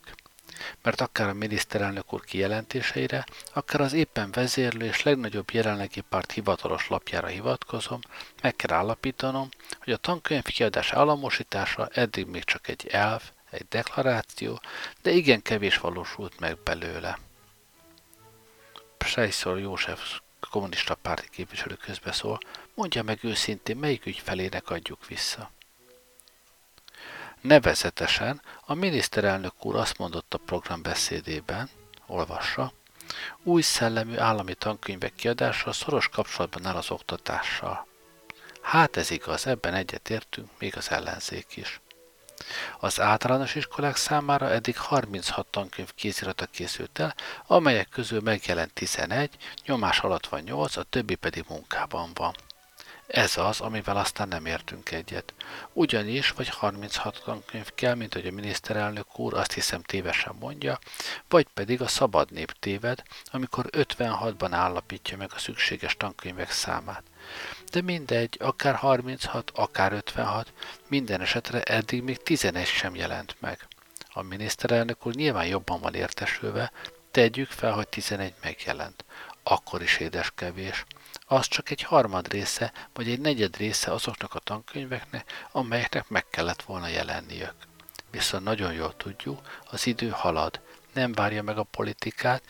Mert 0.83 1.01
akár 1.01 1.29
a 1.29 1.33
miniszterelnök 1.33 2.13
úr 2.13 2.25
kijelentéseire, 2.25 3.27
akár 3.53 3.81
az 3.81 3.93
éppen 3.93 4.31
vezérlő 4.31 4.85
és 4.85 5.03
legnagyobb 5.03 5.51
jelenlegi 5.51 6.01
párt 6.01 6.33
hivatalos 6.33 6.89
lapjára 6.89 7.27
hivatkozom, 7.27 8.01
meg 8.43 8.57
kell 8.57 8.77
állapítanom, 8.77 9.49
hogy 9.79 9.93
a 9.93 9.97
tankönyv 9.97 10.43
kiadás 10.43 10.93
államosítása 10.93 11.89
eddig 11.93 12.27
még 12.27 12.45
csak 12.45 12.69
egy 12.69 12.87
elv, 12.87 13.23
egy 13.51 13.67
deklaráció, 13.69 14.61
de 15.03 15.11
igen 15.11 15.43
kevés 15.43 15.79
valósult 15.79 16.41
meg 16.41 16.59
belőle. 16.59 17.19
Prejszor 18.99 19.59
József 19.59 20.21
kommunista 20.51 20.95
párti 20.95 21.29
képviselő 21.31 21.75
közbeszól, 21.75 22.39
Mondja 22.75 23.03
meg 23.03 23.19
őszintén, 23.23 23.77
melyik 23.77 24.07
ügyfelének 24.07 24.71
adjuk 24.71 25.07
vissza. 25.07 25.51
Nevezetesen 27.41 28.43
a 28.61 28.75
miniszterelnök 28.75 29.65
úr 29.65 29.77
azt 29.77 29.99
mondott 29.99 30.35
a 30.35 30.39
programbeszédében, 30.39 31.71
olvassa, 32.07 32.73
új 33.43 33.63
szellemű 33.63 34.17
állami 34.17 34.55
tankönyvek 34.55 35.15
kiadása 35.15 35.73
szoros 35.73 36.09
kapcsolatban 36.09 36.67
áll 36.67 36.77
az 36.77 36.91
oktatással. 36.91 37.87
Hát 38.63 38.97
ez 38.97 39.11
igaz, 39.11 39.47
ebben 39.47 39.75
egyetértünk, 39.75 40.49
még 40.59 40.77
az 40.77 40.91
ellenzék 40.91 41.57
is. 41.57 41.81
Az 42.79 43.01
általános 43.01 43.55
iskolák 43.55 43.97
számára 43.97 44.51
eddig 44.51 44.77
36 44.77 45.47
tankönyv 45.47 45.95
kézirata 45.95 46.47
készült 46.47 46.99
el, 46.99 47.15
amelyek 47.47 47.89
közül 47.89 48.21
megjelent 48.21 48.73
11, 48.73 49.37
nyomás 49.67 50.01
alatt 50.01 50.27
van 50.27 50.41
8, 50.41 50.77
a 50.77 50.83
többi 50.83 51.15
pedig 51.15 51.45
munkában 51.49 52.11
van. 52.15 52.35
Ez 53.13 53.37
az, 53.37 53.61
amivel 53.61 53.97
aztán 53.97 54.29
nem 54.29 54.47
értünk 54.47 54.91
egyet. 54.91 55.35
Ugyanis, 55.73 56.31
vagy 56.31 56.49
36 56.49 57.23
tankönyv 57.25 57.71
kell, 57.75 57.95
mint 57.95 58.15
hogy 58.15 58.27
a 58.27 58.33
miniszterelnök 58.33 59.19
úr 59.19 59.35
azt 59.35 59.53
hiszem 59.53 59.83
tévesen 59.83 60.35
mondja, 60.41 60.79
vagy 61.29 61.47
pedig 61.55 61.81
a 61.81 61.89
szabad 61.89 62.31
nép 62.31 62.53
téved, 62.53 63.03
amikor 63.25 63.67
56-ban 63.71 64.49
állapítja 64.51 65.17
meg 65.17 65.31
a 65.35 65.39
szükséges 65.39 65.97
tankönyvek 65.97 66.51
számát. 66.51 67.03
De 67.71 67.83
mindegy, 67.83 68.37
akár 68.41 68.75
36, 68.75 69.51
akár 69.55 69.93
56, 69.93 70.53
minden 70.89 71.21
esetre 71.21 71.63
eddig 71.63 72.03
még 72.03 72.23
11 72.23 72.67
sem 72.67 72.95
jelent 72.95 73.37
meg. 73.41 73.67
A 74.09 74.23
miniszterelnök 74.23 75.07
úr 75.07 75.15
nyilván 75.15 75.47
jobban 75.47 75.81
van 75.81 75.95
értesülve, 75.95 76.73
tegyük 77.11 77.51
fel, 77.51 77.73
hogy 77.73 77.89
11 77.89 78.35
megjelent. 78.43 79.05
Akkor 79.43 79.83
is 79.83 79.99
édes 79.99 80.33
kevés 80.35 80.85
az 81.25 81.47
csak 81.47 81.71
egy 81.71 81.83
harmad 81.83 82.33
része, 82.33 82.73
vagy 82.93 83.11
egy 83.11 83.21
negyed 83.21 83.57
része 83.57 83.93
azoknak 83.93 84.35
a 84.35 84.39
tankönyveknek, 84.39 85.49
amelyeknek 85.53 86.09
meg 86.09 86.29
kellett 86.29 86.63
volna 86.63 86.89
jelenniük. 86.89 87.55
Viszont 88.11 88.45
nagyon 88.45 88.73
jól 88.73 88.97
tudjuk, 88.97 89.61
az 89.71 89.87
idő 89.87 90.09
halad, 90.09 90.61
nem 90.93 91.13
várja 91.13 91.43
meg 91.43 91.59
a 91.59 91.63
politikát, 91.63 92.43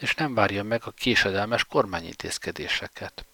és 0.00 0.14
nem 0.14 0.34
várja 0.34 0.62
meg 0.62 0.82
a 0.84 0.90
késedelmes 0.90 1.64
kormányintézkedéseket. 1.64 3.24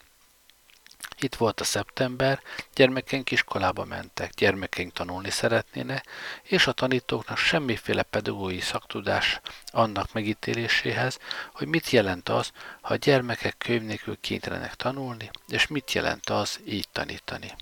Itt 1.19 1.35
volt 1.35 1.61
a 1.61 1.65
szeptember, 1.65 2.43
gyermekeink 2.75 3.31
iskolába 3.31 3.85
mentek, 3.85 4.35
gyermekeink 4.35 4.93
tanulni 4.93 5.31
szeretnének, 5.31 6.07
és 6.43 6.67
a 6.67 6.73
tanítóknak 6.73 7.37
semmiféle 7.37 8.03
pedagógiai 8.03 8.61
szaktudás 8.61 9.41
annak 9.67 10.13
megítéléséhez, 10.13 11.19
hogy 11.53 11.67
mit 11.67 11.91
jelent 11.91 12.29
az, 12.29 12.53
ha 12.81 12.93
a 12.93 12.97
gyermekek 12.97 13.55
könyv 13.59 13.83
nélkül 13.83 14.17
kénytelenek 14.21 14.75
tanulni, 14.75 15.31
és 15.49 15.67
mit 15.67 15.93
jelent 15.93 16.31
az 16.31 16.61
így 16.65 16.89
tanítani. 16.93 17.55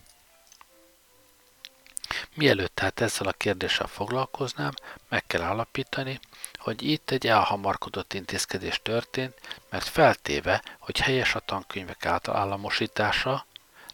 Mielőtt 2.35 2.75
tehát 2.75 3.01
ezzel 3.01 3.29
a 3.29 3.33
kérdéssel 3.33 3.87
foglalkoznám, 3.87 4.73
meg 5.09 5.27
kell 5.27 5.43
állapítani, 5.43 6.21
hogy 6.65 6.83
itt 6.83 7.11
egy 7.11 7.27
elhamarkodott 7.27 8.13
intézkedés 8.13 8.81
történt, 8.83 9.35
mert 9.71 9.89
feltéve, 9.89 10.63
hogy 10.79 11.01
helyes 11.01 11.35
a 11.35 11.41
tankönyvek 11.41 12.07
által 12.07 12.37
államosítása, 12.37 13.47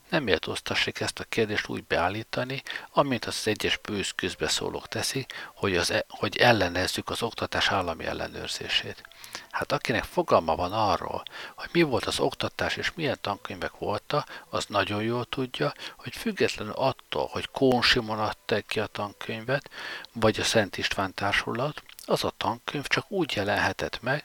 nem 0.09 0.23
méltóztassék 0.23 1.01
ezt 1.01 1.19
a 1.19 1.25
kérdést 1.25 1.69
úgy 1.69 1.85
beállítani, 1.85 2.63
amint 2.91 3.25
az 3.25 3.47
egyes 3.47 3.77
bősz 3.77 4.13
közbeszólók 4.17 4.89
teszi, 4.89 5.27
hogy, 5.55 5.77
az, 5.77 5.91
e, 5.91 6.05
hogy 6.09 6.37
ellenezzük 6.37 7.11
az 7.11 7.23
oktatás 7.23 7.69
állami 7.69 8.05
ellenőrzését. 8.05 9.03
Hát 9.51 9.73
akinek 9.73 10.05
fogalma 10.05 10.55
van 10.55 10.73
arról, 10.73 11.23
hogy 11.55 11.69
mi 11.73 11.83
volt 11.83 12.05
az 12.05 12.21
oktatás 12.21 12.77
és 12.77 12.93
milyen 12.95 13.19
tankönyvek 13.21 13.79
voltak, 13.79 14.43
az 14.49 14.65
nagyon 14.69 15.03
jól 15.03 15.25
tudja, 15.25 15.73
hogy 15.97 16.17
függetlenül 16.17 16.73
attól, 16.73 17.29
hogy 17.33 17.49
Kón 17.51 17.83
Simon 17.83 18.19
adta 18.19 18.61
ki 18.61 18.81
a 18.81 18.87
tankönyvet, 18.87 19.71
vagy 20.13 20.41
a 20.41 20.45
Szent 20.45 20.79
István 20.79 21.15
társulat, 21.15 21.83
az 22.11 22.25
a 22.25 22.33
tankönyv 22.37 22.87
csak 22.87 23.11
úgy 23.11 23.37
jelenhetett 23.37 24.03
meg, 24.03 24.25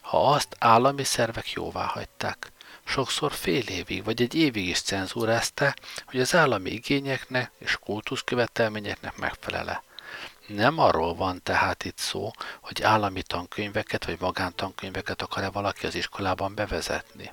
ha 0.00 0.32
azt 0.32 0.56
állami 0.58 1.04
szervek 1.04 1.50
jóvá 1.50 1.84
hagyták. 1.84 2.52
Sokszor 2.84 3.32
fél 3.32 3.66
évig 3.66 4.04
vagy 4.04 4.22
egy 4.22 4.34
évig 4.34 4.68
is 4.68 4.80
cenzúrázta, 4.80 5.74
hogy 6.06 6.20
az 6.20 6.34
állami 6.34 6.70
igényeknek 6.70 7.50
és 7.58 7.76
kultuszkövetelményeknek 7.76 9.16
megfelele. 9.16 9.82
Nem 10.46 10.78
arról 10.78 11.14
van 11.14 11.42
tehát 11.42 11.84
itt 11.84 11.98
szó, 11.98 12.30
hogy 12.60 12.82
állami 12.82 13.22
tankönyveket 13.22 14.04
vagy 14.04 14.20
magántankönyveket 14.20 15.22
akar-e 15.22 15.50
valaki 15.50 15.86
az 15.86 15.94
iskolában 15.94 16.54
bevezetni, 16.54 17.30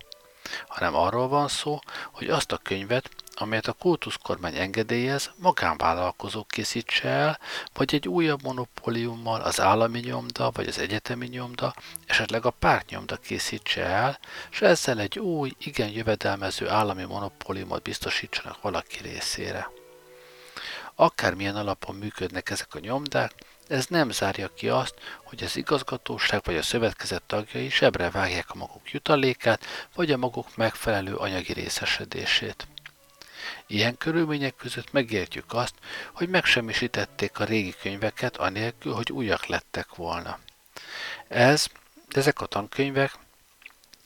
hanem 0.68 0.96
arról 0.96 1.28
van 1.28 1.48
szó, 1.48 1.80
hogy 2.12 2.30
azt 2.30 2.52
a 2.52 2.58
könyvet, 2.58 3.10
amelyet 3.36 3.68
a 3.68 3.74
kultuszkormány 3.74 4.56
engedélyez, 4.56 5.32
magánvállalkozó 5.36 6.44
készítse 6.44 7.08
el, 7.08 7.40
vagy 7.74 7.94
egy 7.94 8.08
újabb 8.08 8.44
monopóliummal 8.44 9.42
az 9.42 9.60
állami 9.60 10.00
nyomda, 10.00 10.52
vagy 10.52 10.68
az 10.68 10.80
egyetemi 10.80 11.28
nyomda, 11.28 11.74
esetleg 12.06 12.46
a 12.46 12.50
pártnyomda 12.50 13.16
készítse 13.16 13.84
el, 13.86 14.20
és 14.52 14.62
ezzel 14.62 15.00
egy 15.00 15.20
új, 15.20 15.54
igen 15.58 15.90
jövedelmező 15.90 16.70
állami 16.70 17.04
monopóliumot 17.04 17.82
biztosítsanak 17.82 18.62
valaki 18.62 18.98
részére. 19.02 19.70
Akármilyen 20.96 21.56
alapon 21.56 21.96
működnek 21.96 22.50
ezek 22.50 22.76
a 22.76 22.80
nyomdák, 22.80 23.34
ez 23.68 23.86
nem 23.86 24.12
zárja 24.12 24.48
ki 24.48 24.70
azt, 24.70 24.94
hogy 25.24 25.44
az 25.44 25.58
igazgatóság 25.58 26.42
vagy 26.44 26.58
a 26.58 26.62
szövetkezet 26.62 27.24
tagjai 27.24 27.70
sebre 27.70 28.10
vágják 28.10 28.50
a 28.50 28.58
maguk 28.58 28.92
jutalékát, 28.92 29.66
vagy 29.96 30.12
a 30.12 30.18
maguk 30.18 30.56
megfelelő 30.56 31.16
anyagi 31.16 31.54
részesedését. 31.54 32.68
Ilyen 33.68 33.98
körülmények 33.98 34.56
között 34.56 34.92
megértjük 34.92 35.54
azt, 35.54 35.74
hogy 36.14 36.30
megsemmisítették 36.30 37.40
a 37.40 37.44
régi 37.44 37.76
könyveket 37.82 38.38
anélkül, 38.38 38.94
hogy 38.94 39.12
újak 39.12 39.46
lettek 39.46 39.96
volna. 39.96 40.40
Ez, 41.28 41.68
ezek 42.12 42.42
a 42.42 42.46
tankönyvek 42.46 43.12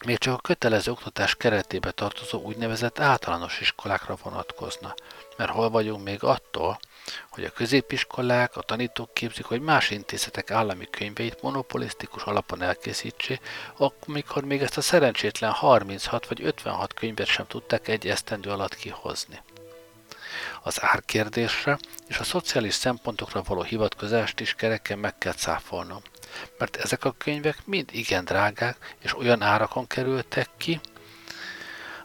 még 0.06 0.18
csak 0.18 0.34
a 0.34 0.42
kötelező 0.42 0.92
oktatás 0.92 1.36
keretébe 1.36 1.92
tartozó 1.92 2.42
úgynevezett 2.42 3.00
általános 3.00 3.60
iskolákra 3.60 4.18
vonatkozna, 4.24 4.94
mert 5.38 5.52
hol 5.52 5.70
vagyunk 5.70 6.04
még 6.04 6.24
attól, 6.24 6.80
hogy 7.30 7.43
a 7.43 7.49
középiskolák, 7.49 8.55
a 8.55 8.62
tanítók 8.62 9.14
képzik, 9.14 9.45
hogy 9.45 9.62
más 9.62 9.89
intézetek 9.89 10.51
állami 10.51 10.88
könyveit 10.89 11.41
monopolisztikus 11.41 12.24
alapon 12.24 12.62
elkészítsék, 12.62 13.41
amikor 14.05 14.43
még 14.43 14.62
ezt 14.62 14.78
a 14.78 14.82
szerencsétlen 14.82 15.51
36 15.51 16.28
vagy 16.28 16.43
56 16.43 16.93
könyvet 16.93 17.28
sem 17.28 17.47
tudták 17.47 17.88
egy 17.88 18.07
esztendő 18.07 18.49
alatt 18.49 18.76
kihozni. 18.76 19.39
Az 20.62 20.78
árkérdésre 20.82 21.78
és 22.07 22.18
a 22.18 22.24
szociális 22.24 22.74
szempontokra 22.74 23.41
való 23.41 23.62
hivatkozást 23.62 24.39
is 24.39 24.53
kereken 24.53 24.99
meg 24.99 25.18
kell 25.18 25.34
cáfolnom, 25.34 26.01
mert 26.57 26.76
ezek 26.76 27.05
a 27.05 27.16
könyvek 27.18 27.57
mind 27.66 27.89
igen 27.91 28.26
drágák 28.26 28.95
és 28.99 29.18
olyan 29.18 29.41
árakon 29.41 29.88
kerültek 29.88 30.49
ki, 30.57 30.80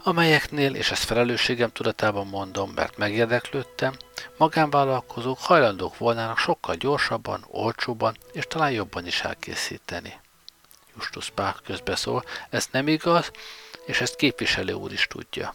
amelyeknél, 0.06 0.74
és 0.74 0.90
ezt 0.90 1.04
felelősségem 1.04 1.72
tudatában 1.72 2.26
mondom, 2.26 2.70
mert 2.74 2.96
megérdeklődtem, 2.96 3.94
magánvállalkozók 4.36 5.38
hajlandók 5.40 5.98
volnának 5.98 6.38
sokkal 6.38 6.74
gyorsabban, 6.74 7.44
olcsóbban 7.50 8.16
és 8.32 8.44
talán 8.48 8.70
jobban 8.70 9.06
is 9.06 9.20
elkészíteni. 9.20 10.20
Justus 10.96 11.30
Pák 11.30 11.56
közbeszól, 11.64 12.24
ez 12.50 12.66
nem 12.70 12.88
igaz, 12.88 13.30
és 13.86 14.00
ezt 14.00 14.16
képviselő 14.16 14.72
úr 14.72 14.92
is 14.92 15.06
tudja. 15.06 15.52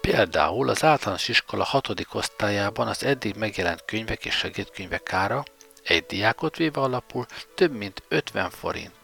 Például 0.00 0.68
az 0.68 0.84
általános 0.84 1.28
iskola 1.28 1.64
hatodik 1.64 2.14
osztályában 2.14 2.88
az 2.88 3.04
eddig 3.04 3.34
megjelent 3.34 3.84
könyvek 3.84 4.24
és 4.24 4.34
segédkönyvek 4.34 5.12
ára, 5.12 5.42
egy 5.84 6.06
diákot 6.06 6.56
véve 6.56 6.80
alapul, 6.80 7.26
több 7.54 7.72
mint 7.72 8.02
50 8.08 8.50
forint. 8.50 9.03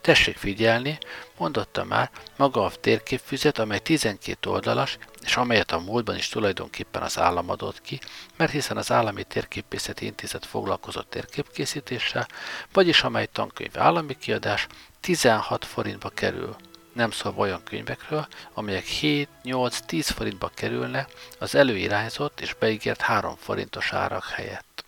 Tessék 0.00 0.36
figyelni, 0.36 0.98
mondotta 1.38 1.84
már, 1.84 2.10
maga 2.36 2.64
a 2.64 2.70
térképfüzet, 2.80 3.58
amely 3.58 3.78
12 3.78 4.50
oldalas, 4.50 4.98
és 5.22 5.36
amelyet 5.36 5.72
a 5.72 5.78
múltban 5.78 6.16
is 6.16 6.28
tulajdonképpen 6.28 7.02
az 7.02 7.18
állam 7.18 7.50
adott 7.50 7.80
ki, 7.80 8.00
mert 8.36 8.52
hiszen 8.52 8.76
az 8.76 8.90
Állami 8.90 9.24
Térképészeti 9.24 10.04
Intézet 10.04 10.46
foglalkozott 10.46 11.10
térképkészítéssel, 11.10 12.26
vagyis 12.72 13.02
amely 13.02 13.26
tankönyv 13.32 13.78
állami 13.78 14.18
kiadás 14.18 14.66
16 15.00 15.64
forintba 15.64 16.08
kerül. 16.08 16.56
Nem 16.92 17.10
szól 17.10 17.34
olyan 17.36 17.62
könyvekről, 17.64 18.26
amelyek 18.54 18.84
7, 18.84 19.28
8, 19.42 19.80
10 19.80 20.08
forintba 20.08 20.50
kerülne 20.54 21.06
az 21.38 21.54
előirányzott 21.54 22.40
és 22.40 22.54
beígért 22.54 23.00
3 23.00 23.36
forintos 23.36 23.92
árak 23.92 24.24
helyett. 24.24 24.84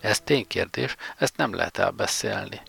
Ez 0.00 0.20
ténykérdés, 0.20 0.94
ezt 1.16 1.36
nem 1.36 1.54
lehet 1.54 1.78
elbeszélni. 1.78 2.60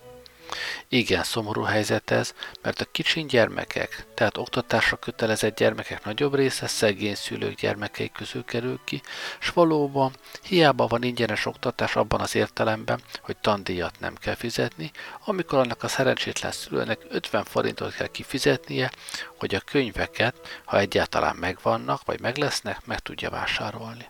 Igen, 0.87 1.23
szomorú 1.23 1.61
helyzet 1.61 2.11
ez, 2.11 2.33
mert 2.61 2.81
a 2.81 2.85
kicsin 2.91 3.27
gyermekek, 3.27 4.05
tehát 4.13 4.37
oktatásra 4.37 4.97
kötelezett 4.97 5.57
gyermekek 5.57 6.05
nagyobb 6.05 6.35
része 6.35 6.67
szegény 6.67 7.15
szülők 7.15 7.59
gyermekei 7.59 8.11
közül 8.11 8.45
kerül 8.45 8.79
ki, 8.83 9.01
s 9.39 9.49
valóban 9.49 10.11
hiába 10.43 10.87
van 10.87 11.03
ingyenes 11.03 11.45
oktatás 11.45 11.95
abban 11.95 12.19
az 12.19 12.35
értelemben, 12.35 13.01
hogy 13.21 13.37
tandíjat 13.37 13.99
nem 13.99 14.15
kell 14.15 14.35
fizetni, 14.35 14.91
amikor 15.25 15.59
annak 15.59 15.83
a 15.83 15.87
szerencsétlen 15.87 16.51
szülőnek 16.51 16.99
50 17.09 17.43
forintot 17.43 17.93
kell 17.93 18.07
kifizetnie, 18.07 18.91
hogy 19.37 19.55
a 19.55 19.59
könyveket, 19.59 20.61
ha 20.65 20.79
egyáltalán 20.79 21.35
megvannak, 21.35 22.05
vagy 22.05 22.19
meg 22.19 22.37
lesznek, 22.37 22.85
meg 22.85 22.99
tudja 22.99 23.29
vásárolni. 23.29 24.07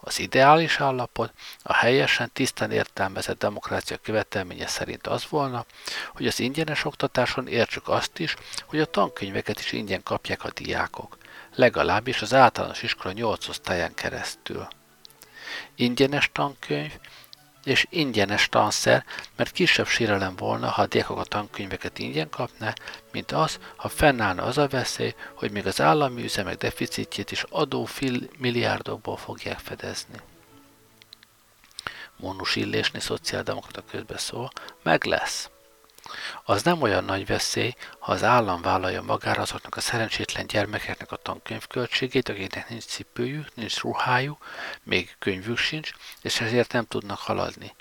Az 0.00 0.18
ideális 0.18 0.80
állapot 0.80 1.32
a 1.62 1.74
helyesen, 1.74 2.30
tisztán 2.32 2.70
értelmezett 2.70 3.38
demokrácia 3.38 3.96
követelménye 3.96 4.66
szerint 4.66 5.06
az 5.06 5.28
volna, 5.28 5.66
hogy 6.14 6.26
az 6.26 6.40
ingyenes 6.40 6.84
oktatáson 6.84 7.46
értsük 7.46 7.88
azt 7.88 8.18
is, 8.18 8.36
hogy 8.66 8.80
a 8.80 8.86
tankönyveket 8.86 9.60
is 9.60 9.72
ingyen 9.72 10.02
kapják 10.02 10.44
a 10.44 10.50
diákok, 10.50 11.18
legalábbis 11.54 12.22
az 12.22 12.34
általános 12.34 12.82
iskola 12.82 13.12
8 13.12 13.48
osztályán 13.48 13.94
keresztül. 13.94 14.68
Ingyenes 15.74 16.30
tankönyv 16.32 16.92
és 17.68 17.86
ingyenes 17.90 18.48
tanszer, 18.48 19.04
mert 19.36 19.52
kisebb 19.52 19.86
sérelem 19.86 20.36
volna, 20.36 20.70
ha 20.70 20.82
a 20.82 20.86
diákok 20.86 21.18
a 21.18 21.24
tankönyveket 21.24 21.98
ingyen 21.98 22.28
kapná, 22.28 22.74
mint 23.12 23.32
az, 23.32 23.58
ha 23.76 23.88
fennállna 23.88 24.42
az 24.42 24.58
a 24.58 24.68
veszély, 24.68 25.14
hogy 25.34 25.50
még 25.50 25.66
az 25.66 25.80
állami 25.80 26.22
üzemek 26.22 26.56
deficitjét 26.56 27.30
is 27.30 27.44
adó 27.48 27.88
milliárdokból 28.38 29.16
fogják 29.16 29.58
fedezni. 29.58 30.20
Mónus 32.16 32.56
Illésni 32.56 33.00
szociáldemokrata 33.00 33.84
közbeszól, 33.90 34.50
meg 34.82 35.04
lesz. 35.04 35.50
Az 36.44 36.62
nem 36.62 36.82
olyan 36.82 37.04
nagy 37.04 37.26
veszély, 37.26 37.74
ha 37.98 38.12
az 38.12 38.22
állam 38.22 38.62
vállalja 38.62 39.02
magára 39.02 39.42
azoknak 39.42 39.76
a 39.76 39.80
szerencsétlen 39.80 40.46
gyermekeknek 40.46 41.12
a 41.12 41.16
tankönyvköltségét, 41.16 42.28
akiknek 42.28 42.68
nincs 42.68 42.84
cipőjük, 42.84 43.54
nincs 43.54 43.80
ruhájuk, 43.80 44.46
még 44.82 45.14
könyvük 45.18 45.58
sincs, 45.58 45.90
és 46.22 46.40
ezért 46.40 46.72
nem 46.72 46.84
tudnak 46.84 47.18
haladni. 47.18 47.74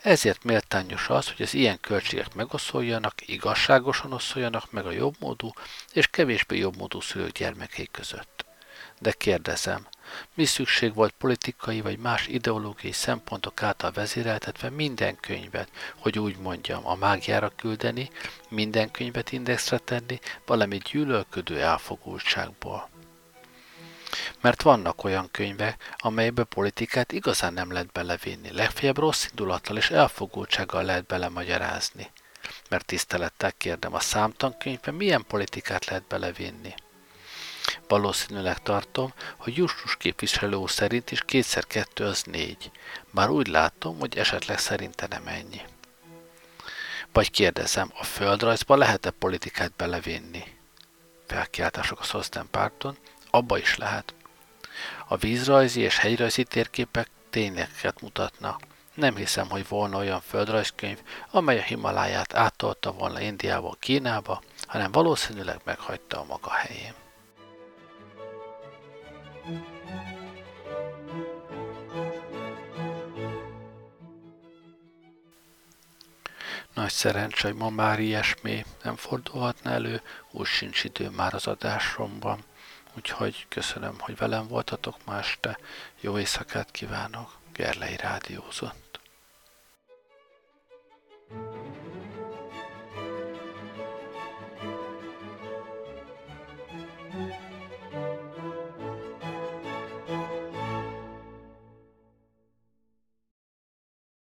Ezért 0.00 0.44
méltányos 0.44 1.08
az, 1.08 1.26
hogy 1.26 1.42
az 1.42 1.54
ilyen 1.54 1.80
költségek 1.80 2.34
megoszoljanak, 2.34 3.28
igazságosan 3.28 4.12
oszoljanak 4.12 4.70
meg 4.70 4.86
a 4.86 4.90
jobbmódú 4.90 5.52
és 5.92 6.06
kevésbé 6.06 6.58
jobbmódú 6.58 7.00
szülők 7.00 7.32
gyermekei 7.32 7.88
között. 7.90 8.44
De 8.98 9.12
kérdezem, 9.12 9.86
mi 10.34 10.44
szükség 10.44 10.94
volt 10.94 11.14
politikai 11.18 11.80
vagy 11.80 11.98
más 11.98 12.26
ideológiai 12.26 12.92
szempontok 12.92 13.62
által 13.62 13.90
vezéreltetve 13.90 14.70
minden 14.70 15.16
könyvet, 15.20 15.70
hogy 15.98 16.18
úgy 16.18 16.36
mondjam, 16.36 16.86
a 16.86 16.94
mágiára 16.94 17.52
küldeni, 17.56 18.10
minden 18.48 18.90
könyvet 18.90 19.32
indexre 19.32 19.78
tenni, 19.78 20.18
valami 20.46 20.78
gyűlölködő 20.78 21.60
elfogultságból. 21.60 22.88
Mert 24.40 24.62
vannak 24.62 25.04
olyan 25.04 25.28
könyvek, 25.30 25.94
amelybe 25.96 26.44
politikát 26.44 27.12
igazán 27.12 27.52
nem 27.52 27.72
lehet 27.72 27.92
belevinni, 27.92 28.52
legfeljebb 28.52 28.98
rossz 28.98 29.26
indulattal 29.30 29.76
és 29.76 29.90
elfogultsággal 29.90 30.84
lehet 30.84 31.06
belemagyarázni. 31.06 32.10
Mert 32.68 32.84
tisztelettel 32.86 33.52
kérdem, 33.52 33.94
a 33.94 34.00
számtankönyvben 34.00 34.94
milyen 34.94 35.24
politikát 35.28 35.84
lehet 35.84 36.06
belevinni? 36.06 36.74
Valószínűleg 37.88 38.58
tartom, 38.58 39.12
hogy 39.36 39.56
Justus 39.56 39.96
képviselő 39.96 40.56
úr 40.56 40.70
szerint 40.70 41.10
is 41.10 41.22
kétszer 41.24 41.66
kettő 41.66 42.04
az 42.04 42.22
négy. 42.22 42.70
Bár 43.10 43.28
úgy 43.28 43.46
látom, 43.46 43.98
hogy 43.98 44.18
esetleg 44.18 44.58
szerinte 44.58 45.06
nem 45.10 45.26
ennyi. 45.26 45.60
Vagy 47.12 47.30
kérdezem, 47.30 47.92
a 47.94 48.04
földrajzba 48.04 48.76
lehet-e 48.76 49.10
politikát 49.10 49.72
belevinni? 49.76 50.58
felkiáltások 51.30 52.00
a 52.00 52.04
Szozden 52.04 52.46
párton, 52.50 52.96
abba 53.30 53.58
is 53.58 53.76
lehet. 53.76 54.14
A 55.08 55.16
vízrajzi 55.16 55.80
és 55.80 55.98
hegyrajzi 55.98 56.44
térképek 56.44 57.08
tényeket 57.30 58.00
mutatnak. 58.00 58.60
Nem 58.94 59.16
hiszem, 59.16 59.48
hogy 59.48 59.68
volna 59.68 59.96
olyan 59.96 60.20
földrajzkönyv, 60.20 60.98
amely 61.30 61.58
a 61.58 61.62
Himaláját 61.62 62.34
áttolta 62.34 62.92
volna 62.92 63.20
Indiából 63.20 63.76
Kínába, 63.78 64.42
hanem 64.66 64.92
valószínűleg 64.92 65.60
meghagyta 65.64 66.20
a 66.20 66.24
maga 66.24 66.50
helyén. 66.50 66.94
Nagy 76.74 76.90
szerencsé, 76.90 77.48
hogy 77.48 77.56
ma 77.56 77.70
már 77.70 77.98
ilyesmi 77.98 78.64
nem 78.82 78.96
fordulhatna 78.96 79.70
elő, 79.70 80.02
úgy 80.30 80.46
sincs 80.46 80.84
idő 80.84 81.08
már 81.08 81.34
az 81.34 81.46
adásomban. 81.46 82.44
Úgyhogy 82.96 83.46
köszönöm, 83.48 83.94
hogy 83.98 84.16
velem 84.16 84.48
voltatok 84.48 84.96
ma 85.04 85.18
este. 85.18 85.58
Jó 86.00 86.18
éjszakát 86.18 86.70
kívánok. 86.70 87.38
Gerlei 87.52 87.96
Rádiózott. 87.96 88.89